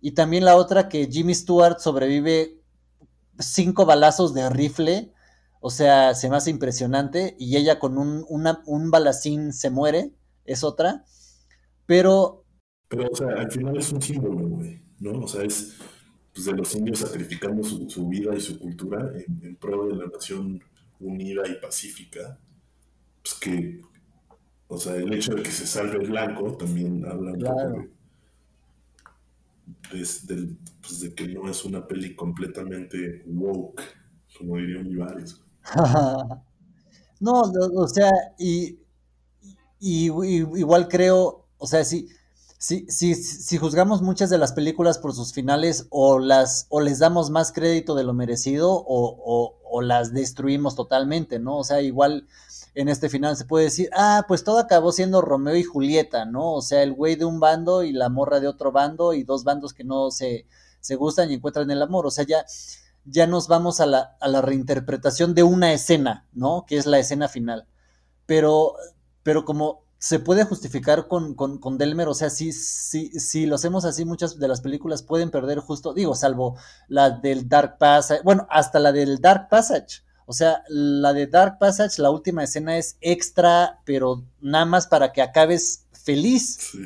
Y 0.00 0.12
también 0.12 0.46
la 0.46 0.56
otra, 0.56 0.88
que 0.88 1.06
Jimmy 1.06 1.34
Stewart 1.34 1.78
sobrevive 1.80 2.61
cinco 3.38 3.86
balazos 3.86 4.34
de 4.34 4.48
rifle, 4.50 5.12
o 5.60 5.70
sea, 5.70 6.14
se 6.14 6.28
me 6.30 6.36
hace 6.36 6.50
impresionante, 6.50 7.36
y 7.38 7.56
ella 7.56 7.78
con 7.78 7.98
un, 7.98 8.24
una- 8.28 8.62
un 8.66 8.90
balacín 8.90 9.52
se 9.52 9.70
muere, 9.70 10.12
es 10.44 10.64
otra, 10.64 11.04
pero 11.86 12.44
Pero, 12.88 13.08
o 13.10 13.14
sea, 13.16 13.28
al 13.28 13.50
final 13.50 13.76
es 13.78 13.92
un 13.92 14.02
símbolo, 14.02 14.48
güey, 14.48 14.80
¿no? 15.00 15.20
O 15.24 15.28
sea, 15.28 15.42
es 15.44 15.76
pues, 16.32 16.46
de 16.46 16.52
los 16.52 16.74
indios 16.74 16.98
sacrificando 17.00 17.62
su, 17.62 17.88
su 17.88 18.08
vida 18.08 18.34
y 18.36 18.40
su 18.40 18.58
cultura 18.58 19.10
en, 19.14 19.40
en 19.44 19.56
pro 19.56 19.86
de 19.88 19.96
la 19.96 20.06
nación 20.06 20.62
unida 21.00 21.42
y 21.48 21.54
pacífica. 21.60 22.38
Pues 23.22 23.34
que, 23.36 23.82
o 24.68 24.78
sea, 24.78 24.96
el 24.96 25.12
hecho 25.14 25.34
de 25.34 25.42
que 25.44 25.52
se 25.52 25.66
salve 25.66 25.98
el 26.04 26.10
blanco 26.10 26.56
también 26.56 27.04
habla 27.06 27.32
un 27.32 27.44
Claro. 27.44 27.54
poco 27.54 27.72
de, 27.72 27.90
de- 29.92 30.34
del- 30.34 30.58
pues, 30.80 31.00
de 31.00 31.14
que 31.14 31.28
no 31.28 31.48
es 31.48 31.64
una 31.64 31.86
peli 31.86 32.14
completamente 32.16 33.22
woke, 33.26 33.82
como 34.38 34.56
diría 34.56 34.80
Olivares. 34.80 35.40
no, 37.20 37.42
o, 37.42 37.88
sea, 37.88 38.10
y, 38.38 38.78
y- 39.80 40.06
igual 40.58 40.88
creo, 40.88 41.46
o 41.58 41.66
sea, 41.66 41.84
si, 41.84 42.08
si, 42.58 42.86
si, 42.88 43.14
si 43.14 43.58
juzgamos 43.58 44.02
muchas 44.02 44.30
de 44.30 44.38
las 44.38 44.52
películas 44.52 44.98
por 44.98 45.14
sus 45.14 45.32
finales, 45.32 45.86
o 45.90 46.18
las, 46.18 46.66
o 46.68 46.80
les 46.80 46.98
damos 46.98 47.30
más 47.30 47.52
crédito 47.52 47.94
de 47.94 48.04
lo 48.04 48.14
merecido, 48.14 48.72
o- 48.72 49.58
o 49.64 49.80
las 49.82 50.12
destruimos 50.12 50.76
totalmente, 50.76 51.38
¿no? 51.38 51.56
O 51.58 51.64
sea, 51.64 51.80
igual 51.80 52.28
en 52.74 52.88
este 52.88 53.08
final 53.08 53.36
se 53.36 53.44
puede 53.44 53.66
decir, 53.66 53.90
ah, 53.94 54.24
pues 54.26 54.44
todo 54.44 54.58
acabó 54.58 54.92
siendo 54.92 55.20
Romeo 55.20 55.56
y 55.56 55.62
Julieta, 55.62 56.24
¿no? 56.24 56.54
O 56.54 56.62
sea, 56.62 56.82
el 56.82 56.92
güey 56.94 57.16
de 57.16 57.24
un 57.24 57.40
bando 57.40 57.82
y 57.82 57.92
la 57.92 58.08
morra 58.08 58.40
de 58.40 58.48
otro 58.48 58.72
bando, 58.72 59.12
y 59.12 59.24
dos 59.24 59.44
bandos 59.44 59.74
que 59.74 59.84
no 59.84 60.10
se, 60.10 60.46
se 60.80 60.96
gustan 60.96 61.30
y 61.30 61.34
encuentran 61.34 61.70
el 61.70 61.82
amor. 61.82 62.06
O 62.06 62.10
sea, 62.10 62.24
ya, 62.24 62.44
ya 63.04 63.26
nos 63.26 63.48
vamos 63.48 63.80
a 63.80 63.86
la, 63.86 64.16
a 64.20 64.28
la 64.28 64.40
reinterpretación 64.40 65.34
de 65.34 65.42
una 65.42 65.72
escena, 65.72 66.26
¿no? 66.32 66.64
Que 66.66 66.76
es 66.76 66.86
la 66.86 66.98
escena 66.98 67.28
final. 67.28 67.66
Pero, 68.26 68.76
pero 69.22 69.44
como 69.44 69.82
se 69.98 70.18
puede 70.18 70.44
justificar 70.44 71.06
con, 71.06 71.34
con, 71.34 71.58
con 71.58 71.78
Delmer, 71.78 72.08
o 72.08 72.14
sea, 72.14 72.28
si, 72.28 72.52
si, 72.52 73.08
si 73.20 73.46
lo 73.46 73.54
hacemos 73.54 73.84
así, 73.84 74.04
muchas 74.04 74.36
de 74.36 74.48
las 74.48 74.60
películas 74.60 75.04
pueden 75.04 75.30
perder 75.30 75.60
justo, 75.60 75.94
digo, 75.94 76.16
salvo 76.16 76.56
la 76.88 77.10
del 77.10 77.48
Dark 77.48 77.78
Passage, 77.78 78.20
bueno, 78.24 78.48
hasta 78.50 78.80
la 78.80 78.90
del 78.90 79.20
Dark 79.20 79.48
Passage, 79.48 80.02
o 80.32 80.34
sea, 80.34 80.64
la 80.66 81.12
de 81.12 81.26
Dark 81.26 81.58
Passage, 81.58 82.00
la 82.00 82.08
última 82.08 82.42
escena 82.42 82.78
es 82.78 82.96
extra, 83.02 83.80
pero 83.84 84.24
nada 84.40 84.64
más 84.64 84.86
para 84.86 85.12
que 85.12 85.20
acabes 85.20 85.84
feliz. 85.92 86.56
Sí. 86.72 86.78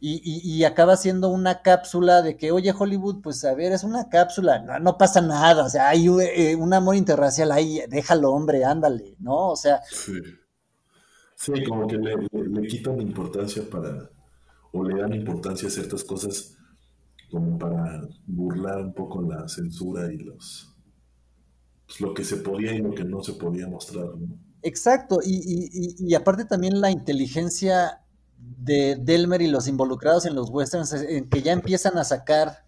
Y, 0.00 0.22
y, 0.24 0.40
y, 0.50 0.64
acaba 0.64 0.96
siendo 0.96 1.28
una 1.28 1.60
cápsula 1.60 2.22
de 2.22 2.38
que, 2.38 2.52
oye, 2.52 2.72
Hollywood, 2.72 3.20
pues 3.20 3.44
a 3.44 3.54
ver, 3.54 3.72
es 3.72 3.84
una 3.84 4.08
cápsula, 4.08 4.60
no, 4.60 4.78
no 4.78 4.96
pasa 4.96 5.20
nada, 5.20 5.64
o 5.64 5.68
sea, 5.68 5.90
hay 5.90 6.06
eh, 6.06 6.56
un 6.56 6.72
amor 6.72 6.96
interracial 6.96 7.52
ahí, 7.52 7.82
déjalo, 7.90 8.30
hombre, 8.30 8.64
ándale, 8.64 9.16
¿no? 9.20 9.50
O 9.50 9.56
sea. 9.56 9.82
Sí, 9.90 10.14
sí 11.36 11.64
como 11.64 11.86
que 11.86 11.98
le, 11.98 12.16
le, 12.16 12.48
le, 12.48 12.66
quitan 12.66 12.98
importancia 12.98 13.62
para, 13.70 14.10
o 14.72 14.84
le 14.84 15.02
dan 15.02 15.12
importancia 15.12 15.68
a 15.68 15.70
ciertas 15.70 16.02
cosas 16.04 16.56
como 17.30 17.58
para 17.58 18.02
burlar 18.26 18.80
un 18.80 18.94
poco 18.94 19.20
la 19.20 19.48
censura 19.48 20.10
y 20.10 20.18
los, 20.18 20.69
pues, 21.90 22.00
lo 22.00 22.14
que 22.14 22.22
se 22.22 22.36
podía 22.36 22.72
y 22.72 22.78
lo 22.78 22.94
que 22.94 23.02
no 23.02 23.20
se 23.20 23.32
podía 23.32 23.66
mostrar, 23.66 24.06
¿no? 24.16 24.38
Exacto, 24.62 25.18
y, 25.24 25.40
y, 25.44 25.96
y 25.98 26.14
aparte 26.14 26.44
también 26.44 26.80
la 26.80 26.90
inteligencia 26.90 28.02
de 28.38 28.96
Delmer 28.96 29.42
y 29.42 29.48
los 29.48 29.66
involucrados 29.66 30.24
en 30.24 30.36
los 30.36 30.50
westerns, 30.50 30.92
en 30.92 31.28
que 31.28 31.42
ya 31.42 31.52
empiezan 31.52 31.98
a 31.98 32.04
sacar 32.04 32.64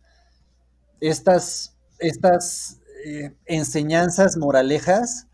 estas, 1.01 1.77
estas 1.99 2.81
eh, 3.05 3.37
enseñanzas 3.47 4.37
moralejas 4.37 5.29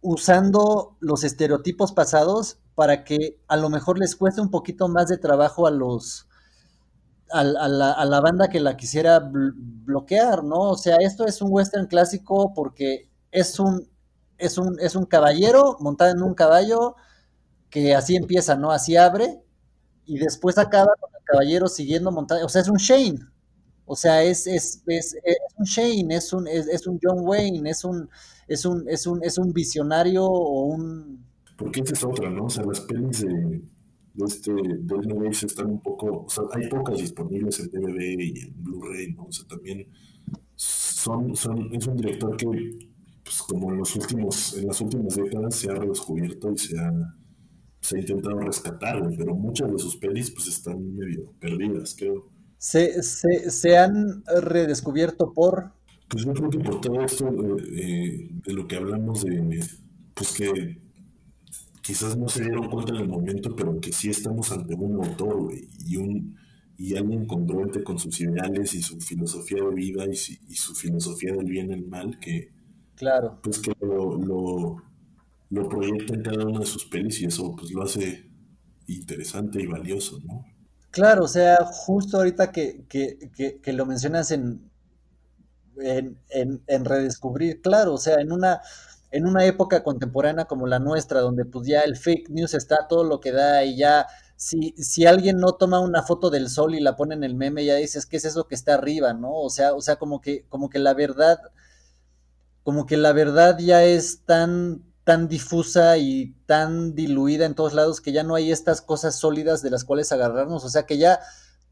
usando 0.00 0.96
los 1.00 1.24
estereotipos 1.24 1.92
pasados 1.92 2.58
para 2.74 3.04
que 3.04 3.38
a 3.48 3.56
lo 3.56 3.68
mejor 3.68 3.98
les 3.98 4.16
cueste 4.16 4.40
un 4.40 4.50
poquito 4.50 4.88
más 4.88 5.08
de 5.08 5.18
trabajo 5.18 5.66
a 5.66 5.70
los 5.70 6.28
a, 7.32 7.40
a, 7.40 7.68
la, 7.68 7.92
a 7.92 8.04
la, 8.04 8.20
banda 8.20 8.48
que 8.48 8.60
la 8.60 8.76
quisiera 8.76 9.18
bl 9.18 9.52
bloquear, 9.56 10.44
¿no? 10.44 10.70
O 10.70 10.76
sea, 10.76 10.96
esto 11.00 11.26
es 11.26 11.42
un 11.42 11.48
western 11.50 11.86
clásico 11.86 12.54
porque 12.54 13.08
es 13.36 13.60
un 13.60 13.88
es 14.38 14.58
un 14.58 14.78
es 14.80 14.96
un 14.96 15.04
caballero 15.04 15.76
montado 15.80 16.10
en 16.10 16.22
un 16.22 16.34
caballo 16.34 16.96
que 17.70 17.94
así 17.94 18.16
empieza, 18.16 18.56
¿no? 18.56 18.70
Así 18.70 18.96
abre 18.96 19.40
y 20.06 20.18
después 20.18 20.56
acaba 20.56 20.92
con 20.98 21.10
el 21.14 21.24
caballero 21.24 21.68
siguiendo 21.68 22.10
montando, 22.10 22.46
o 22.46 22.48
sea, 22.48 22.62
es 22.62 22.68
un 22.68 22.78
Shane, 22.78 23.18
o 23.84 23.94
sea, 23.94 24.22
es, 24.22 24.46
es, 24.46 24.82
es, 24.86 25.16
un 25.58 25.64
Shane, 25.64 26.14
es 26.14 26.32
un, 26.32 26.48
es, 26.48 26.86
un 26.86 26.98
John 27.02 27.18
Wayne, 27.20 27.68
es 27.68 27.84
un, 27.84 28.08
es 28.48 28.64
un, 28.64 28.88
es 28.88 29.06
un, 29.06 29.22
es 29.22 29.38
un 29.38 29.52
visionario 29.52 30.24
o 30.24 30.64
un... 30.64 31.24
Porque 31.56 31.80
esa 31.80 31.94
es 31.94 32.04
otra, 32.04 32.30
¿no? 32.30 32.44
O 32.46 32.50
sea, 32.50 32.64
las 32.64 32.80
pelis 32.80 33.22
de, 33.22 33.62
de 34.14 34.24
este 34.24 34.52
Race 34.88 35.46
están 35.46 35.70
un 35.70 35.82
poco, 35.82 36.24
o 36.24 36.28
sea, 36.28 36.44
hay 36.52 36.68
pocas 36.68 36.98
disponibles 36.98 37.60
en 37.60 37.70
DVD 37.70 38.00
y 38.18 38.40
en 38.40 38.62
Blu-ray, 38.62 39.12
¿no? 39.12 39.24
O 39.24 39.32
sea, 39.32 39.46
también 39.46 39.88
son, 40.54 41.36
son, 41.36 41.72
es 41.74 41.86
un 41.86 41.96
director 41.96 42.36
que, 42.36 42.46
pues 43.26 43.42
como 43.42 43.72
en 43.72 43.78
los 43.78 43.96
últimos, 43.96 44.56
en 44.56 44.68
las 44.68 44.80
últimas 44.80 45.16
décadas 45.16 45.56
se 45.56 45.68
ha 45.68 45.74
redescubierto 45.74 46.52
y 46.52 46.58
se 46.58 46.78
ha 46.78 46.92
se 47.80 47.96
ha 47.96 48.00
intentado 48.00 48.40
rescatar, 48.40 49.00
pero 49.16 49.34
muchas 49.34 49.70
de 49.70 49.78
sus 49.78 49.96
pelis 49.96 50.30
pues 50.30 50.48
están 50.48 50.96
medio 50.96 51.32
perdidas, 51.38 51.94
creo. 51.96 52.28
Se, 52.58 53.02
se, 53.02 53.50
se 53.50 53.76
han 53.76 54.24
redescubierto 54.42 55.32
por... 55.32 55.72
Pues 56.08 56.24
yo 56.24 56.32
creo 56.32 56.50
que 56.50 56.58
por 56.58 56.80
todo 56.80 57.00
esto 57.02 57.28
eh, 57.58 58.28
de 58.44 58.52
lo 58.52 58.66
que 58.66 58.76
hablamos 58.76 59.24
de, 59.24 59.60
pues 60.14 60.32
que 60.32 60.80
quizás 61.82 62.16
no 62.16 62.28
se 62.28 62.42
dieron 62.42 62.68
cuenta 62.70 62.94
en 62.94 63.02
el 63.02 63.08
momento, 63.08 63.54
pero 63.54 63.80
que 63.80 63.92
sí 63.92 64.10
estamos 64.10 64.50
ante 64.52 64.74
un 64.74 65.04
autor, 65.04 65.52
y 65.84 65.96
un 65.96 66.36
y 66.78 66.94
alguien 66.94 67.26
congruente 67.26 67.82
con 67.82 67.98
sus 67.98 68.20
ideales 68.20 68.74
y 68.74 68.82
su 68.82 69.00
filosofía 69.00 69.64
de 69.64 69.74
vida 69.74 70.04
y, 70.04 70.10
y 70.10 70.54
su 70.56 70.74
filosofía 70.74 71.32
del 71.32 71.46
bien 71.46 71.70
y 71.70 71.74
el 71.74 71.86
mal, 71.86 72.18
que 72.20 72.55
claro. 72.96 73.40
pues 73.42 73.58
que 73.60 73.72
lo, 73.80 74.16
lo 74.18 74.82
lo 75.50 75.68
proyecta 75.68 76.14
en 76.14 76.22
cada 76.22 76.44
una 76.44 76.60
de 76.60 76.66
sus 76.66 76.84
pelis 76.86 77.20
y 77.20 77.26
eso 77.26 77.54
pues 77.56 77.70
lo 77.70 77.82
hace 77.82 78.28
interesante 78.88 79.60
y 79.60 79.66
valioso, 79.66 80.18
¿no? 80.24 80.44
Claro, 80.90 81.24
o 81.24 81.28
sea, 81.28 81.58
justo 81.66 82.16
ahorita 82.16 82.52
que, 82.52 82.86
que, 82.88 83.30
que, 83.36 83.60
que 83.60 83.72
lo 83.72 83.84
mencionas 83.86 84.30
en, 84.30 84.70
en, 85.78 86.18
en, 86.30 86.62
en, 86.66 86.84
redescubrir, 86.84 87.60
claro, 87.60 87.94
o 87.94 87.98
sea, 87.98 88.16
en 88.20 88.32
una, 88.32 88.62
en 89.10 89.26
una 89.26 89.44
época 89.44 89.82
contemporánea 89.82 90.46
como 90.46 90.66
la 90.66 90.78
nuestra, 90.78 91.20
donde 91.20 91.44
pues 91.44 91.68
ya 91.68 91.82
el 91.82 91.96
fake 91.96 92.30
news 92.30 92.54
está 92.54 92.88
todo 92.88 93.04
lo 93.04 93.20
que 93.20 93.32
da 93.32 93.62
y 93.64 93.76
ya, 93.76 94.06
si, 94.36 94.74
si 94.78 95.04
alguien 95.06 95.36
no 95.38 95.52
toma 95.52 95.80
una 95.80 96.02
foto 96.02 96.30
del 96.30 96.48
sol 96.48 96.74
y 96.74 96.80
la 96.80 96.96
pone 96.96 97.14
en 97.14 97.24
el 97.24 97.34
meme, 97.34 97.64
ya 97.64 97.74
dices, 97.76 98.06
¿qué 98.06 98.16
es 98.16 98.24
eso 98.24 98.46
que 98.48 98.54
está 98.54 98.74
arriba, 98.74 99.12
no? 99.12 99.32
O 99.34 99.50
sea, 99.50 99.74
o 99.74 99.82
sea, 99.82 99.96
como 99.96 100.20
que, 100.22 100.46
como 100.48 100.70
que 100.70 100.78
la 100.78 100.94
verdad, 100.94 101.38
como 102.66 102.84
que 102.84 102.96
la 102.96 103.12
verdad 103.12 103.58
ya 103.60 103.84
es 103.84 104.24
tan 104.24 104.82
tan 105.04 105.28
difusa 105.28 105.98
y 105.98 106.34
tan 106.46 106.96
diluida 106.96 107.46
en 107.46 107.54
todos 107.54 107.74
lados 107.74 108.00
que 108.00 108.10
ya 108.10 108.24
no 108.24 108.34
hay 108.34 108.50
estas 108.50 108.82
cosas 108.82 109.14
sólidas 109.14 109.62
de 109.62 109.70
las 109.70 109.84
cuales 109.84 110.10
agarrarnos, 110.10 110.64
o 110.64 110.68
sea 110.68 110.84
que 110.84 110.98
ya 110.98 111.20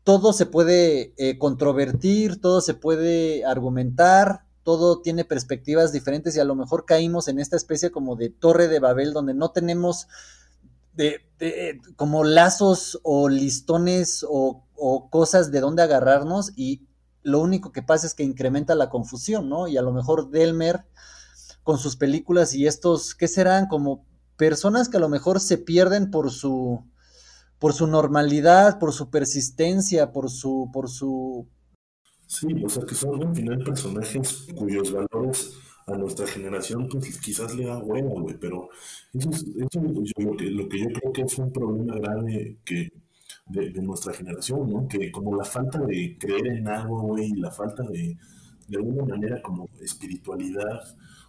todo 0.05 0.33
se 0.33 0.47
puede 0.47 1.13
eh, 1.17 1.37
controvertir, 1.37 2.41
todo 2.41 2.61
se 2.61 2.75
puede 2.75 3.45
argumentar, 3.45 4.45
todo 4.63 5.01
tiene 5.01 5.25
perspectivas 5.25 5.91
diferentes 5.91 6.37
y 6.37 6.41
a 6.41 6.45
lo 6.45 6.55
mejor 6.55 6.85
caímos 6.85 7.27
en 7.27 7.41
esta 7.41 7.57
especie 7.57 7.91
como 7.91 8.15
de 8.15 8.31
torre 8.31 8.69
de 8.69 8.79
Babel 8.79 9.13
donde 9.13 9.35
no 9.35 9.51
tenemos 9.51 10.07
de, 10.93 11.23
como 11.97 12.23
lazos 12.23 13.01
o 13.03 13.29
listones 13.29 14.25
o, 14.29 14.65
o 14.77 15.11
cosas 15.11 15.51
de 15.51 15.59
donde 15.59 15.83
agarrarnos 15.83 16.53
y 16.55 16.87
lo 17.25 17.41
único 17.41 17.73
que 17.73 17.83
pasa 17.83 18.07
es 18.07 18.15
que 18.15 18.23
incrementa 18.23 18.75
la 18.75 18.91
confusión, 18.91 19.49
¿no? 19.49 19.67
Y 19.67 19.77
a 19.77 19.83
lo 19.83 19.93
mejor 19.93 20.31
Delmer 20.31 20.85
con 21.65 21.79
sus 21.79 21.97
películas 21.97 22.55
y 22.55 22.67
estos, 22.67 23.15
¿qué 23.15 23.27
serán? 23.27 23.67
Como 23.67 24.05
personas 24.37 24.89
que 24.89 24.99
a 24.99 25.01
lo 25.01 25.09
mejor 25.09 25.41
se 25.41 25.59
pierden 25.59 26.11
por 26.11 26.31
su 26.31 26.85
por 27.59 27.73
su 27.73 27.87
normalidad, 27.87 28.79
por 28.79 28.93
su 28.93 29.09
persistencia, 29.11 30.13
por 30.13 30.31
su 30.31 30.71
por 30.73 30.89
su 30.91 31.49
Sí, 32.27 32.47
o 32.65 32.69
sea 32.69 32.85
que 32.85 32.95
son 32.95 33.23
al 33.23 33.35
final 33.35 33.59
personajes 33.65 34.47
cuyos 34.55 34.93
valores 34.93 35.55
a 35.87 35.97
nuestra 35.97 36.27
generación 36.27 36.89
pues 36.89 37.19
quizás 37.21 37.55
le 37.55 37.67
da 37.67 37.79
hueva, 37.79 38.21
güey, 38.21 38.37
pero 38.39 38.69
eso 39.13 39.31
es, 39.31 39.43
eso 39.43 39.81
es 40.03 40.13
lo, 40.19 40.37
que, 40.37 40.45
lo 40.47 40.69
que 40.69 40.79
yo 40.79 40.87
creo 40.89 41.13
que 41.13 41.23
es 41.23 41.39
un 41.39 41.53
problema 41.53 41.95
grave 41.97 42.59
que 42.65 42.91
de, 43.47 43.83
nuestra 43.83 44.13
generación, 44.13 44.71
¿no? 44.71 44.89
Que 44.89 45.11
como 45.11 45.37
la 45.37 45.45
falta 45.45 45.79
de 45.81 46.17
creer 46.19 46.47
en 46.47 46.69
algo, 46.69 47.03
güey, 47.03 47.33
la 47.33 47.51
falta 47.51 47.83
de, 47.85 48.17
de 48.69 48.77
alguna 48.77 49.05
manera 49.05 49.43
como 49.43 49.69
espiritualidad, 49.81 50.81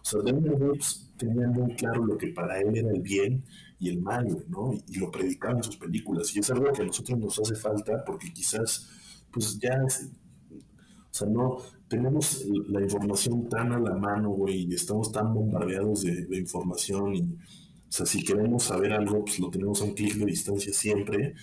o 0.06 0.08
sea, 0.08 0.20
Daniel 0.22 0.54
Woods 0.54 1.12
tenía 1.16 1.48
muy 1.48 1.74
claro 1.74 2.04
lo 2.04 2.16
que 2.16 2.28
para 2.28 2.60
él 2.60 2.76
era 2.76 2.90
el 2.90 3.02
bien 3.02 3.44
y 3.78 3.90
el 3.90 4.00
mal, 4.00 4.44
¿no? 4.48 4.72
Y, 4.72 4.98
lo 4.98 5.10
predicaba 5.10 5.56
en 5.56 5.62
sus 5.62 5.76
películas. 5.76 6.34
Y 6.34 6.38
es 6.38 6.50
algo 6.50 6.72
que 6.72 6.82
a 6.82 6.86
nosotros 6.86 7.18
nos 7.18 7.38
hace 7.38 7.56
falta 7.56 8.04
porque 8.04 8.32
quizás, 8.32 8.88
pues 9.32 9.58
ya, 9.58 9.74
es, 9.86 10.10
o 10.50 11.10
sea, 11.10 11.28
no, 11.28 11.58
tenemos 11.88 12.44
la 12.68 12.80
información 12.82 13.48
tan 13.48 13.72
a 13.72 13.78
la 13.78 13.94
mano, 13.94 14.30
güey, 14.30 14.70
y 14.70 14.74
estamos 14.74 15.12
tan 15.12 15.34
bombardeados 15.34 16.02
de, 16.02 16.24
de, 16.26 16.38
información 16.38 17.14
y, 17.14 17.22
o 17.22 17.92
sea, 17.92 18.06
si 18.06 18.24
queremos 18.24 18.64
saber 18.64 18.92
algo, 18.92 19.24
pues 19.24 19.38
lo 19.38 19.50
tenemos 19.50 19.80
a 19.80 19.84
un 19.84 19.94
clic 19.94 20.14
de 20.14 20.26
distancia 20.26 20.72
siempre, 20.72 21.34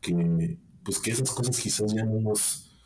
que, 0.00 0.58
pues 0.84 0.98
que 1.00 1.10
esas 1.10 1.30
cosas 1.30 1.58
quizás 1.58 1.92
ya 1.94 2.04
no 2.04 2.20
nos, 2.20 2.76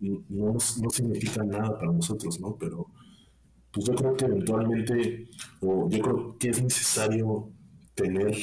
no, 0.00 0.52
no 0.52 0.90
significan 0.90 1.48
nada 1.48 1.78
para 1.78 1.92
nosotros, 1.92 2.40
¿no? 2.40 2.56
Pero 2.56 2.86
pues 3.72 3.86
yo 3.86 3.94
creo 3.94 4.16
que 4.16 4.24
eventualmente, 4.24 5.28
o 5.60 5.88
yo 5.90 6.00
creo 6.00 6.38
que 6.38 6.48
es 6.48 6.62
necesario 6.62 7.50
tener 7.94 8.34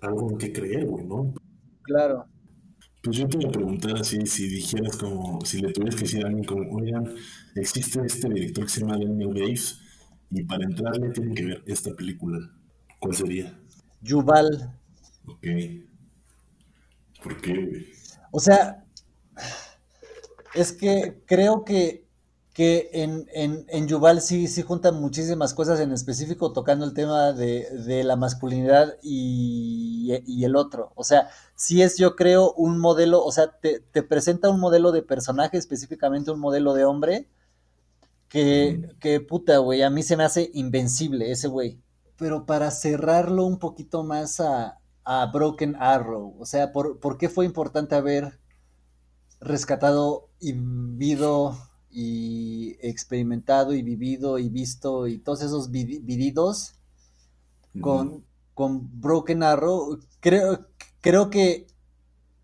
algo 0.00 0.30
en 0.30 0.38
que 0.38 0.52
creer, 0.52 0.86
güey, 0.86 1.06
¿no? 1.06 1.34
Claro. 1.82 2.26
Pues 3.02 3.16
yo 3.16 3.28
te 3.28 3.36
voy 3.36 3.46
a 3.46 3.52
preguntar 3.52 3.96
así, 3.96 4.26
si 4.26 4.48
dijeras 4.48 4.96
como, 4.96 5.44
si 5.44 5.60
le 5.60 5.72
tuvieras 5.72 5.94
que 5.94 6.02
decir 6.02 6.24
a 6.24 6.28
alguien 6.28 6.44
como, 6.44 6.76
oigan, 6.76 7.14
existe 7.54 8.00
este 8.04 8.28
director 8.28 8.64
que 8.64 8.70
se 8.70 8.80
llama 8.80 8.98
Daniel 8.98 9.32
Graves, 9.32 9.80
y 10.30 10.42
para 10.44 10.64
entrarle 10.64 11.10
tienen 11.10 11.34
que 11.34 11.44
ver 11.44 11.62
esta 11.66 11.94
película. 11.94 12.38
¿Cuál 12.98 13.14
sería? 13.14 13.58
Yuval. 14.02 14.76
Ok. 15.26 15.46
¿Por 17.22 17.40
qué, 17.40 17.52
güey? 17.52 17.86
O 18.30 18.40
sea, 18.40 18.84
es 20.54 20.72
que 20.72 21.22
creo 21.26 21.64
que 21.64 22.08
que 22.58 22.90
en, 22.92 23.28
en, 23.34 23.66
en, 23.68 23.86
Yuval 23.86 24.20
sí, 24.20 24.48
sí 24.48 24.62
juntan 24.62 25.00
muchísimas 25.00 25.54
cosas, 25.54 25.78
en 25.78 25.92
específico 25.92 26.52
tocando 26.52 26.84
el 26.84 26.92
tema 26.92 27.32
de, 27.32 27.68
de 27.86 28.02
la 28.02 28.16
masculinidad 28.16 28.96
y, 29.00 30.12
y, 30.26 30.44
el 30.44 30.56
otro. 30.56 30.90
O 30.96 31.04
sea, 31.04 31.28
sí 31.54 31.82
es, 31.82 31.98
yo 31.98 32.16
creo, 32.16 32.52
un 32.54 32.80
modelo, 32.80 33.24
o 33.24 33.30
sea, 33.30 33.52
te, 33.60 33.78
te 33.78 34.02
presenta 34.02 34.50
un 34.50 34.58
modelo 34.58 34.90
de 34.90 35.02
personaje, 35.02 35.56
específicamente 35.56 36.32
un 36.32 36.40
modelo 36.40 36.74
de 36.74 36.84
hombre, 36.84 37.28
que, 38.28 38.90
que 38.98 39.20
puta, 39.20 39.58
güey, 39.58 39.82
a 39.82 39.90
mí 39.90 40.02
se 40.02 40.16
me 40.16 40.24
hace 40.24 40.50
invencible 40.52 41.30
ese 41.30 41.46
güey. 41.46 41.80
Pero 42.16 42.44
para 42.44 42.72
cerrarlo 42.72 43.44
un 43.44 43.60
poquito 43.60 44.02
más 44.02 44.40
a, 44.40 44.77
a 45.10 45.24
Broken 45.26 45.74
Arrow? 45.80 46.36
O 46.38 46.44
sea, 46.44 46.70
¿por, 46.70 47.00
¿por 47.00 47.16
qué 47.16 47.30
fue 47.30 47.46
importante 47.46 47.94
haber 47.94 48.38
rescatado 49.40 50.28
y 50.38 50.52
vivido 50.52 51.56
y 51.90 52.76
experimentado 52.86 53.72
y 53.72 53.82
vivido 53.82 54.38
y 54.38 54.50
visto 54.50 55.06
y 55.06 55.18
todos 55.18 55.40
esos 55.42 55.70
vividos 55.70 56.74
con, 57.80 58.22
con 58.52 59.00
Broken 59.00 59.42
Arrow? 59.42 59.98
Creo, 60.20 60.66
creo 61.00 61.30
que 61.30 61.66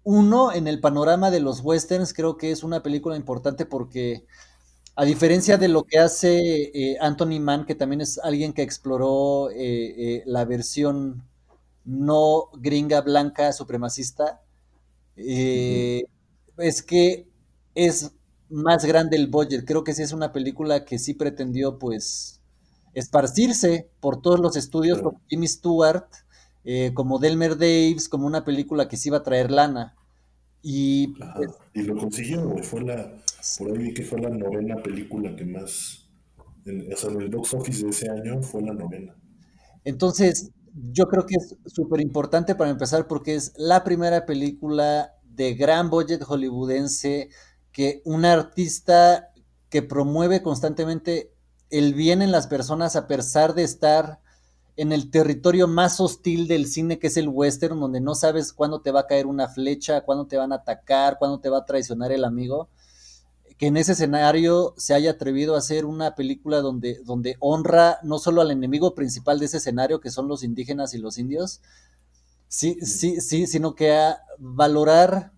uno, 0.02 0.52
en 0.52 0.66
el 0.66 0.80
panorama 0.80 1.30
de 1.30 1.40
los 1.40 1.60
westerns, 1.60 2.14
creo 2.14 2.38
que 2.38 2.50
es 2.50 2.62
una 2.64 2.82
película 2.82 3.16
importante 3.16 3.66
porque, 3.66 4.26
a 4.96 5.04
diferencia 5.04 5.58
de 5.58 5.68
lo 5.68 5.84
que 5.84 5.98
hace 5.98 6.72
eh, 6.74 6.98
Anthony 7.00 7.40
Mann, 7.40 7.66
que 7.66 7.74
también 7.74 8.00
es 8.02 8.18
alguien 8.18 8.54
que 8.54 8.62
exploró 8.62 9.50
eh, 9.50 9.56
eh, 9.58 10.22
la 10.26 10.44
versión 10.46 11.24
no 11.85 12.51
gringa 12.55 13.01
blanca 13.01 13.53
supremacista, 13.53 14.43
es 15.16 16.82
que 16.82 17.28
es 17.74 18.12
más 18.49 18.85
grande 18.85 19.16
el 19.16 19.28
budget. 19.28 19.64
Creo 19.64 19.85
que 19.85 19.95
sí 19.95 20.03
es 20.03 20.12
una 20.12 20.32
película 20.32 20.85
que 20.85 20.99
sí 20.99 21.14
pretendió, 21.14 21.78
pues, 21.78 22.41
esparcirse 22.95 23.91
por 24.01 24.22
todos 24.22 24.41
los 24.41 24.57
estudios, 24.57 25.03
como 25.03 25.20
Jimmy 25.28 25.49
Stewart, 25.49 26.07
eh, 26.64 26.93
como 26.95 27.18
Delmer 27.18 27.57
Daves, 27.59 28.09
como 28.09 28.26
una 28.26 28.45
película 28.45 28.89
que 28.89 28.97
sí 28.97 29.09
iba 29.09 29.18
a 29.18 29.22
traer 29.22 29.51
lana. 29.51 29.97
Y, 30.62 31.09
pues, 31.37 31.51
y 31.74 31.82
lo 31.82 31.97
consiguió, 31.97 32.57
Fue 32.62 32.82
la, 32.82 33.12
por 33.59 33.70
ahí 33.70 33.78
vi 33.78 33.95
que 33.95 34.03
fue 34.03 34.20
la 34.20 34.30
novena 34.30 34.76
película 34.82 35.35
que 35.37 35.45
más, 35.45 36.09
o 36.39 36.97
sea, 36.97 37.11
en 37.11 37.20
el 37.20 37.28
box 37.28 37.55
office 37.55 37.85
de 37.85 37.91
ese 37.91 38.09
año 38.09 38.41
fue 38.41 38.62
la 38.62 38.72
novena. 38.72 39.14
Entonces, 39.85 40.51
yo 40.75 41.07
creo 41.07 41.25
que 41.27 41.37
es 41.37 41.57
súper 41.66 42.01
importante 42.01 42.55
para 42.55 42.70
empezar 42.70 43.07
porque 43.07 43.35
es 43.35 43.53
la 43.57 43.85
primera 43.85 44.27
película 44.27 45.14
de 45.22 45.55
gran 45.55 45.89
budget 45.89 46.22
hollywoodense 46.22 47.31
que 47.72 48.03
un 48.05 48.25
artista 48.25 49.33
que 49.68 49.83
promueve 49.83 50.43
constantemente 50.43 51.33
el 51.70 51.95
bien 51.95 52.22
en 52.22 52.33
las 52.33 52.47
personas 52.47 52.97
a 52.97 53.07
pesar 53.07 53.55
de 53.55 53.64
estar 53.64 54.20
en 54.77 54.93
el 54.93 55.11
territorio 55.11 55.68
más 55.68 56.01
hostil 56.01 56.49
del 56.49 56.66
cine, 56.66 56.99
que 56.99 57.07
es 57.07 57.16
el 57.16 57.29
western, 57.29 57.79
donde 57.79 58.01
no 58.01 58.16
sabes 58.16 58.53
cuándo 58.53 58.81
te 58.81 58.91
va 58.91 59.01
a 59.01 59.07
caer 59.07 59.27
una 59.27 59.49
flecha, 59.49 60.01
cuándo 60.01 60.27
te 60.27 60.37
van 60.37 60.53
a 60.53 60.57
atacar, 60.57 61.18
cuándo 61.18 61.39
te 61.39 61.49
va 61.49 61.59
a 61.59 61.64
traicionar 61.64 62.11
el 62.11 62.25
amigo, 62.25 62.68
que 63.59 63.68
en 63.68 63.76
ese 63.76 63.92
escenario 63.92 64.74
se 64.76 64.94
haya 64.94 65.12
atrevido 65.12 65.55
a 65.55 65.59
hacer 65.59 65.84
una 65.84 66.14
película 66.14 66.61
donde, 66.61 67.00
donde 67.05 67.36
honra 67.38 67.98
no 68.02 68.18
solo 68.18 68.40
al 68.40 68.50
enemigo 68.50 68.94
principal 68.94 69.38
de 69.38 69.46
ese 69.46 69.59
escenario, 69.59 70.00
que 70.00 70.11
son 70.11 70.28
los 70.28 70.42
indígenas 70.42 70.94
y 70.94 70.98
los 70.98 71.18
indios, 71.18 71.61
sí, 72.48 72.78
sí, 72.82 73.20
sí, 73.20 73.46
sino 73.46 73.74
que 73.74 73.92
a 73.92 74.20
valorar 74.38 75.32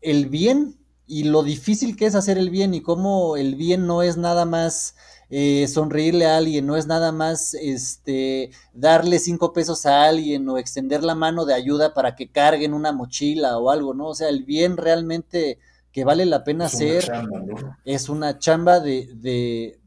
el 0.00 0.28
bien 0.28 0.78
y 1.06 1.24
lo 1.24 1.42
difícil 1.42 1.96
que 1.96 2.06
es 2.06 2.14
hacer 2.14 2.38
el 2.38 2.50
bien 2.50 2.74
y 2.74 2.80
cómo 2.80 3.36
el 3.36 3.56
bien 3.56 3.86
no 3.86 4.02
es 4.02 4.16
nada 4.16 4.44
más 4.44 4.94
eh, 5.30 5.66
sonreírle 5.68 6.26
a 6.26 6.36
alguien, 6.36 6.66
no 6.66 6.76
es 6.76 6.86
nada 6.86 7.12
más 7.12 7.54
este, 7.54 8.50
darle 8.72 9.18
cinco 9.18 9.52
pesos 9.52 9.86
a 9.86 10.04
alguien 10.04 10.48
o 10.48 10.58
extender 10.58 11.02
la 11.02 11.14
mano 11.14 11.44
de 11.44 11.54
ayuda 11.54 11.94
para 11.94 12.14
que 12.14 12.30
carguen 12.30 12.74
una 12.74 12.92
mochila 12.92 13.58
o 13.58 13.70
algo, 13.70 13.94
¿no? 13.94 14.08
O 14.08 14.14
sea, 14.14 14.28
el 14.28 14.44
bien 14.44 14.76
realmente 14.76 15.58
que 15.94 16.04
vale 16.04 16.26
la 16.26 16.42
pena 16.42 16.66
hacer 16.66 17.10
es 17.84 18.08
una 18.08 18.40
chamba 18.40 18.80
de, 18.80 19.08
de, 19.14 19.80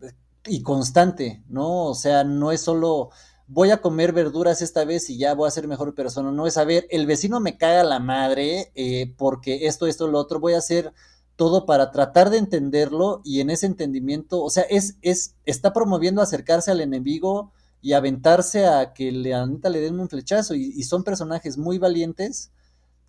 y 0.45 0.63
constante, 0.63 1.43
¿no? 1.49 1.83
O 1.87 1.95
sea, 1.95 2.23
no 2.23 2.53
es 2.53 2.61
solo 2.61 3.09
voy 3.45 3.71
a 3.71 3.81
comer 3.81 4.13
verduras 4.13 4.61
esta 4.61 4.85
vez 4.85 5.09
y 5.09 5.17
ya 5.17 5.33
voy 5.33 5.49
a 5.49 5.51
ser 5.51 5.67
mejor 5.67 5.93
persona, 5.95 6.31
no 6.31 6.47
es 6.47 6.53
saber, 6.53 6.87
el 6.91 7.05
vecino 7.07 7.41
me 7.41 7.57
caga 7.57 7.83
la 7.83 7.99
madre 7.99 8.71
eh, 8.75 9.13
porque 9.17 9.67
esto, 9.67 9.85
esto, 9.85 10.07
lo 10.07 10.17
otro, 10.17 10.39
voy 10.39 10.53
a 10.53 10.59
hacer 10.59 10.93
todo 11.35 11.65
para 11.65 11.91
tratar 11.91 12.29
de 12.29 12.37
entenderlo 12.37 13.21
y 13.25 13.41
en 13.41 13.49
ese 13.49 13.65
entendimiento, 13.65 14.41
o 14.41 14.49
sea, 14.49 14.63
es, 14.63 14.95
es, 15.01 15.35
está 15.45 15.73
promoviendo 15.73 16.21
acercarse 16.21 16.71
al 16.71 16.79
enemigo 16.79 17.51
y 17.81 17.93
aventarse 17.93 18.65
a 18.65 18.93
que 18.93 19.11
le, 19.11 19.33
a 19.33 19.45
le 19.45 19.81
den 19.81 19.99
un 19.99 20.07
flechazo 20.07 20.55
y, 20.55 20.81
son 20.83 21.03
personajes 21.03 21.57
muy 21.57 21.77
valientes 21.77 22.51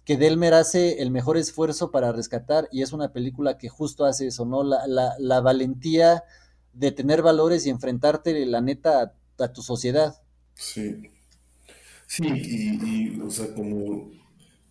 que 0.09 0.17
Delmer 0.17 0.55
hace 0.55 1.03
el 1.03 1.11
mejor 1.11 1.37
esfuerzo 1.37 1.91
para 1.91 2.13
rescatar 2.13 2.67
y 2.73 2.81
es 2.81 2.95
una 2.95 3.13
película 3.13 3.59
que 3.59 3.69
justo 3.69 4.07
hace 4.07 4.29
eso, 4.29 4.47
¿no? 4.47 4.63
La, 4.63 4.87
la, 4.87 5.13
la 5.19 5.43
valentía 5.43 6.25
de 6.73 6.93
tener 6.93 7.21
valores 7.21 7.67
y 7.67 7.69
enfrentarte, 7.69 8.47
la 8.47 8.63
neta, 8.63 9.13
a, 9.39 9.53
tu 9.53 9.61
sociedad. 9.61 10.15
Sí. 10.55 11.11
Sí, 12.07 12.23
y, 12.27 13.17
y, 13.17 13.21
o 13.21 13.29
sea, 13.29 13.55
como 13.55 14.11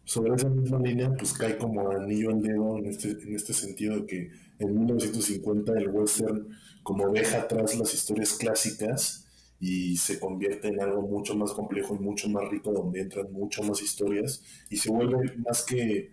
sobre 0.05 0.33
esa 0.33 0.49
misma 0.49 0.79
línea, 0.79 1.13
pues 1.15 1.33
cae 1.33 1.55
como 1.55 1.87
anillo 1.91 2.31
al 2.31 2.41
dedo 2.41 2.79
en 2.79 2.87
este, 2.87 3.11
en 3.11 3.35
este 3.35 3.53
sentido 3.53 4.07
que 4.07 4.31
en 4.57 4.73
1950 4.73 5.71
el 5.73 5.89
western 5.89 6.47
como 6.81 7.09
deja 7.11 7.41
atrás 7.41 7.77
las 7.77 7.93
historias 7.93 8.33
clásicas 8.33 9.26
y 9.59 9.97
se 9.97 10.19
convierte 10.19 10.67
en 10.67 10.79
algo 10.81 11.01
mucho 11.01 11.35
más 11.35 11.51
complejo 11.51 11.95
y 11.95 11.99
mucho 11.99 12.29
más 12.29 12.49
rico 12.49 12.71
donde 12.71 13.01
entran 13.01 13.31
mucho 13.31 13.63
más 13.63 13.81
historias 13.81 14.43
y 14.69 14.77
se 14.77 14.91
vuelve 14.91 15.35
más 15.37 15.63
que, 15.63 16.11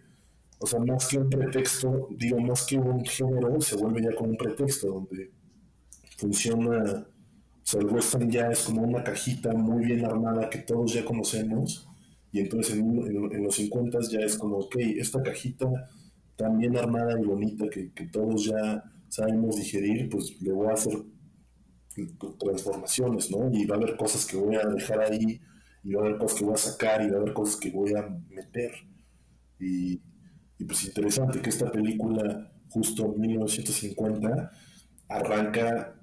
o 0.58 0.66
sea, 0.66 0.80
más 0.80 1.08
que 1.08 1.18
un 1.18 1.28
pretexto, 1.28 2.08
digo, 2.10 2.40
más 2.40 2.64
que 2.64 2.78
un 2.78 3.04
género, 3.04 3.60
se 3.60 3.76
vuelve 3.76 4.02
ya 4.02 4.14
como 4.14 4.30
un 4.30 4.36
pretexto 4.36 4.88
donde 4.88 5.30
funciona, 6.16 7.06
o 7.06 7.66
sea, 7.66 7.80
el 7.80 7.86
western 7.86 8.30
ya 8.30 8.50
es 8.50 8.64
como 8.64 8.82
una 8.82 9.04
cajita 9.04 9.52
muy 9.52 9.84
bien 9.84 10.04
armada 10.04 10.48
que 10.48 10.58
todos 10.58 10.94
ya 10.94 11.04
conocemos 11.04 11.88
y 12.32 12.40
entonces 12.40 12.76
en, 12.76 13.44
los 13.44 13.54
50 13.54 13.98
ya 14.10 14.20
es 14.20 14.36
como, 14.36 14.56
ok, 14.56 14.76
esta 14.96 15.22
cajita 15.22 15.66
tan 16.36 16.58
bien 16.58 16.76
armada 16.76 17.18
y 17.20 17.24
bonita 17.24 17.68
que, 17.68 17.92
todos 18.10 18.46
ya 18.46 18.82
sabemos 19.08 19.56
digerir, 19.56 20.08
pues 20.08 20.40
le 20.40 20.50
voy 20.50 20.66
a 20.66 20.72
hacer 20.72 20.98
transformaciones, 22.38 23.30
¿no? 23.30 23.50
Y 23.52 23.66
va 23.66 23.76
a 23.76 23.78
haber 23.78 23.96
cosas 23.96 24.26
que 24.26 24.36
voy 24.36 24.56
a 24.56 24.66
dejar 24.66 25.00
ahí, 25.00 25.40
y 25.82 25.92
va 25.94 26.02
a 26.02 26.06
haber 26.06 26.18
cosas 26.18 26.38
que 26.38 26.44
voy 26.44 26.54
a 26.54 26.58
sacar, 26.58 27.02
y 27.02 27.10
va 27.10 27.18
a 27.18 27.20
haber 27.20 27.32
cosas 27.32 27.56
que 27.56 27.70
voy 27.70 27.94
a 27.94 28.08
meter. 28.28 28.72
Y, 29.58 30.00
pues 30.66 30.84
interesante 30.84 31.42
que 31.42 31.50
esta 31.50 31.70
película, 31.70 32.50
justo 32.70 33.04
en 33.14 33.20
1950, 33.20 34.50
arranca 35.08 36.00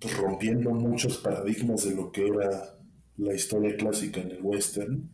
pues, 0.00 0.16
rompiendo 0.16 0.70
muchos 0.70 1.18
paradigmas 1.18 1.84
de 1.84 1.96
lo 1.96 2.12
que 2.12 2.28
era 2.28 2.78
la 3.16 3.34
historia 3.34 3.76
clásica 3.76 4.20
en 4.20 4.30
el 4.30 4.42
western 4.42 5.10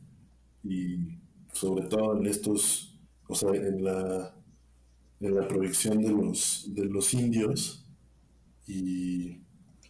y 0.63 1.19
sobre 1.53 1.87
todo 1.87 2.19
en 2.19 2.27
estos, 2.27 3.01
o 3.27 3.35
sea, 3.35 3.51
en 3.55 3.83
la, 3.83 4.35
en 5.21 5.35
la 5.35 5.49
proyección 5.49 6.03
de 6.03 6.11
los, 6.11 6.67
de 6.75 6.85
los 6.85 7.15
indios 7.15 7.84
y 8.67 9.43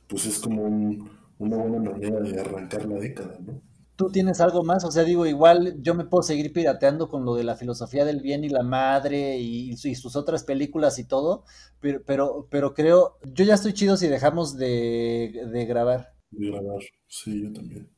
pues 0.09 0.27
es 0.27 0.39
como 0.39 0.65
una 0.65 1.57
buena 1.57 1.91
manera 1.91 2.21
de 2.21 2.41
arrancar 2.41 2.87
la 2.87 2.99
década, 2.99 3.39
¿no? 3.41 3.63
¿Tú 3.97 4.11
tienes 4.11 4.41
algo 4.41 4.65
más? 4.65 4.85
O 4.85 4.91
sea, 4.91 5.05
digo, 5.05 5.25
igual 5.25 5.77
yo 5.81 5.95
me 5.95 6.05
puedo 6.05 6.25
seguir 6.25 6.53
pirateando 6.53 7.09
con 7.09 7.25
lo 7.25 7.37
de 7.37 7.45
la 7.45 7.55
filosofía 7.55 8.05
del 8.05 8.21
bien 8.21 8.43
y 8.43 8.49
la 8.49 8.65
madre 8.65 9.39
y, 9.39 9.71
y 9.71 9.95
sus 9.95 10.17
otras 10.17 10.43
películas 10.43 10.99
y 10.99 11.05
todo, 11.05 11.45
pero, 11.81 12.03
pero, 12.05 12.49
pero 12.51 12.75
creo, 12.75 13.19
yo 13.23 13.45
ya 13.45 13.55
estoy 13.55 13.73
chido 13.73 13.97
si 13.97 14.09
dejamos 14.09 14.57
de, 14.57 15.47
de 15.53 15.65
grabar. 15.67 16.15
De 16.31 16.51
grabar, 16.51 16.83
sí, 17.07 17.45
yo 17.45 17.51
también. 17.55 17.89